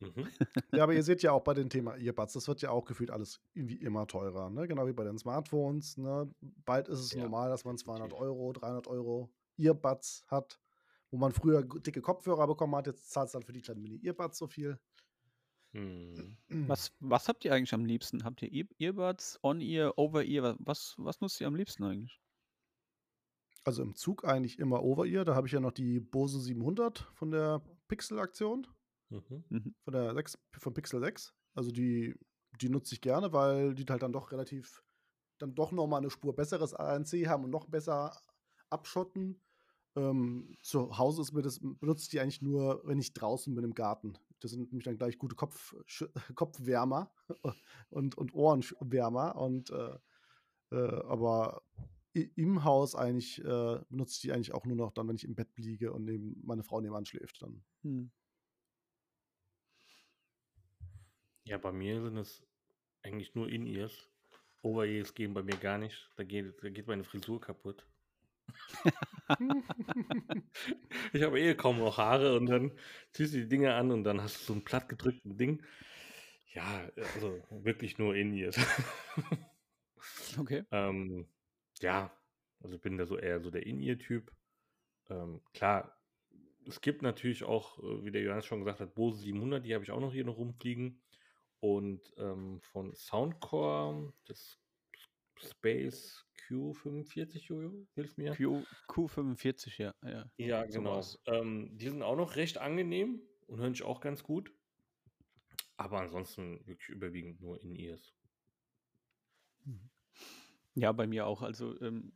[0.00, 0.28] Mhm.
[0.72, 3.10] ja, aber ihr seht ja auch bei dem Thema Earbuds, das wird ja auch gefühlt
[3.10, 4.48] alles irgendwie immer teurer.
[4.48, 4.68] Ne?
[4.68, 5.96] Genau wie bei den Smartphones.
[5.96, 6.30] Ne?
[6.40, 8.22] Bald ist es Ja, normal, dass man 200 definitiv.
[8.22, 10.60] Euro, 300 Euro Earbuds hat,
[11.10, 12.86] wo man früher dicke Kopfhörer bekommen hat.
[12.86, 14.78] Jetzt zahlt es dann für die kleinen Mini-Earbuds so viel.
[15.72, 16.36] Mhm.
[16.48, 18.24] Was, was habt ihr eigentlich am liebsten?
[18.24, 20.56] Habt ihr Ear- Earbuds, On-Ear, Over-Ear?
[20.60, 22.20] Was, was nutzt ihr am liebsten eigentlich?
[23.64, 25.24] Also im Zug eigentlich immer Over-Ear.
[25.24, 28.66] Da habe ich ja noch die Bose 700 von der Pixel-Aktion.
[29.10, 29.44] Mhm.
[29.48, 29.74] Mhm.
[29.84, 31.34] von der 6, von Pixel 6.
[31.54, 32.14] Also die,
[32.60, 34.82] die nutze ich gerne, weil die halt dann doch relativ,
[35.38, 38.20] dann doch nochmal eine Spur besseres ANC haben und noch besser
[38.70, 39.40] abschotten.
[39.96, 43.64] Ähm, zu Hause ist mir das, benutze ich die eigentlich nur, wenn ich draußen bin
[43.64, 44.18] im Garten.
[44.40, 47.12] Das sind nämlich dann gleich gute Kopf, Sch- Kopfwärmer
[47.90, 49.36] und, und Ohrenwärmer.
[49.36, 49.98] Und äh,
[50.72, 51.62] äh, aber
[52.12, 55.34] im Haus eigentlich äh, benutze ich die eigentlich auch nur noch dann, wenn ich im
[55.34, 57.42] Bett liege und neben, meine Frau nebenan schläft.
[57.42, 57.64] Dann.
[57.82, 58.10] Hm.
[61.44, 62.46] Ja, bei mir sind es
[63.02, 64.08] eigentlich nur In-Ears.
[64.62, 66.10] Over-Ears gehen bei mir gar nicht.
[66.16, 67.86] Da geht, da geht meine Frisur kaputt.
[71.12, 72.72] Ich habe eh kaum noch Haare und dann
[73.12, 75.62] ziehst du die Dinge an und dann hast du so ein plattgedrückten Ding.
[76.54, 78.58] Ja, also wirklich nur In-Ears.
[80.38, 80.64] Okay.
[80.70, 81.26] Ähm,
[81.80, 82.10] ja,
[82.60, 84.32] also ich bin da so eher so der In-Ear-Typ.
[85.10, 85.98] Ähm, klar,
[86.66, 89.84] es gibt natürlich auch, äh, wie der Johannes schon gesagt hat, Bose 700, die habe
[89.84, 91.02] ich auch noch hier noch rumfliegen.
[91.60, 94.60] Und ähm, von Soundcore, das
[95.40, 98.34] Space Q45, Jojo, hilf mir.
[98.34, 99.94] Q, Q45, ja.
[100.02, 100.30] ja.
[100.36, 101.02] Ja, genau.
[101.26, 104.52] Ähm, die sind auch noch recht angenehm und hören sich auch ganz gut.
[105.76, 108.14] Aber ansonsten wirklich überwiegend nur In-Ears.
[110.74, 111.42] Ja, bei mir auch.
[111.42, 112.12] Also ähm,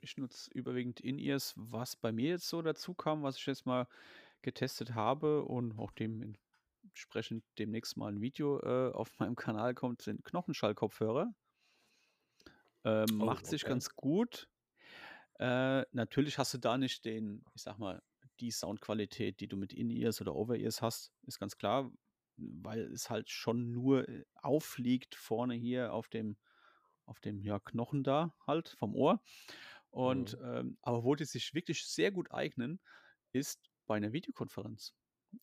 [0.00, 1.54] ich nutze überwiegend In-Ears.
[1.56, 3.88] Was bei mir jetzt so dazu kam, was ich jetzt mal
[4.42, 10.24] getestet habe und auch dementsprechend demnächst mal ein Video äh, auf meinem Kanal kommt, sind
[10.24, 11.34] Knochenschallkopfhörer.
[12.84, 13.66] Ähm, Oh, macht sich okay.
[13.66, 14.48] ganz gut.
[15.38, 18.02] Äh, natürlich hast du da nicht den, ich sag mal,
[18.40, 21.92] die Soundqualität, die du mit In-Ears oder Over-Ears hast, ist ganz klar,
[22.36, 26.36] weil es halt schon nur äh, aufliegt vorne hier auf dem,
[27.06, 29.22] auf dem ja, Knochen da halt vom Ohr.
[29.90, 32.80] Und ähm, aber wo die sich wirklich sehr gut eignen,
[33.32, 34.94] ist bei einer Videokonferenz.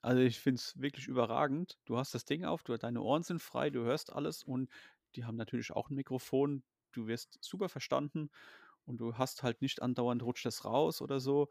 [0.02, 1.80] Also ich finde es wirklich überragend.
[1.86, 4.72] Du hast das Ding auf, du, deine Ohren sind frei, du hörst alles und
[5.16, 6.64] die haben natürlich auch ein Mikrofon.
[6.92, 8.30] Du wirst super verstanden
[8.86, 11.50] und du hast halt nicht andauernd rutscht das raus oder so.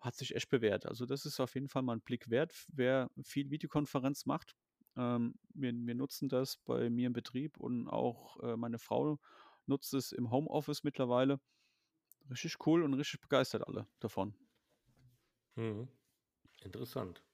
[0.00, 0.86] Hat sich echt bewährt.
[0.86, 4.54] Also das ist auf jeden Fall mal ein Blick wert, wer viel Videokonferenz macht.
[4.96, 9.18] Ähm, wir, wir nutzen das bei mir im Betrieb und auch äh, meine Frau
[9.66, 11.40] nutzt es im Homeoffice mittlerweile.
[12.30, 14.36] Richtig cool und richtig begeistert alle davon.
[15.56, 15.88] Mhm.
[16.64, 17.24] Interessant.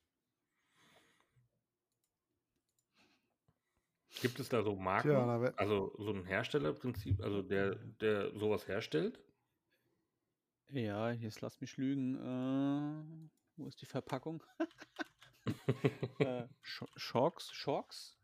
[4.20, 5.10] Gibt es da so Marken?
[5.10, 9.20] Tja, da also so ein Herstellerprinzip, also der, der sowas herstellt?
[10.70, 12.16] Ja, jetzt lass mich lügen.
[12.16, 14.42] Äh, wo ist die Verpackung?
[16.18, 17.52] äh, Sch- Shocks?
[17.52, 18.18] Shocks?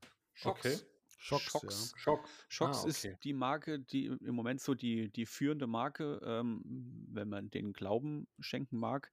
[0.45, 0.79] Okay.
[1.21, 1.95] Schocks, Shocks.
[1.97, 2.45] Schocks.
[2.49, 3.19] Shocks Ah, ist okay.
[3.25, 6.63] die Marke, die im Moment so die, die führende Marke, ähm,
[7.11, 9.11] wenn man den Glauben schenken mag.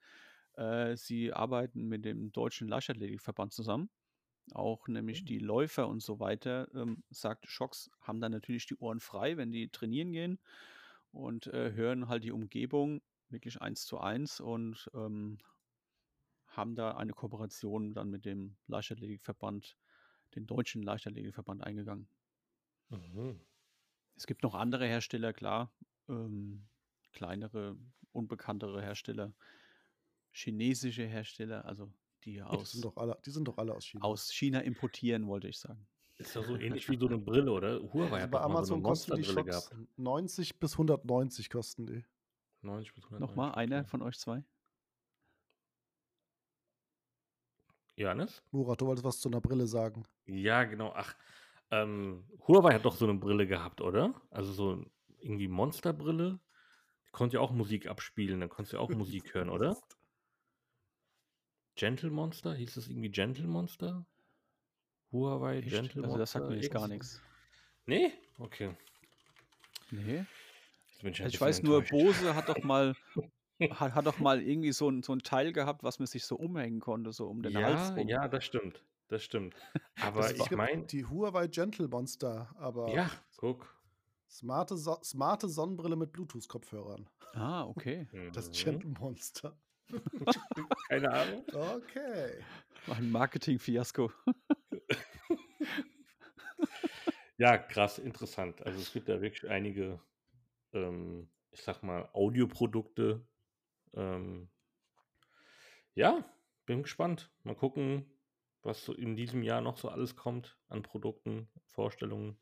[0.53, 3.89] Äh, sie arbeiten mit dem Deutschen Leichtathletikverband zusammen.
[4.53, 8.99] Auch nämlich die Läufer und so weiter, ähm, sagt Shocks, haben dann natürlich die Ohren
[8.99, 10.39] frei, wenn die trainieren gehen
[11.11, 15.39] und äh, hören halt die Umgebung wirklich eins zu eins und ähm,
[16.47, 19.77] haben da eine Kooperation dann mit dem Leichtathletikverband,
[20.35, 22.07] den Deutschen Leichtathletikverband eingegangen.
[22.89, 23.39] Mhm.
[24.15, 25.71] Es gibt noch andere Hersteller, klar.
[26.07, 26.67] Ähm,
[27.13, 27.77] kleinere,
[28.11, 29.33] unbekanntere Hersteller.
[30.31, 31.91] Chinesische Hersteller, also
[32.25, 32.71] die aus.
[32.71, 34.05] Die sind doch alle, die sind doch alle aus China.
[34.05, 35.87] Aus China importieren, wollte ich sagen.
[36.17, 37.81] Ist ja so ähnlich wie so eine Brille, oder?
[37.93, 39.89] Huawei Also hat bei doch mal so Amazon eine kosten die Monsterbrille Shops gehabt.
[39.97, 42.05] 90 bis 190 kosten die.
[42.61, 43.19] 90 bis 190.
[43.19, 44.43] Nochmal, einer von euch zwei?
[47.97, 48.43] Janis?
[48.51, 50.03] Murat, du wolltest was zu einer Brille sagen.
[50.25, 50.93] Ja, genau.
[50.95, 51.15] Ach,
[51.71, 54.13] ähm, Huawei hat doch so eine Brille gehabt, oder?
[54.29, 54.85] Also so
[55.19, 56.39] irgendwie Monsterbrille.
[57.07, 58.89] Die konnte ja auch Musik abspielen, dann konntest du ja auch
[59.23, 59.77] Musik hören, oder?
[61.75, 62.53] Gentle Monster?
[62.53, 64.05] Hieß das irgendwie Gentle Monster?
[65.11, 65.69] Huawei Echt?
[65.69, 66.55] Gentle Also das sagt Monster?
[66.57, 67.21] mir jetzt gar nichts.
[67.85, 68.11] Nee?
[68.39, 68.75] Okay.
[69.91, 70.25] Nee.
[71.01, 71.81] Ich, Also ich weiß nur.
[71.83, 72.95] Bose hat doch mal
[73.69, 76.35] hat, hat doch mal irgendwie so ein, so ein Teil gehabt, was man sich so
[76.35, 78.07] umhängen konnte, so um den Hals Ja, rum.
[78.07, 78.81] ja, das stimmt.
[79.07, 79.55] Das stimmt.
[80.01, 83.71] Aber Das- ich meine, die Huawei Gentle Monster, aber ja, guck.
[84.27, 87.07] smarte, so smarte Sonnenbrille mit Bluetooth-Kopfhörern.
[87.33, 88.07] Ah, okay.
[88.33, 88.53] Das Mhm.
[88.53, 89.55] Gentle Monster.
[90.89, 91.43] Keine Ahnung.
[91.47, 92.43] Okay.
[92.87, 94.11] Ein Marketing-Fiasko.
[97.37, 98.65] Ja, krass, interessant.
[98.65, 99.99] Also es gibt da wirklich einige,
[100.73, 103.27] ähm, ich sag mal, Audioprodukte.
[103.93, 104.49] Ähm,
[105.95, 106.23] ja,
[106.65, 107.29] bin gespannt.
[107.43, 108.05] Mal gucken,
[108.61, 112.37] was so in diesem Jahr noch so alles kommt an Produkten, Vorstellungen.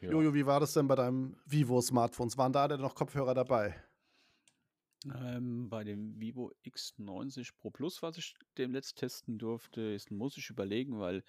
[0.00, 0.10] Ja.
[0.10, 2.38] Jojo, wie war das denn bei deinem Vivo-Smartphones?
[2.38, 3.74] Waren da denn noch Kopfhörer dabei?
[5.04, 10.50] Ähm, bei dem Vivo X90 Pro Plus, was ich demnächst testen durfte, ist, muss ich
[10.50, 11.22] überlegen, weil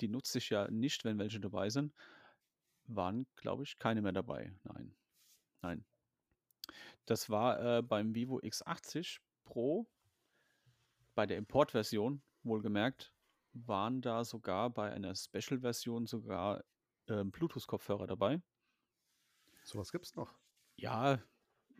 [0.00, 1.94] die nutze ich ja nicht, wenn welche dabei sind.
[2.86, 4.52] Waren, glaube ich, keine mehr dabei.
[4.64, 4.94] Nein.
[5.60, 5.84] Nein.
[7.06, 9.86] Das war äh, beim Vivo X80 Pro,
[11.14, 13.12] bei der Importversion, wohlgemerkt,
[13.52, 16.64] waren da sogar bei einer Special-Version sogar
[17.08, 18.40] ähm, Bluetooth-Kopfhörer dabei.
[19.64, 20.34] Sowas gibt's noch.
[20.76, 21.22] Ja,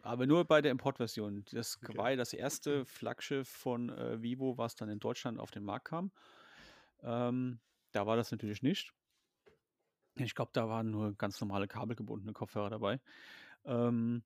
[0.03, 1.45] aber nur bei der Importversion.
[1.53, 1.97] Das Okay.
[1.97, 5.87] war ja das erste Flaggschiff von äh, Vivo, was dann in Deutschland auf den Markt
[5.89, 6.13] kam.
[7.03, 7.61] Ähm,
[7.93, 8.93] da war das natürlich nicht.
[10.17, 13.01] Ich glaube, da waren nur ganz normale kabelgebundene Kopfhörer dabei.
[13.65, 14.25] Ähm,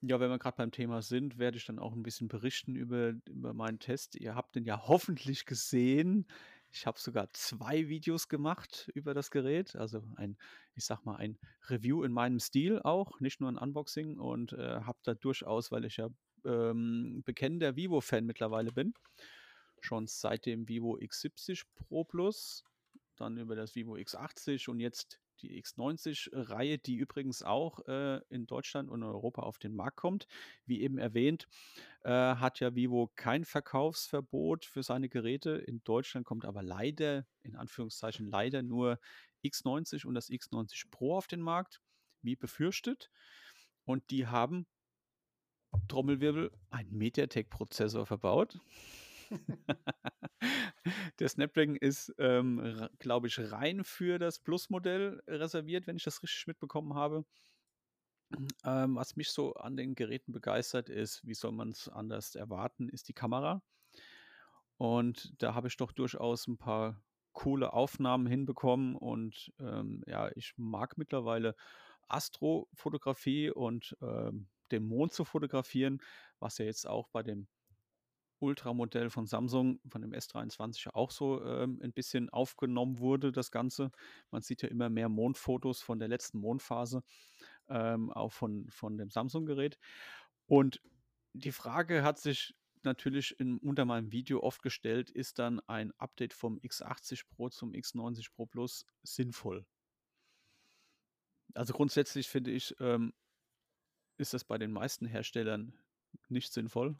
[0.00, 3.14] ja, wenn wir gerade beim Thema sind, werde ich dann auch ein bisschen berichten über,
[3.28, 4.16] über meinen Test.
[4.16, 6.26] Ihr habt den ja hoffentlich gesehen.
[6.70, 9.74] Ich habe sogar zwei Videos gemacht über das Gerät.
[9.76, 10.36] Also ein,
[10.74, 11.38] ich sag mal, ein
[11.68, 14.18] Review in meinem Stil auch, nicht nur ein Unboxing.
[14.18, 16.08] Und äh, habe da durchaus, weil ich ja
[16.44, 18.94] ähm, bekennender Vivo-Fan mittlerweile bin,
[19.80, 22.64] schon seit dem Vivo X70 Pro Plus,
[23.16, 28.90] dann über das Vivo X80 und jetzt die X90-Reihe, die übrigens auch äh, in Deutschland
[28.90, 30.26] und Europa auf den Markt kommt.
[30.66, 31.48] Wie eben erwähnt,
[32.02, 35.50] äh, hat ja Vivo kein Verkaufsverbot für seine Geräte.
[35.50, 38.98] In Deutschland kommt aber leider, in Anführungszeichen leider, nur
[39.44, 41.80] X90 und das X90 Pro auf den Markt,
[42.22, 43.10] wie befürchtet.
[43.84, 44.66] Und die haben,
[45.88, 48.58] Trommelwirbel, einen MediaTek-Prozessor verbaut.
[51.18, 56.46] Der Snapdragon ist, ähm, glaube ich, rein für das Plus-Modell reserviert, wenn ich das richtig
[56.46, 57.24] mitbekommen habe.
[58.64, 62.88] Ähm, was mich so an den Geräten begeistert ist, wie soll man es anders erwarten,
[62.88, 63.62] ist die Kamera.
[64.76, 67.02] Und da habe ich doch durchaus ein paar
[67.32, 68.96] coole Aufnahmen hinbekommen.
[68.96, 71.54] Und ähm, ja, ich mag mittlerweile
[72.08, 76.00] Astrofotografie und ähm, den Mond zu fotografieren,
[76.38, 77.48] was ja jetzt auch bei dem
[78.40, 83.50] Ultramodell von Samsung, von dem S23 ja auch so ähm, ein bisschen aufgenommen wurde, das
[83.50, 83.90] Ganze.
[84.30, 87.02] Man sieht ja immer mehr Mondfotos von der letzten Mondphase,
[87.68, 89.78] ähm, auch von, von dem Samsung-Gerät.
[90.46, 90.80] Und
[91.32, 92.54] die Frage hat sich
[92.84, 97.72] natürlich in, unter meinem Video oft gestellt, ist dann ein Update vom X80 Pro zum
[97.72, 99.66] X90 Pro Plus sinnvoll?
[101.54, 103.12] Also grundsätzlich finde ich, ähm,
[104.16, 105.74] ist das bei den meisten Herstellern
[106.28, 106.96] nicht sinnvoll.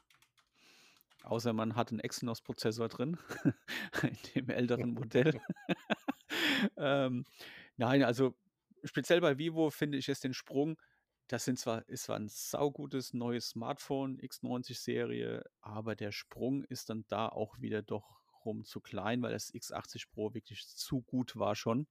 [1.23, 3.19] Außer man hat einen Exynos-Prozessor drin,
[4.03, 5.40] in dem älteren Modell.
[6.77, 7.24] ähm,
[7.77, 8.35] nein, also
[8.85, 10.81] speziell bei Vivo finde ich jetzt den Sprung.
[11.27, 17.05] Das sind zwar, ist zwar ein saugutes neues Smartphone, X90-Serie, aber der Sprung ist dann
[17.09, 21.55] da auch wieder doch rum zu klein, weil das X80 Pro wirklich zu gut war
[21.55, 21.86] schon,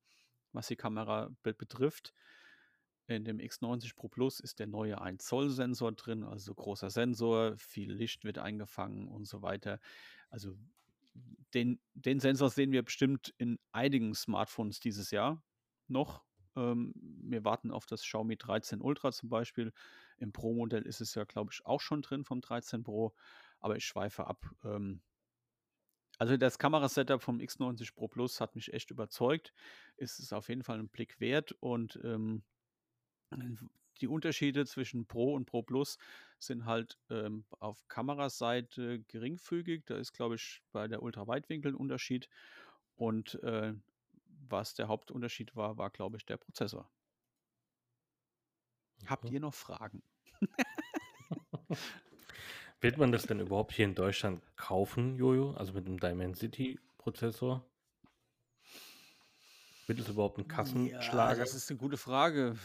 [0.54, 2.14] was die Kamera be betrifft.
[3.08, 7.58] In dem X90 Pro Plus ist der neue 1 Zoll Sensor drin, also großer Sensor,
[7.58, 9.80] viel Licht wird eingefangen und so weiter.
[10.30, 10.58] Also
[11.54, 15.42] den, den Sensor sehen wir bestimmt in einigen Smartphones dieses Jahr
[15.88, 16.26] noch.
[16.56, 19.72] Ähm, wir warten auf das Xiaomi 13 Ultra zum Beispiel.
[20.18, 23.16] Im Pro-Modell ist es ja, glaube ich, auch schon drin vom 13 Pro,
[23.60, 24.46] aber ich schweife ab.
[24.66, 25.02] Ähm,
[26.20, 29.54] Also das Kamerasetup vom X90 Pro Plus hat mich echt überzeugt.
[29.98, 32.44] Es ist auf jeden Fall ein Blick wert und ähm,
[34.02, 35.98] die Unterschiede zwischen Pro und Pro Plus
[36.40, 39.86] sind halt ähm, auf Kameraseite geringfügig.
[39.86, 42.30] Da ist, glaube ich, bei der Ultraweitwinkel ein Unterschied.
[42.96, 43.74] Und äh,
[44.48, 46.90] was der Hauptunterschied war, war, glaube ich, der Prozessor.
[49.08, 49.34] Habt Mhm.
[49.34, 50.04] ihr noch Fragen?
[52.82, 55.52] Wird man das denn überhaupt hier in Deutschland kaufen, Jojo?
[55.52, 57.66] Also mit einem Dimensity-Prozessor?
[59.88, 61.36] Wird es überhaupt ein Ja, Kassenschlager?
[61.36, 62.56] das ist eine gute Frage.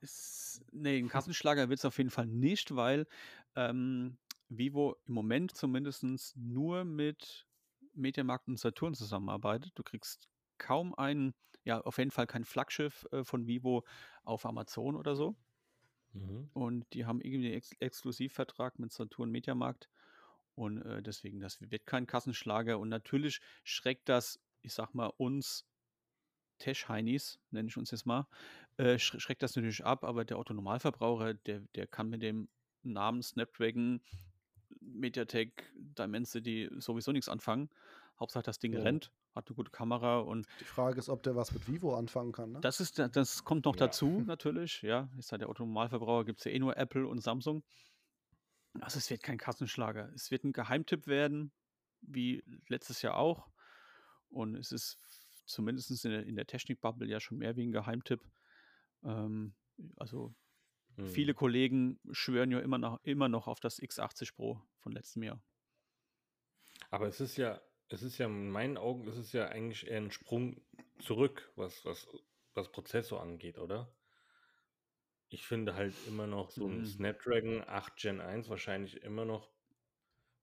[0.00, 3.06] Es, nee, ein Kassenschlager wird es auf jeden Fall nicht, weil
[3.54, 4.18] ähm,
[4.48, 6.04] Vivo im Moment zumindest
[6.36, 7.46] nur mit
[7.94, 9.72] Mediamarkt und Saturn zusammenarbeitet.
[9.74, 11.34] Du kriegst kaum einen,
[11.64, 13.84] ja, auf jeden Fall kein Flaggschiff äh, von Vivo
[14.24, 15.36] auf Amazon oder so.
[16.12, 16.50] Mhm.
[16.52, 19.88] Und die haben irgendwie einen Ex Exklusivvertrag mit Saturn Mediamarkt.
[20.54, 22.78] Und äh, deswegen, das wird kein Kassenschlager.
[22.78, 25.66] Und natürlich schreckt das, ich sag mal, uns
[26.58, 28.26] Tesh-Heinis, nenne ich uns jetzt mal,
[28.76, 32.48] äh, sch schreckt das natürlich ab, aber der Otto-Normalverbraucher, der, der kann mit dem
[32.82, 34.00] Namen Snapdragon,
[34.80, 37.70] Mediatek, Dimensity sowieso nichts anfangen.
[38.18, 38.78] Hauptsache das Ding Mhm.
[38.78, 42.32] rennt, hat eine gute Kamera und Die Frage ist, ob der was mit Vivo anfangen
[42.32, 42.52] kann.
[42.52, 42.60] Ne?
[42.60, 43.86] das ist, da- das kommt noch Ja.
[43.86, 44.82] dazu, natürlich.
[44.82, 47.62] Ja, ist halt der Autonormalverbraucher, gibt es ja eh nur Apple und Samsung.
[48.80, 50.10] Also es wird kein Kassenschlager.
[50.14, 51.52] Es wird ein Geheimtipp werden,
[52.02, 53.48] wie letztes Jahr auch.
[54.28, 54.98] Und es ist
[55.46, 58.22] zumindest in der, in der Technik-Bubble ja schon mehr wie ein Geheimtipp.
[59.04, 59.54] Ähm,
[59.96, 60.34] also
[61.02, 61.34] viele Mhm.
[61.34, 65.42] Kollegen schwören ja immer noch, immer noch auf das X80 Pro von letztem Jahr.
[66.90, 69.98] Aber es ist ja, es ist ja in meinen Augen, es ist ja eigentlich eher
[69.98, 70.62] ein Sprung
[70.98, 72.08] zurück, was, was,
[72.54, 73.94] was Prozessor angeht, oder?
[75.28, 76.84] Ich finde halt immer noch so ein Mhm.
[76.84, 79.52] Snapdragon 8 Gen 1 wahrscheinlich immer noch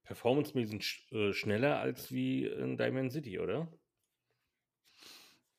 [0.04, 3.72] performancemäßig sch äh, schneller als wie ein Ja, Dimensity, oder?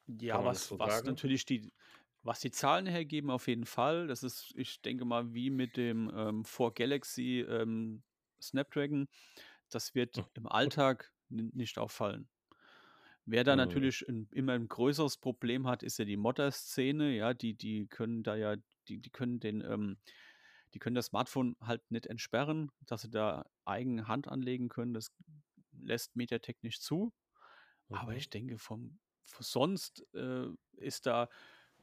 [0.06, 1.72] Das was, so was natürlich die,
[2.22, 4.06] was die Zahlen hergeben, auf jeden Fall.
[4.06, 8.02] Das ist, ich denke mal, wie mit dem ähm, 4 Galaxy ähm,
[8.42, 9.08] Snapdragon.
[9.70, 10.24] Das wird Hm.
[10.34, 12.28] im Alltag nicht auffallen.
[13.26, 13.56] Wer da Mhm.
[13.56, 17.16] natürlich ein, immer ein größeres Problem hat, ist ja die Modder-Szene.
[17.16, 18.56] Ja, die, die können da ja,
[18.88, 19.98] die, die können den, ähm,
[20.74, 24.94] die können das Smartphone halt nicht entsperren, dass sie da eigene Hand anlegen können.
[24.94, 25.12] Das
[25.72, 27.12] lässt MediaTek nicht zu.
[27.90, 28.16] Aber Mhm.
[28.16, 30.46] ich denke, vom, sonst äh,
[30.76, 31.28] ist da,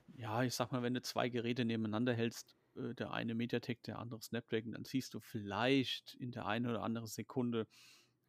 [0.07, 3.99] ja, ich sag mal, wenn du zwei Geräte nebeneinander hältst, äh, der eine MediaTek, der
[3.99, 7.68] andere Snapdragon, dann siehst du vielleicht in der einen oder anderen Sekunde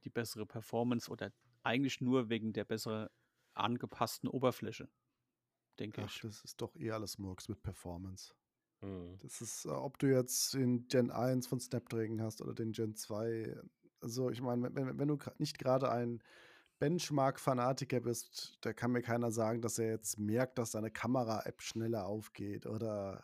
[0.04, 1.32] die bessere Performance oder
[1.62, 3.08] eigentlich nur wegen der besseren
[3.54, 4.88] angepassten Oberfläche,
[5.78, 6.20] denke Ach, ich.
[6.20, 8.34] das ist doch eh alles Murks mit Performance.
[8.80, 9.18] Mhm.
[9.20, 12.94] Das ist, äh, ob du jetzt den Gen 1 von Snapdragon hast oder den Gen
[12.94, 13.56] 2.
[14.00, 16.22] Also, ich meine, wenn, wenn du nicht gerade ein
[16.82, 22.06] Benchmark-Fanatiker bist, da kann mir keiner sagen, dass er jetzt merkt, dass seine Kamera-App schneller
[22.06, 23.22] aufgeht oder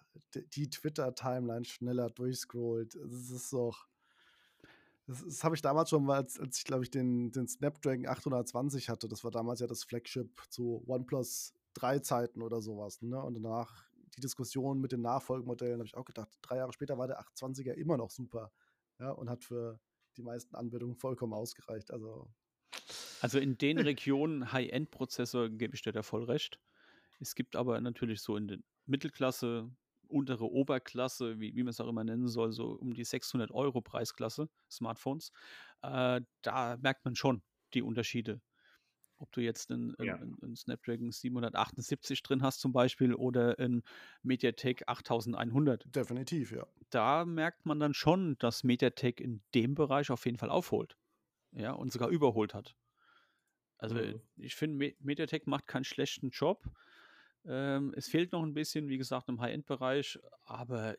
[0.55, 2.95] die Twitter-Timeline schneller durchscrollt.
[2.95, 3.89] Das ist doch.
[5.09, 8.91] Das, das habe ich damals schon als, als ich, glaube ich, den, den Snapdragon 820
[8.91, 9.09] hatte.
[9.09, 13.03] Das war damals ja das Flagship zu OnePlus 3 Zeiten oder sowas.
[13.03, 13.21] Ne?
[13.21, 17.09] Und danach die Diskussion mit den Nachfolgemodellen, habe ich auch gedacht, drei Jahre später war
[17.09, 18.53] der 820er immer noch super.
[19.01, 19.81] Ja, und hat für
[20.17, 21.91] die meisten Anwendungen vollkommen ausgereicht.
[21.91, 22.29] Also,
[23.21, 26.59] Also in den Regionen High-End-Prozessor gebe ich dir da voll recht.
[27.21, 29.71] Es gibt aber natürlich so in der Mittelklasse,
[30.07, 33.81] untere Oberklasse, wie, wie man es auch immer nennen soll, so um die 600 Euro
[33.81, 35.33] Preisklasse Smartphones.
[35.83, 37.43] Äh, da merkt man schon
[37.75, 38.41] die Unterschiede.
[39.21, 40.15] Ob du jetzt einen, Ja.
[40.15, 43.83] einen, einen Snapdragon 778 drin hast zum Beispiel oder ein
[44.23, 45.85] MediaTek 8100.
[45.95, 46.67] definitiv, ja.
[46.91, 50.97] Da merkt man dann schon, dass MediaTek in dem Bereich auf jeden Fall aufholt.
[51.53, 52.77] Ja, und sogar überholt hat.
[53.79, 54.23] Also Mhm.
[54.37, 56.65] ich finde, Me Mediatek macht keinen schlechten Job.
[57.47, 60.99] Ähm, es fehlt noch ein bisschen, wie gesagt, im High-End-Bereich, aber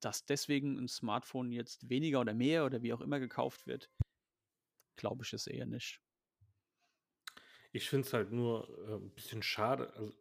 [0.00, 3.90] dass deswegen ein Smartphone jetzt weniger oder mehr oder wie auch immer gekauft wird,
[4.96, 6.02] glaube ich es eher nicht.
[7.72, 9.92] Ich finde es halt nur äh, ein bisschen schade.
[9.94, 10.12] Also,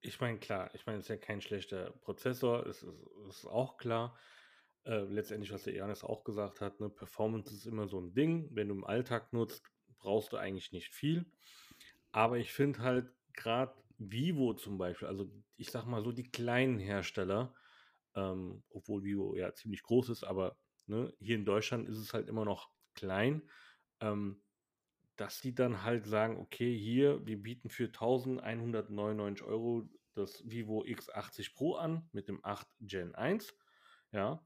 [0.00, 2.94] ich meine, klar, ich meine, es ist ja kein schlechter Prozessor, es ist,
[3.28, 4.18] ist auch klar.
[4.84, 8.50] Äh, letztendlich, was der Janis auch gesagt hat, ne, Performance ist immer so ein Ding.
[8.52, 9.73] Wenn du im Alltag nutzt,
[10.04, 11.26] brauchst du eigentlich nicht viel.
[12.12, 16.78] Aber ich finde halt gerade Vivo zum Beispiel, also ich sag mal so die kleinen
[16.78, 17.54] Hersteller,
[18.14, 20.56] ähm, obwohl Vivo ja ziemlich groß ist, aber
[20.86, 23.42] ne, hier in Deutschland ist es halt immer noch klein.
[24.00, 24.40] Ähm,
[25.16, 31.54] dass die dann halt sagen, okay, hier, wir bieten für 1199 Euro das Vivo X80
[31.54, 33.54] Pro an mit dem 8 Gen 1,
[34.10, 34.44] ja,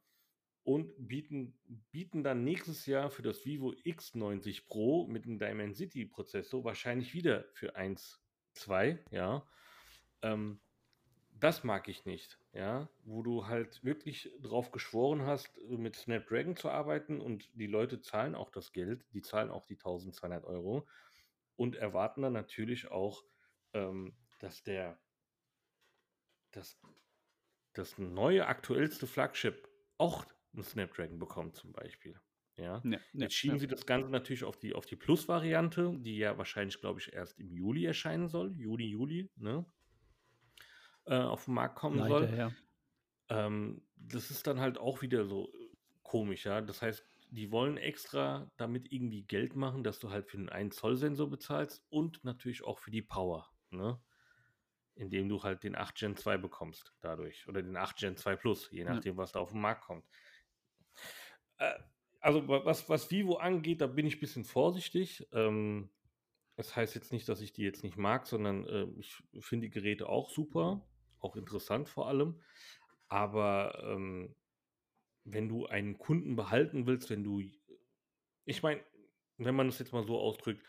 [0.68, 1.58] und bieten,
[1.92, 7.46] bieten dann nächstes Jahr für das Vivo X90 Pro mit einem Dimensity Prozessor wahrscheinlich wieder
[7.54, 8.20] für 1,
[8.52, 9.48] 2, ja.
[10.20, 10.60] Ähm,
[11.30, 16.68] das mag ich nicht, ja, wo du halt wirklich drauf geschworen hast, mit Snapdragon zu
[16.68, 20.86] arbeiten und die Leute zahlen auch das Geld, die zahlen auch die 1200 Euro
[21.56, 23.24] und erwarten dann natürlich auch,
[23.72, 25.00] ähm, dass der,
[26.50, 26.78] dass
[27.72, 29.66] das neue aktuellste Flagship
[29.96, 30.26] auch
[30.58, 32.20] ein Snapdragon bekommt zum Beispiel.
[32.56, 32.80] Ja.
[32.84, 33.60] Ja, ja, Jetzt schieben ja.
[33.60, 37.38] sie das Ganze natürlich auf die, auf die Plus-Variante, die ja wahrscheinlich, glaube ich, erst
[37.38, 38.52] im Juli erscheinen soll.
[38.58, 39.64] Juni, Juli, ne?
[41.04, 42.24] Äh, auf den Markt kommen soll.
[42.24, 42.52] Leider, ja.
[43.28, 45.52] Ähm, das ist dann halt auch wieder so
[46.02, 46.60] komisch, ja.
[46.60, 50.76] Das heißt, die wollen extra damit irgendwie Geld machen, dass du halt für den 1
[50.76, 54.00] Zoll Sensor bezahlst und natürlich auch für die Power, ne?
[54.94, 58.70] Indem du halt den 8 Gen 2 bekommst dadurch oder den 8 Gen 2 Plus,
[58.72, 58.94] je Ja.
[58.94, 60.04] nachdem, was da auf den Markt kommt.
[61.58, 61.74] Äh,
[62.20, 65.26] also wa- was, was Vivo angeht, da bin ich ein bisschen vorsichtig.
[65.32, 65.90] Ähm,
[66.56, 69.72] das heißt jetzt nicht, dass ich die jetzt nicht mag, sondern äh, ich finde die
[69.72, 70.86] Geräte auch super,
[71.20, 72.40] auch interessant vor allem.
[73.08, 74.34] Aber ähm,
[75.24, 77.42] wenn du einen Kunden behalten willst, wenn du,
[78.44, 78.80] ich meine,
[79.36, 80.64] wenn man das jetzt mal so ausdrückt,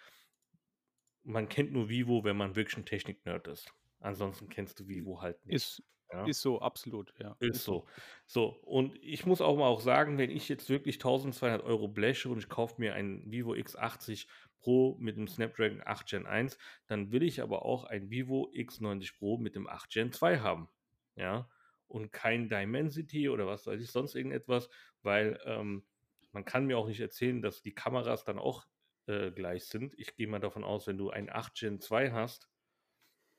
[1.23, 3.73] man kennt nur Vivo, wenn man wirklich ein Technik-Nerd ist.
[3.99, 5.55] Ansonsten kennst du Vivo halt nicht.
[5.55, 6.25] Ist, ja?
[6.25, 7.35] ist so, absolut, ja.
[7.39, 7.85] Ist so.
[8.25, 12.29] So, und ich muss auch mal auch sagen, wenn ich jetzt wirklich 1200 Euro bleche
[12.29, 14.27] und ich kaufe mir einen Vivo X80
[14.59, 16.57] Pro mit dem Snapdragon 8 Gen 1,
[16.87, 20.69] dann will ich aber auch ein Vivo X90 Pro mit dem 8 Gen 2 haben.
[21.15, 21.49] Ja,
[21.87, 24.69] und kein Dimensity oder was weiß ich, sonst irgendetwas,
[25.01, 25.83] weil ähm,
[26.31, 28.65] man kann mir auch nicht erzählen, dass die Kameras dann auch
[29.07, 29.97] äh, gleich sind.
[29.97, 32.47] Ich gehe mal davon aus, wenn du ein 8 Gen 2 hast,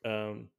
[0.03, 0.51] ähm,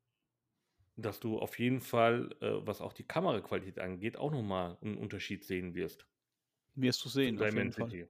[0.95, 5.43] dass du auf jeden Fall, äh, was auch die Kameraqualität angeht, auch nochmal einen Unterschied
[5.43, 6.05] sehen wirst.
[6.75, 8.09] Wirst du sehen, auf jeden Fall.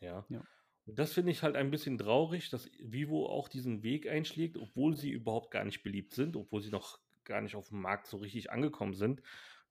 [0.00, 0.24] Ja.
[0.28, 0.44] Ja.
[0.86, 4.96] Und das finde ich halt ein bisschen traurig, dass Vivo auch diesen Weg einschlägt, obwohl
[4.96, 8.18] sie überhaupt gar nicht beliebt sind, obwohl sie noch gar nicht auf dem Markt so
[8.18, 9.20] richtig angekommen sind,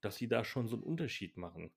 [0.02, 1.72] dass sie da schon so einen Unterschied machen.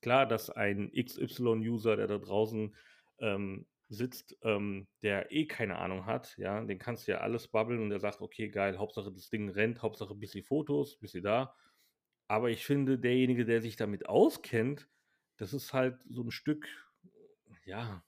[0.00, 2.74] Klar, dass ein XY-User, der da draußen
[3.18, 7.80] ähm, sitzt, ähm, der eh keine Ahnung hat, ja, den kannst du ja alles babbeln
[7.80, 11.22] und der sagt, okay, geil, Hauptsache das Ding rennt, Hauptsache ein bisschen Fotos, ein bisschen
[11.22, 11.54] da.
[12.28, 14.88] Aber ich finde, derjenige, der sich damit auskennt,
[15.36, 16.66] das ist halt so ein Stück,
[17.66, 18.04] ja,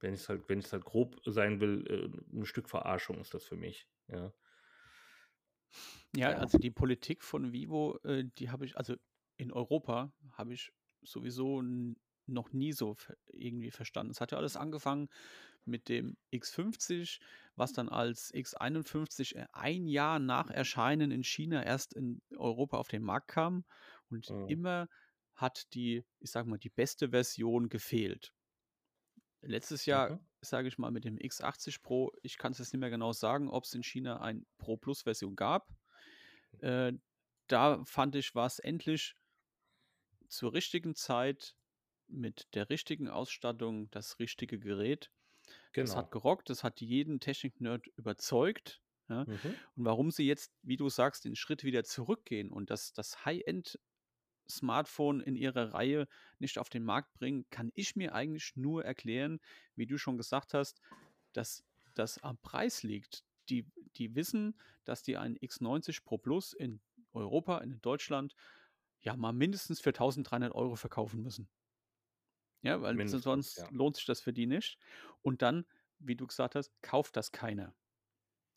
[0.00, 3.34] wenn ich es halt, wenn ich halt grob sein will, äh, ein Stück Verarschung ist
[3.34, 3.88] das für mich.
[4.08, 4.32] Ja.
[6.14, 8.94] Ja, also die Politik von Vivo, äh, die habe ich, also
[9.36, 10.72] in Europa habe ich
[11.02, 11.60] sowieso
[12.26, 12.96] noch nie so
[13.32, 14.10] irgendwie verstanden.
[14.12, 15.08] Es hat ja alles angefangen
[15.64, 17.20] mit dem X50,
[17.56, 22.88] was dann als X51 äh, ein Jahr nach Erscheinen in China erst in Europa auf
[22.88, 23.64] den Markt kam.
[24.10, 24.46] Und Mhm.
[24.46, 24.88] immer
[25.34, 28.32] hat die, ich sage mal, die beste Version gefehlt.
[29.42, 30.26] Letztes Jahr, Mhm.
[30.42, 33.48] sage ich mal, mit dem X80 Pro, ich kann es jetzt nicht mehr genau sagen,
[33.48, 35.68] ob es in China ein Pro Plus Version gab.
[36.60, 36.94] Äh,
[37.48, 39.16] da fand ich, war es endlich
[40.28, 41.56] zur richtigen Zeit
[42.08, 45.10] mit der richtigen Ausstattung das richtige Gerät.
[45.76, 45.96] Das Genau.
[45.96, 48.80] hat gerockt, das hat jeden Technik-Nerd überzeugt.
[49.08, 49.24] Ja.
[49.24, 49.54] Mhm.
[49.76, 55.20] Und warum sie jetzt, wie du sagst, den Schritt wieder zurückgehen und das, das High-End-Smartphone
[55.20, 56.08] in ihrer Reihe
[56.38, 59.40] nicht auf den Markt bringen, kann ich mir eigentlich nur erklären,
[59.76, 60.80] wie du schon gesagt hast,
[61.32, 61.64] dass
[61.94, 63.24] das am Preis liegt.
[63.48, 63.64] Die,
[63.96, 66.80] die wissen, dass die einen X90 Pro Plus in
[67.12, 68.34] Europa, in Deutschland,
[69.00, 71.48] ja mal mindestens für 1300 Euro verkaufen müssen.
[72.66, 73.70] Ja, weil Mindestens, sonst ja.
[73.70, 74.78] lohnt sich das für die nicht.
[75.22, 75.66] Und dann,
[75.98, 77.74] wie du gesagt hast, kauft das keiner.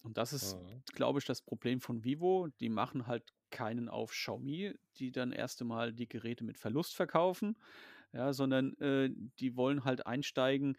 [0.02, 0.84] Und das ist, Mhm.
[0.94, 2.48] glaube ich, das Problem von Vivo.
[2.60, 7.58] Die machen halt keinen auf Xiaomi, die dann erst einmal die Geräte mit Verlust verkaufen,
[8.14, 9.10] ja, sondern äh,
[9.40, 10.78] die wollen halt einsteigen,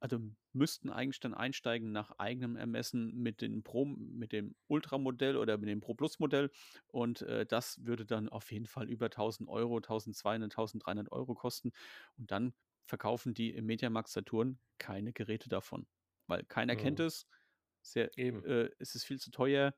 [0.00, 0.18] also
[0.52, 5.68] müssten eigentlich dann einsteigen nach eigenem Ermessen mit dem Pro, mit dem Ultra-Modell oder mit
[5.68, 6.50] dem Pro Plus-Modell
[6.88, 11.72] und äh, das würde dann auf jeden Fall über 1000 Euro, 1200, 1300 Euro kosten
[12.16, 12.54] und dann
[12.86, 15.86] verkaufen die im Mediamarkt Saturn keine Geräte davon,
[16.26, 17.00] weil keiner kennt Mhm.
[17.00, 17.26] es,
[17.82, 18.44] sehr, Eben.
[18.44, 19.74] äh, es ist viel zu teuer,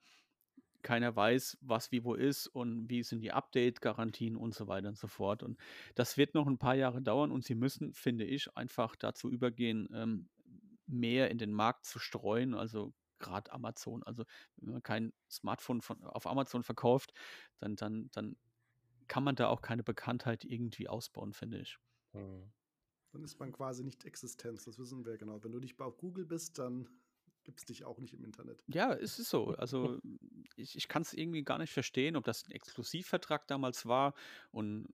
[0.83, 5.09] keiner weiß, was Vivo ist und wie sind die Update-Garantien und so weiter und so
[5.09, 5.43] fort.
[5.43, 5.59] Und
[5.95, 9.89] das wird noch ein paar Jahre dauern und sie müssen, finde ich, einfach dazu übergehen,
[9.93, 10.29] ähm,
[10.87, 12.55] mehr in den Markt zu streuen.
[12.55, 14.03] Also gerade Amazon.
[14.03, 14.25] Also
[14.57, 17.13] wenn man kein Smartphone von, auf Amazon verkauft,
[17.59, 18.37] dann, dann, dann
[19.09, 21.79] kann man da auch keine Bekanntheit irgendwie ausbauen, finde ich.
[22.13, 22.53] Mhm.
[23.13, 25.45] Dann ist man quasi nicht Existenz, das wissen wir genau.
[25.45, 26.89] Wenn du nicht auf Google bist, dann
[27.45, 28.65] gibt es dich auch nicht im Internet.
[28.69, 29.49] Ja, es ist so.
[29.57, 29.99] Also
[30.57, 34.15] ich, ich kann es irgendwie gar nicht verstehen, ob das ein Exklusivvertrag damals war
[34.51, 34.87] und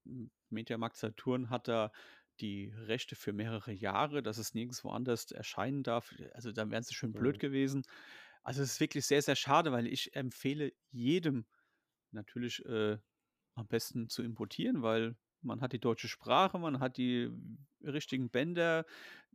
[0.50, 1.92] Mediamarkt Saturn hat da
[2.40, 6.14] die Rechte für mehrere Jahre, dass es nirgendwo anders erscheinen darf.
[6.32, 7.40] Also dann wären sie schön blöd Mhm.
[7.40, 7.82] gewesen.
[8.42, 11.46] Also es ist wirklich sehr, sehr schade, weil ich empfehle jedem
[12.12, 12.98] natürlich äh,
[13.54, 17.30] am besten zu importieren, weil man hat die deutsche Sprache, man hat die
[17.82, 18.86] richtigen Bänder,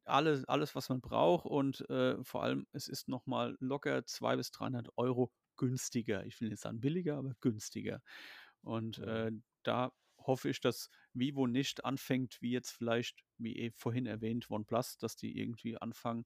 [0.06, 4.52] alles, alles was man braucht und äh, vor allem es ist nochmal locker 200 bis
[4.52, 6.26] 300 Euro günstiger.
[6.26, 8.02] Ich will nicht sagen billiger, aber günstiger.
[8.62, 9.32] Und äh,
[9.64, 14.98] da hoffe ich, dass Vivo nicht anfängt, wie jetzt vielleicht, wie eh vorhin erwähnt, OnePlus,
[14.98, 16.24] dass die irgendwie anfangen,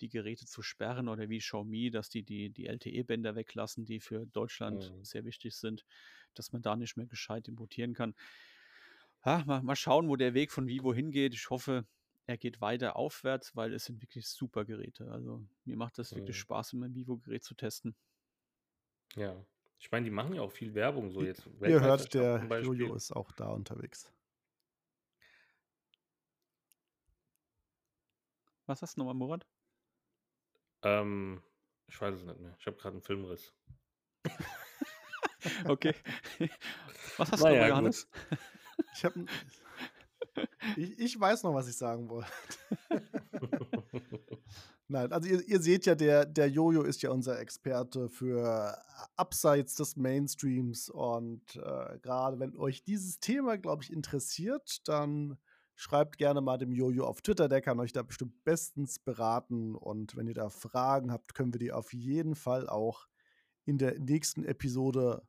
[0.00, 4.26] die Geräte zu sperren oder wie Xiaomi, dass die die, die LTE-Bänder weglassen, die für
[4.26, 5.02] Deutschland Mhm.
[5.02, 5.84] sehr wichtig sind,
[6.34, 8.14] dass man da nicht mehr gescheit importieren kann.
[9.24, 11.34] Ja, mal, mal schauen, wo der Weg von Vivo hingeht.
[11.34, 11.86] Ich hoffe,
[12.26, 15.10] er geht weiter aufwärts, weil es sind wirklich super Geräte.
[15.10, 16.40] Also mir macht das wirklich Mhm.
[16.40, 17.94] Spaß, immer ein Vivo-Gerät zu testen.
[19.16, 19.44] Ja.
[19.78, 22.62] Ich meine, die machen ja auch viel Werbung, so jetzt ihr hört, Weltmeisterschaft zum der.
[22.62, 24.10] Jojo ist auch da unterwegs.
[28.66, 29.46] Was hast du nochmal, Murat?
[30.82, 31.42] Ähm,
[31.86, 32.56] ich weiß es nicht mehr.
[32.58, 33.52] Ich habe gerade einen Filmriss.
[35.66, 35.94] Okay.
[37.18, 37.68] Was hast du nochmal, Naja, gut.
[37.68, 38.08] Johannes?
[38.94, 39.28] Ich, hab, n-
[40.76, 42.28] ich, ich weiß noch, was ich sagen wollte.
[44.88, 48.76] Nein, also ihr, ihr seht ja, der, der Jojo ist ja unser Experte für
[49.16, 50.90] abseits des Mainstreams.
[50.90, 55.38] Und äh, gerade wenn euch dieses Thema, glaube ich, interessiert, dann
[55.74, 59.74] schreibt gerne mal dem Jojo auf Twitter, der kann euch da bestimmt bestens beraten.
[59.74, 63.08] Und wenn ihr da Fragen habt, können wir die auf jeden Fall auch
[63.64, 65.26] in der nächsten Episode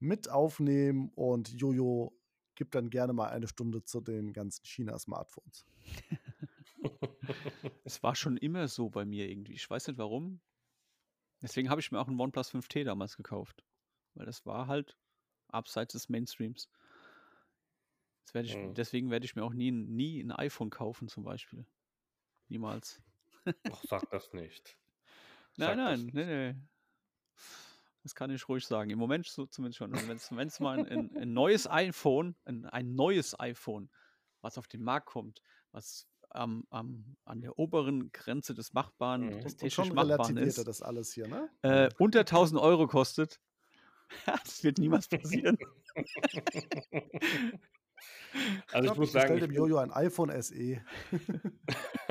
[0.00, 1.10] mit aufnehmen.
[1.14, 2.18] Und Jojo
[2.54, 5.64] gibt dann gerne mal eine Stunde zu den ganzen China-Smartphones.
[7.84, 9.52] Es war schon immer so bei mir irgendwie.
[9.54, 10.40] Ich weiß nicht warum.
[11.40, 13.64] Deswegen habe ich mir auch einen OnePlus 5T damals gekauft.
[14.14, 14.96] Weil das war halt
[15.48, 16.68] abseits des Mainstreams.
[18.24, 18.74] Das werd ich, Mhm.
[18.74, 21.66] deswegen werde ich mir auch nie, ein- nie ein iPhone kaufen, zum Beispiel.
[22.48, 23.00] Niemals.
[23.70, 24.76] Ach, sag das nicht.
[25.56, 26.14] Nein, Sag das nein, nicht.
[26.14, 26.54] nee, nee.
[28.02, 28.90] Das kann ich ruhig sagen.
[28.90, 29.92] Im Moment so zumindest schon.
[29.92, 33.90] Und wenn es mal ein, ein, ein neues iPhone, ein, ein neues iPhone,
[34.40, 39.30] was auf den Markt kommt, was am, am, an der oberen Grenze des Machbaren, Mhm.
[39.30, 41.48] des Und, und technisch schon Machbaren ist, das alles hier, ne?
[41.62, 43.40] äh, unter 1000 Euro kostet,
[44.26, 45.58] das wird niemals passieren.
[48.72, 50.30] Also ich Stopp, muss ich sagen, ich dem Jojo ein iPhone.
[50.42, 50.82] SE.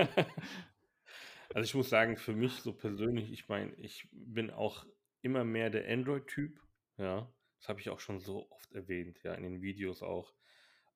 [1.54, 4.86] also ich muss sagen, für mich so persönlich, ich meine, ich bin auch
[5.22, 6.60] immer mehr der Android-Typ.
[6.98, 10.34] Ja, das habe ich auch schon so oft erwähnt, ja, in den Videos auch.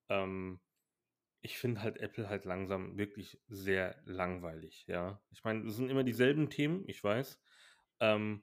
[0.08, 0.60] Ähm,
[1.40, 5.22] ich finde halt Apple halt langsam wirklich sehr langweilig, ja.
[5.30, 7.40] Ich meine, es sind immer dieselben Themen, ich weiß.
[8.00, 8.42] Ähm,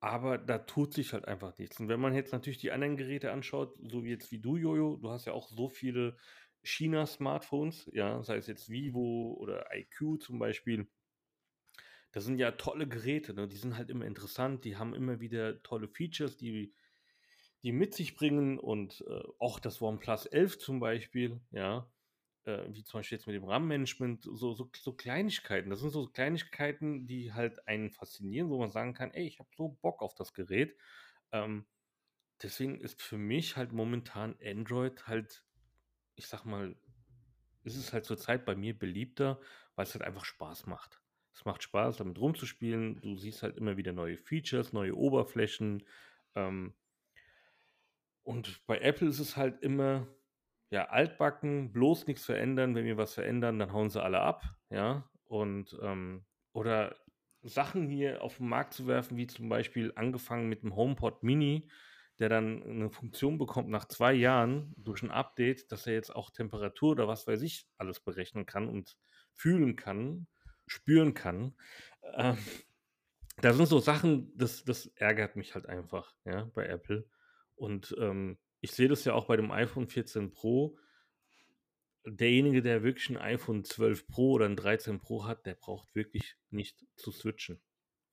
[0.00, 1.80] aber da tut sich halt einfach nichts.
[1.80, 4.96] Und wenn man jetzt natürlich die anderen Geräte anschaut, so wie jetzt wie du, Jojo,
[4.96, 6.16] du hast ja auch so viele
[6.62, 10.88] China-Smartphones, ja, sei es jetzt Vivo oder IQ zum Beispiel.
[12.14, 13.48] Das sind ja tolle Geräte, ne?
[13.48, 16.72] Die sind halt immer interessant, die haben immer wieder tolle Features, die,
[17.64, 21.90] die mit sich bringen und äh, auch das OnePlus 11 zum Beispiel, ja,
[22.44, 25.70] äh, wie zum Beispiel jetzt mit dem RAM-Management, so, so, so Kleinigkeiten.
[25.70, 29.48] Das sind so Kleinigkeiten, die halt einen faszinieren, wo man sagen kann, ey, ich habe
[29.56, 30.76] so Bock auf das Gerät.
[31.32, 31.66] Ähm,
[32.40, 35.44] deswegen ist für mich halt momentan Android halt,
[36.14, 36.76] ich sag mal,
[37.64, 39.40] ist es halt zurzeit bei mir beliebter,
[39.74, 41.00] weil es halt einfach Spaß macht.
[41.34, 43.00] Es macht Spaß, damit rumzuspielen.
[43.00, 45.84] Du siehst halt immer wieder neue Features, neue Oberflächen.
[46.36, 46.74] Ähm,
[48.22, 50.06] und bei Apple ist es halt immer,
[50.70, 52.74] ja, altbacken, bloß nichts verändern.
[52.74, 55.10] Wenn wir was verändern, dann hauen sie alle ab, ja.
[55.24, 56.96] Und, ähm, oder
[57.42, 61.68] Sachen hier auf den Markt zu werfen, wie zum Beispiel angefangen mit dem HomePod Mini,
[62.18, 66.30] der dann eine Funktion bekommt nach zwei Jahren durch ein Update, dass er jetzt auch
[66.30, 68.96] Temperatur oder was weiß ich alles berechnen kann und
[69.32, 70.28] fühlen kann,
[70.66, 71.54] spüren kann.
[72.14, 72.36] Ähm,
[73.38, 77.08] da sind so Sachen, das, das ärgert mich halt einfach, ja, bei Apple.
[77.56, 80.78] Und ähm, ich sehe das ja auch bei dem iPhone 14 Pro.
[82.06, 86.36] Derjenige, der wirklich ein iPhone 12 Pro oder ein 13 Pro hat, der braucht wirklich
[86.50, 87.60] nicht zu switchen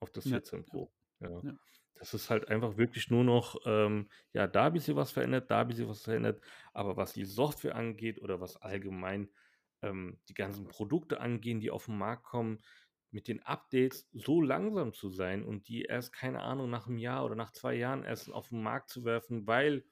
[0.00, 0.92] auf das Ja, 14 Pro.
[1.20, 1.40] Ja.
[1.42, 1.58] ja.
[1.94, 5.60] Das ist halt einfach wirklich nur noch, ähm, ja, da ein bisschen was verändert, da
[5.60, 6.42] ein bisschen was verändert.
[6.72, 9.28] Aber was die Software angeht oder was allgemein
[9.82, 12.60] ähm, die ganzen Produkte angehen, die auf den Markt kommen,
[13.10, 17.24] mit den Updates so langsam zu sein und die erst, keine Ahnung, nach einem Jahr
[17.24, 19.84] oder nach zwei Jahren erst auf den Markt zu werfen, weil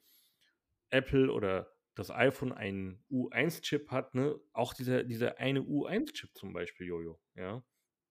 [0.91, 4.41] Apple oder das iPhone einen U1-Chip hat, ne?
[4.53, 7.62] Auch dieser, dieser eine U1-Chip zum Beispiel, Jojo, ja.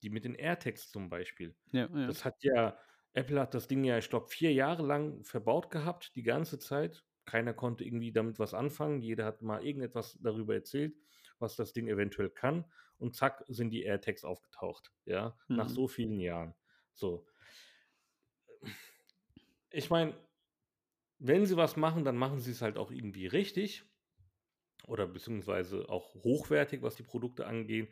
[0.03, 1.55] Die mit den AirTags zum Beispiel.
[1.71, 2.07] Ja, ja.
[2.07, 2.77] Das hat ja,
[3.13, 7.03] Apple hat das Ding ja, ich glaube, vier Jahre lang verbaut gehabt, die ganze Zeit.
[7.25, 9.01] Keiner konnte irgendwie damit was anfangen.
[9.01, 10.95] Jeder hat mal irgendetwas darüber erzählt,
[11.39, 12.65] was das Ding eventuell kann.
[12.97, 14.91] Und zack, sind die AirTags aufgetaucht.
[15.05, 15.73] Ja, nach Mhm.
[15.73, 16.53] so vielen Jahren.
[16.93, 17.25] So.
[19.71, 20.15] Ich meine,
[21.19, 23.83] wenn sie was machen, dann machen sie es halt auch irgendwie richtig
[24.87, 27.87] oder beziehungsweise auch hochwertig, was die Produkte angehen.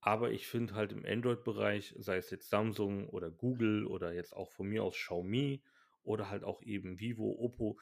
[0.00, 4.52] Aber ich finde halt im Android-Bereich, sei es jetzt Samsung oder Google oder jetzt auch
[4.52, 5.62] von mir aus Xiaomi
[6.04, 7.80] oder halt auch eben Vivo, Oppo,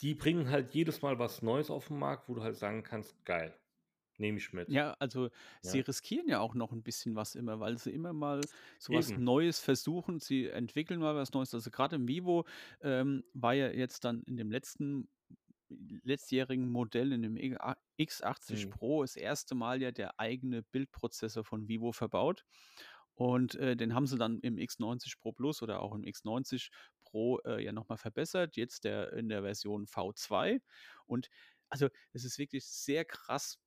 [0.00, 3.24] die bringen halt jedes Mal was Neues auf den Markt, wo du halt sagen kannst,
[3.24, 3.54] geil,
[4.18, 4.68] nehme ich mit.
[4.68, 5.30] Ja, also
[5.60, 5.84] sie Ja.
[5.84, 8.40] riskieren ja auch noch ein bisschen was immer, weil sie immer mal
[8.78, 9.10] so was.
[9.10, 10.20] Neues versuchen.
[10.20, 11.54] Sie entwickeln mal was Neues.
[11.54, 12.46] Also gerade im Vivo
[12.80, 15.08] ähm, war ja jetzt dann in dem letzten
[16.04, 18.70] letztjährigen Modell, in dem E A- X80 Mhm.
[18.70, 22.44] Pro, das erste Mal ja der eigene Bildprozessor von Vivo verbaut.
[23.14, 26.70] Und äh, den haben sie dann im X90 Pro Plus oder auch im X90
[27.14, 28.56] Pro äh, ja nochmal verbessert.
[28.56, 30.60] Jetzt der in der Version V2.
[31.06, 31.28] Und
[31.68, 33.58] also es ist wirklich sehr krass,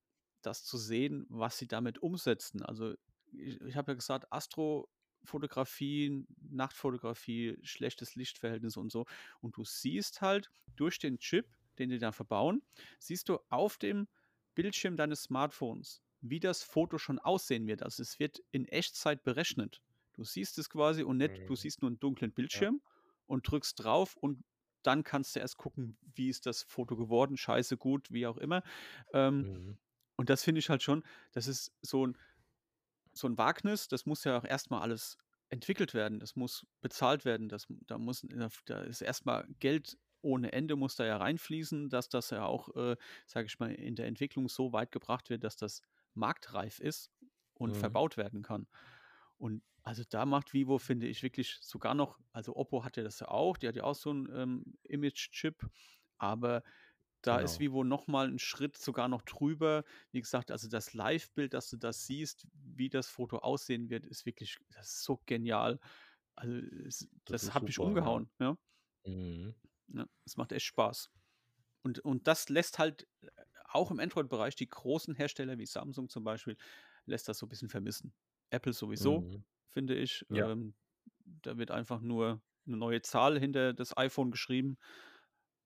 [0.41, 2.61] das zu sehen, was sie damit umsetzen.
[2.63, 2.95] Also
[3.31, 9.05] ich, ich habe ja gesagt, Astrofotografie, Nachtfotografie, schlechtes Lichtverhältnis und so.
[9.41, 12.63] Und du siehst halt durch den Chip, den die da verbauen,
[12.99, 14.07] siehst du auf dem
[14.55, 17.83] Bildschirm deines Smartphones, wie das Foto schon aussehen wird.
[17.83, 19.81] Also es wird in Echtzeit berechnet.
[20.13, 21.55] Du siehst es quasi und nicht, du Mhm.
[21.55, 22.81] siehst nur einen dunklen Bildschirm
[23.27, 24.43] und drückst drauf und
[24.83, 28.63] dann kannst du erst gucken, wie ist das Foto geworden, scheiße, gut, wie auch immer.
[29.13, 29.77] Ähm, Mhm.
[30.17, 32.17] und das finde ich halt schon, das ist so ein,
[33.13, 35.17] so ein Wagnis, das muss ja auch erstmal alles
[35.49, 38.25] entwickelt werden, das muss bezahlt werden, das, da, muss,
[38.65, 42.97] da ist erstmal Geld ohne Ende, muss da ja reinfließen, dass das ja auch, äh,
[43.25, 45.81] sage ich mal, in der Entwicklung so weit gebracht wird, dass das
[46.13, 47.11] marktreif ist
[47.53, 47.77] und Mhm.
[47.77, 48.67] verbaut werden kann.
[49.37, 53.19] Und also da macht Vivo, finde ich, wirklich sogar noch, also Oppo hat ja das
[53.19, 55.69] ja auch, die hat ja auch so einen ähm, Image-Chip,
[56.17, 56.63] aber
[57.21, 57.59] da ist Genau.
[57.59, 59.83] Vivo nochmal einen Schritt sogar noch drüber.
[60.11, 64.25] Wie gesagt, also das Live-Bild, dass du das siehst, wie das Foto aussehen wird, ist
[64.25, 65.79] wirklich, das ist so genial.
[66.35, 66.53] Also
[66.87, 68.19] es, Das das ist hat mich super, ja.
[68.19, 68.31] umgehauen.
[68.39, 68.57] Ja,
[69.05, 69.55] Mhm.
[69.87, 71.09] ja, es macht echt Spaß.
[71.83, 73.29] Und, und das lässt halt äh,
[73.69, 76.57] auch im Android-Bereich die großen Hersteller wie Samsung zum Beispiel,
[77.05, 78.13] lässt das so ein bisschen vermissen.
[78.51, 79.43] Apple sowieso, Mhm.
[79.69, 80.25] Finde ich.
[80.29, 80.51] Ja.
[80.51, 80.73] Ähm,
[81.25, 84.77] da wird einfach nur eine neue Zahl hinter das iPhone geschrieben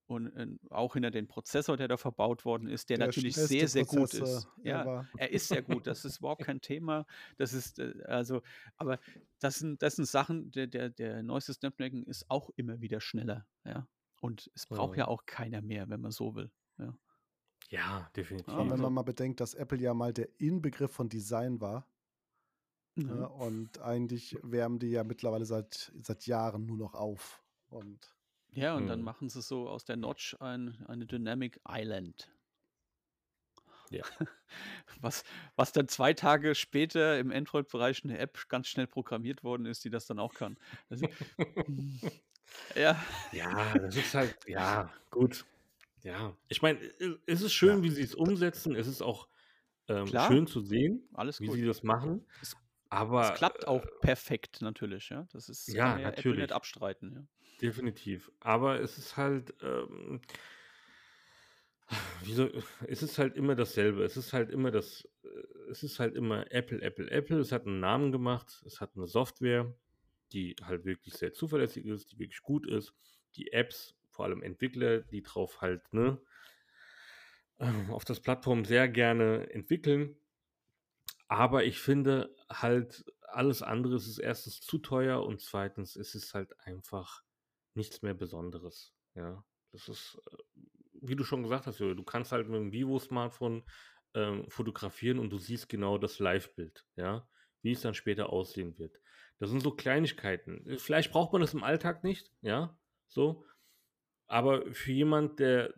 [0.07, 3.67] und äh, auch hinter den Prozessor, der da verbaut worden ist, der, Der natürlich sehr,
[3.67, 4.47] sehr gut ist.
[4.63, 7.05] Ja, er ist sehr gut, das ist überhaupt kein Thema.
[7.37, 8.41] Das ist, äh, also,
[8.77, 8.99] aber
[9.39, 13.47] das sind, das sind Sachen, der, der, der neueste Snapdragon ist auch immer wieder schneller,
[13.63, 13.87] ja.
[14.19, 15.09] Und es braucht ja Mhm.
[15.09, 16.51] auch keiner mehr, wenn man so will.
[16.77, 16.95] Ja.
[17.69, 18.49] Ja, definitiv.
[18.49, 21.87] Aber wenn Also- man mal bedenkt, dass Apple ja mal der Inbegriff von Design war
[22.95, 23.07] Mhm.
[23.07, 27.43] ne, und eigentlich wärmen die ja mittlerweile seit, seit Jahren nur noch auf.
[27.69, 28.15] Und
[28.53, 29.03] Ja, und dann Mhm.
[29.03, 32.31] machen sie so aus der Notch ein, eine Dynamic Island.
[33.89, 34.03] Ja.
[35.01, 35.23] Was,
[35.55, 39.89] was dann zwei Tage später im Android-Bereich eine App ganz schnell programmiert worden ist, die
[39.89, 40.57] das dann auch kann.
[40.89, 41.07] Also,
[42.75, 42.97] ja,
[43.31, 45.45] Ja, das ist halt, ja, gut.
[46.03, 46.79] Ja, ich meine,
[47.27, 47.83] es ist schön, Ja.
[47.83, 48.75] wie sie es umsetzen.
[48.75, 49.29] Es ist auch
[49.87, 51.51] ähm, schön zu sehen, alles wie gut.
[51.51, 52.27] sie das machen.
[52.91, 55.27] Es- Aber es klappt auch äh, perfekt natürlich, ja.
[55.31, 56.37] Das ist Ja, kann ja Apple natürlich.
[56.37, 57.27] nicht abstreiten, ja.
[57.61, 58.31] definitiv.
[58.39, 60.21] Aber es ist halt, ähm,
[62.23, 64.03] wie soll, es ist halt immer dasselbe.
[64.03, 67.39] Es ist halt immer das, äh, es ist halt immer Apple, Apple, Apple.
[67.39, 68.63] Es hat einen Namen gemacht.
[68.65, 69.75] Es hat eine Software,
[70.31, 72.93] die halt wirklich sehr zuverlässig ist, die wirklich gut ist.
[73.35, 76.21] Die Apps, vor allem Entwickler, die drauf halt, ne,
[77.59, 80.15] ähm, auf das Plattform sehr gerne entwickeln.
[81.31, 86.59] Aber ich finde halt, alles andere ist erstens zu teuer und zweitens ist es halt
[86.59, 87.23] einfach
[87.73, 88.93] nichts mehr Besonderes.
[89.15, 89.41] Ja,
[89.71, 90.37] das ist, äh,
[91.01, 93.63] wie du schon gesagt hast, du kannst halt mit dem Vivo-Smartphone
[94.13, 97.25] ähm, fotografieren und du siehst genau das Live-Bild, ja,
[97.61, 98.99] wie es dann später aussehen wird.
[99.39, 100.67] Das sind so Kleinigkeiten.
[100.67, 102.77] Äh, Vielleicht braucht man das im Alltag nicht, ja,
[103.07, 103.45] so.
[104.27, 105.73] Aber für jemand, der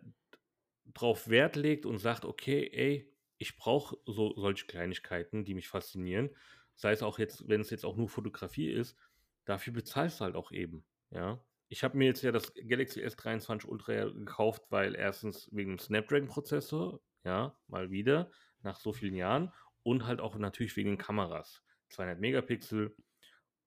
[0.94, 6.30] drauf Wert legt und sagt, okay, ey, ich brauche so solche Kleinigkeiten, die mich faszinieren,
[6.76, 8.96] sei es auch jetzt, wenn es jetzt auch nur Fotografie ist,
[9.44, 11.44] dafür bezahlst du halt auch eben, ja.
[11.68, 17.00] Ich habe mir jetzt ja das Galaxy S23 Ultra gekauft, weil erstens wegen dem Snapdragon-Prozessor,
[17.24, 18.30] ja, mal wieder,
[18.62, 19.52] nach so vielen Jahren,
[19.82, 21.62] und halt auch natürlich wegen den Kameras.
[21.90, 22.94] 200 Megapixel,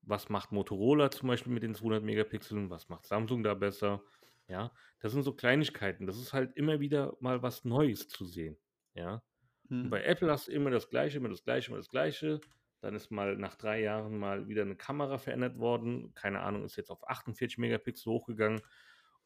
[0.02, 4.04] was macht Motorola zum Beispiel mit den 200 Megapixeln, was macht Samsung da besser,
[4.48, 8.58] ja, das sind so Kleinigkeiten, das ist halt immer wieder mal was Neues zu sehen,
[8.94, 9.22] ja.
[9.70, 9.90] Hm.
[9.90, 12.40] bei Apple hast du immer das Gleiche, immer das Gleiche, immer das Gleiche.
[12.82, 16.14] Dann ist mal nach drei Jahren mal wieder eine Kamera verändert worden.
[16.14, 18.62] Keine Ahnung, ist jetzt auf 48 Megapixel hochgegangen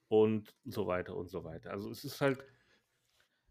[0.07, 1.71] und so weiter und so weiter.
[1.71, 2.43] Also es ist halt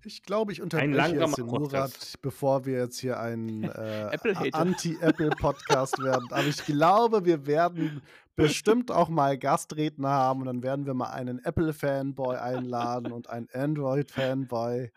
[0.03, 1.93] ich glaube, ich unterbreche jetzt den Murat,
[2.23, 6.27] bevor wir jetzt hier ein äh, Anti-Apple-Podcast werden.
[6.31, 8.01] Aber ich glaube, wir werden
[8.35, 13.49] bestimmt auch mal Gastredner haben und dann werden wir mal einen Apple-Fanboy einladen und einen
[13.53, 14.91] Android-Fanboy.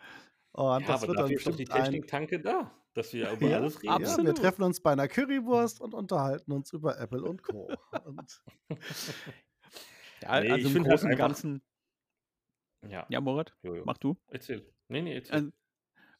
[0.54, 3.58] Und ja, das aber wird dann ist doch die Technik-Tanke da, dass wir über ja,
[3.58, 3.94] alles reden.
[3.94, 4.20] Absolut.
[4.20, 7.72] Ja, wir treffen uns bei einer Currywurst und unterhalten uns über Apple und Co.
[8.06, 8.44] und
[10.22, 11.62] ja, nee, also im Großen und Ganzen.
[12.88, 13.06] Ja.
[13.10, 13.52] ja, Moritz,
[13.84, 14.16] mach du.
[14.28, 14.64] Erzähl.
[14.90, 15.52] Nee, nee, erzähl.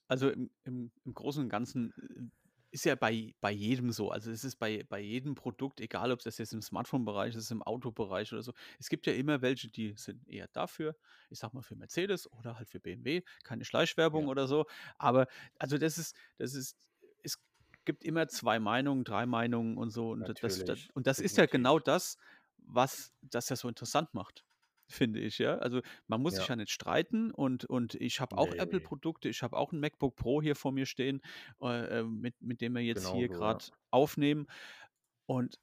[0.08, 2.43] Also im, im, im Großen und Ganzen äh,
[2.74, 4.10] ist ja bei, bei jedem so.
[4.10, 7.62] Also es ist bei, bei jedem Produkt, egal ob das jetzt im Smartphone-Bereich ist, im
[7.62, 8.52] Autobereich oder so.
[8.80, 10.96] Es gibt ja immer welche, die sind eher dafür,
[11.30, 14.30] ich sag mal für Mercedes oder halt für BMW, keine Schleichwerbung ja.
[14.30, 14.66] oder so.
[14.98, 15.28] Aber
[15.60, 16.76] also das ist, das ist,
[17.22, 17.40] es
[17.86, 20.10] gibt immer zwei Meinungen, drei Meinungen und so.
[20.10, 22.18] Und das, das, und das ist ja genau das,
[22.58, 24.44] was das ja so interessant macht
[24.94, 25.58] finde ich, ja.
[25.58, 26.54] Also man muss sich Ja.
[26.54, 30.42] ja nicht streiten und, und ich habe auch Apple-Produkte, ich habe auch ein MacBook Pro
[30.42, 31.22] hier vor mir stehen,
[31.62, 33.40] äh, äh mit, mit dem wir jetzt Genau hier so, ja.
[33.40, 34.48] gerade aufnehmen.
[35.26, 35.60] Und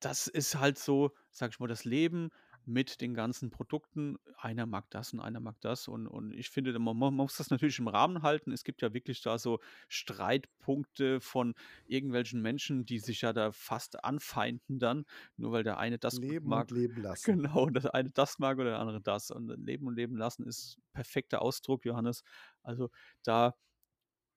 [0.00, 2.30] das ist halt so, sag ich mal, das Leben
[2.68, 4.18] mit den ganzen Produkten.
[4.36, 5.88] Einer mag das und einer mag das.
[5.88, 8.52] Und, und ich finde, man, man muss das natürlich im Rahmen halten.
[8.52, 9.58] Es gibt ja wirklich da so
[9.88, 11.54] Streitpunkte von
[11.86, 16.48] irgendwelchen Menschen, die sich ja da fast anfeinden dann, nur weil der eine das leben
[16.48, 16.70] mag.
[16.70, 17.42] Und leben lassen.
[17.42, 19.30] Genau, der eine das mag oder der andere das.
[19.30, 22.22] Und leben und leben lassen ist perfekter Ausdruck, Johannes.
[22.62, 22.90] Also
[23.22, 23.56] da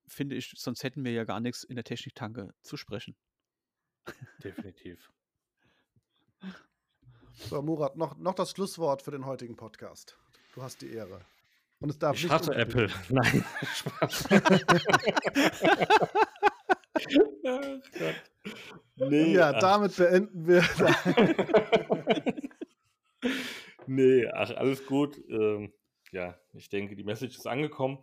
[0.07, 3.15] finde ich, sonst hätten wir ja gar nichts in der Techniktanke zu sprechen.
[4.41, 5.11] Definitiv.
[7.33, 10.17] So, Murat, noch, noch das Schlusswort für den heutigen Podcast.
[10.53, 11.21] Du hast die Ehre.
[11.79, 12.89] Und es darf ich nicht hasse Apple.
[13.09, 14.29] Nein, Spaß.
[18.97, 20.63] nee, ja, damit beenden wir.
[23.87, 25.17] nee, ach, alles gut.
[25.29, 25.73] Ähm,
[26.11, 27.99] ja, ich denke, die Message ist angekommen.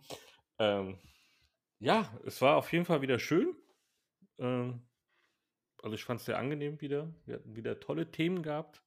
[0.57, 0.99] Ähm,
[1.79, 3.55] ja, es war auf jeden Fall wieder schön.
[4.39, 4.81] Ähm,
[5.81, 7.13] also ich fand es sehr angenehm wieder.
[7.25, 8.83] Wir hatten wieder tolle Themen gehabt.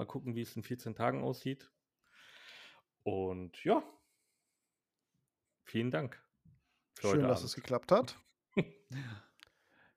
[0.00, 1.70] Mal gucken, wie es in 14 Tagen aussieht.
[3.02, 3.82] Und ja,
[5.64, 6.24] vielen Dank.
[6.98, 8.18] Schön, dass es geklappt hat.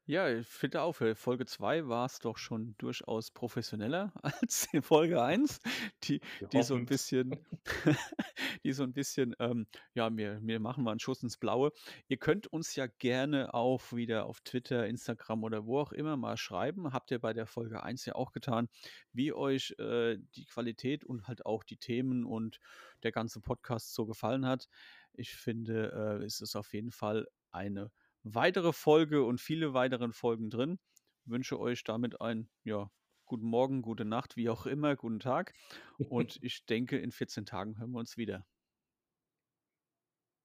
[0.06, 4.82] Ja, ich finde auch, für Folge 2 war es doch schon durchaus professioneller als in
[4.82, 5.62] Folge 1,
[6.04, 6.20] die,
[6.52, 7.40] die so ein bisschen,
[8.66, 11.72] die so ein bisschen, ähm, ja, wir, wir machen mal einen Schuss ins Blaue.
[12.10, 16.36] Ihr könnt uns ja gerne auch wieder auf Twitter, Instagram oder wo auch immer mal
[16.36, 16.92] schreiben.
[16.92, 18.68] Habt ihr bei der Folge 1 ja auch getan,
[19.14, 22.60] wie euch äh, die Qualität und halt auch die Themen und
[23.04, 24.68] der ganze Podcast so gefallen hat.
[25.14, 27.90] Ich finde, äh, es ist auf jeden Fall eine
[28.24, 30.80] weitere Folge und viele weitere Folgen drin.
[31.26, 32.90] Wünsche euch damit einen, ja,
[33.26, 35.54] guten Morgen, gute Nacht, wie auch immer, guten Tag.
[36.10, 38.46] Und ich denke, in 14 Tagen hören wir uns wieder.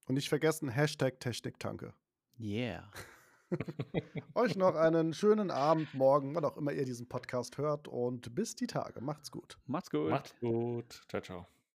[0.06, 1.92] Und nicht vergessen, Hashtag Techniktanke.
[2.38, 2.90] Yeah.
[4.34, 8.54] Euch noch einen schönen Abend, morgen, wann auch immer ihr diesen Podcast hört und bis
[8.54, 9.00] die Tage.
[9.00, 9.58] Macht's gut.
[9.66, 10.10] Macht's gut.
[10.10, 11.02] Macht's gut.
[11.08, 11.57] Ciao, ciao.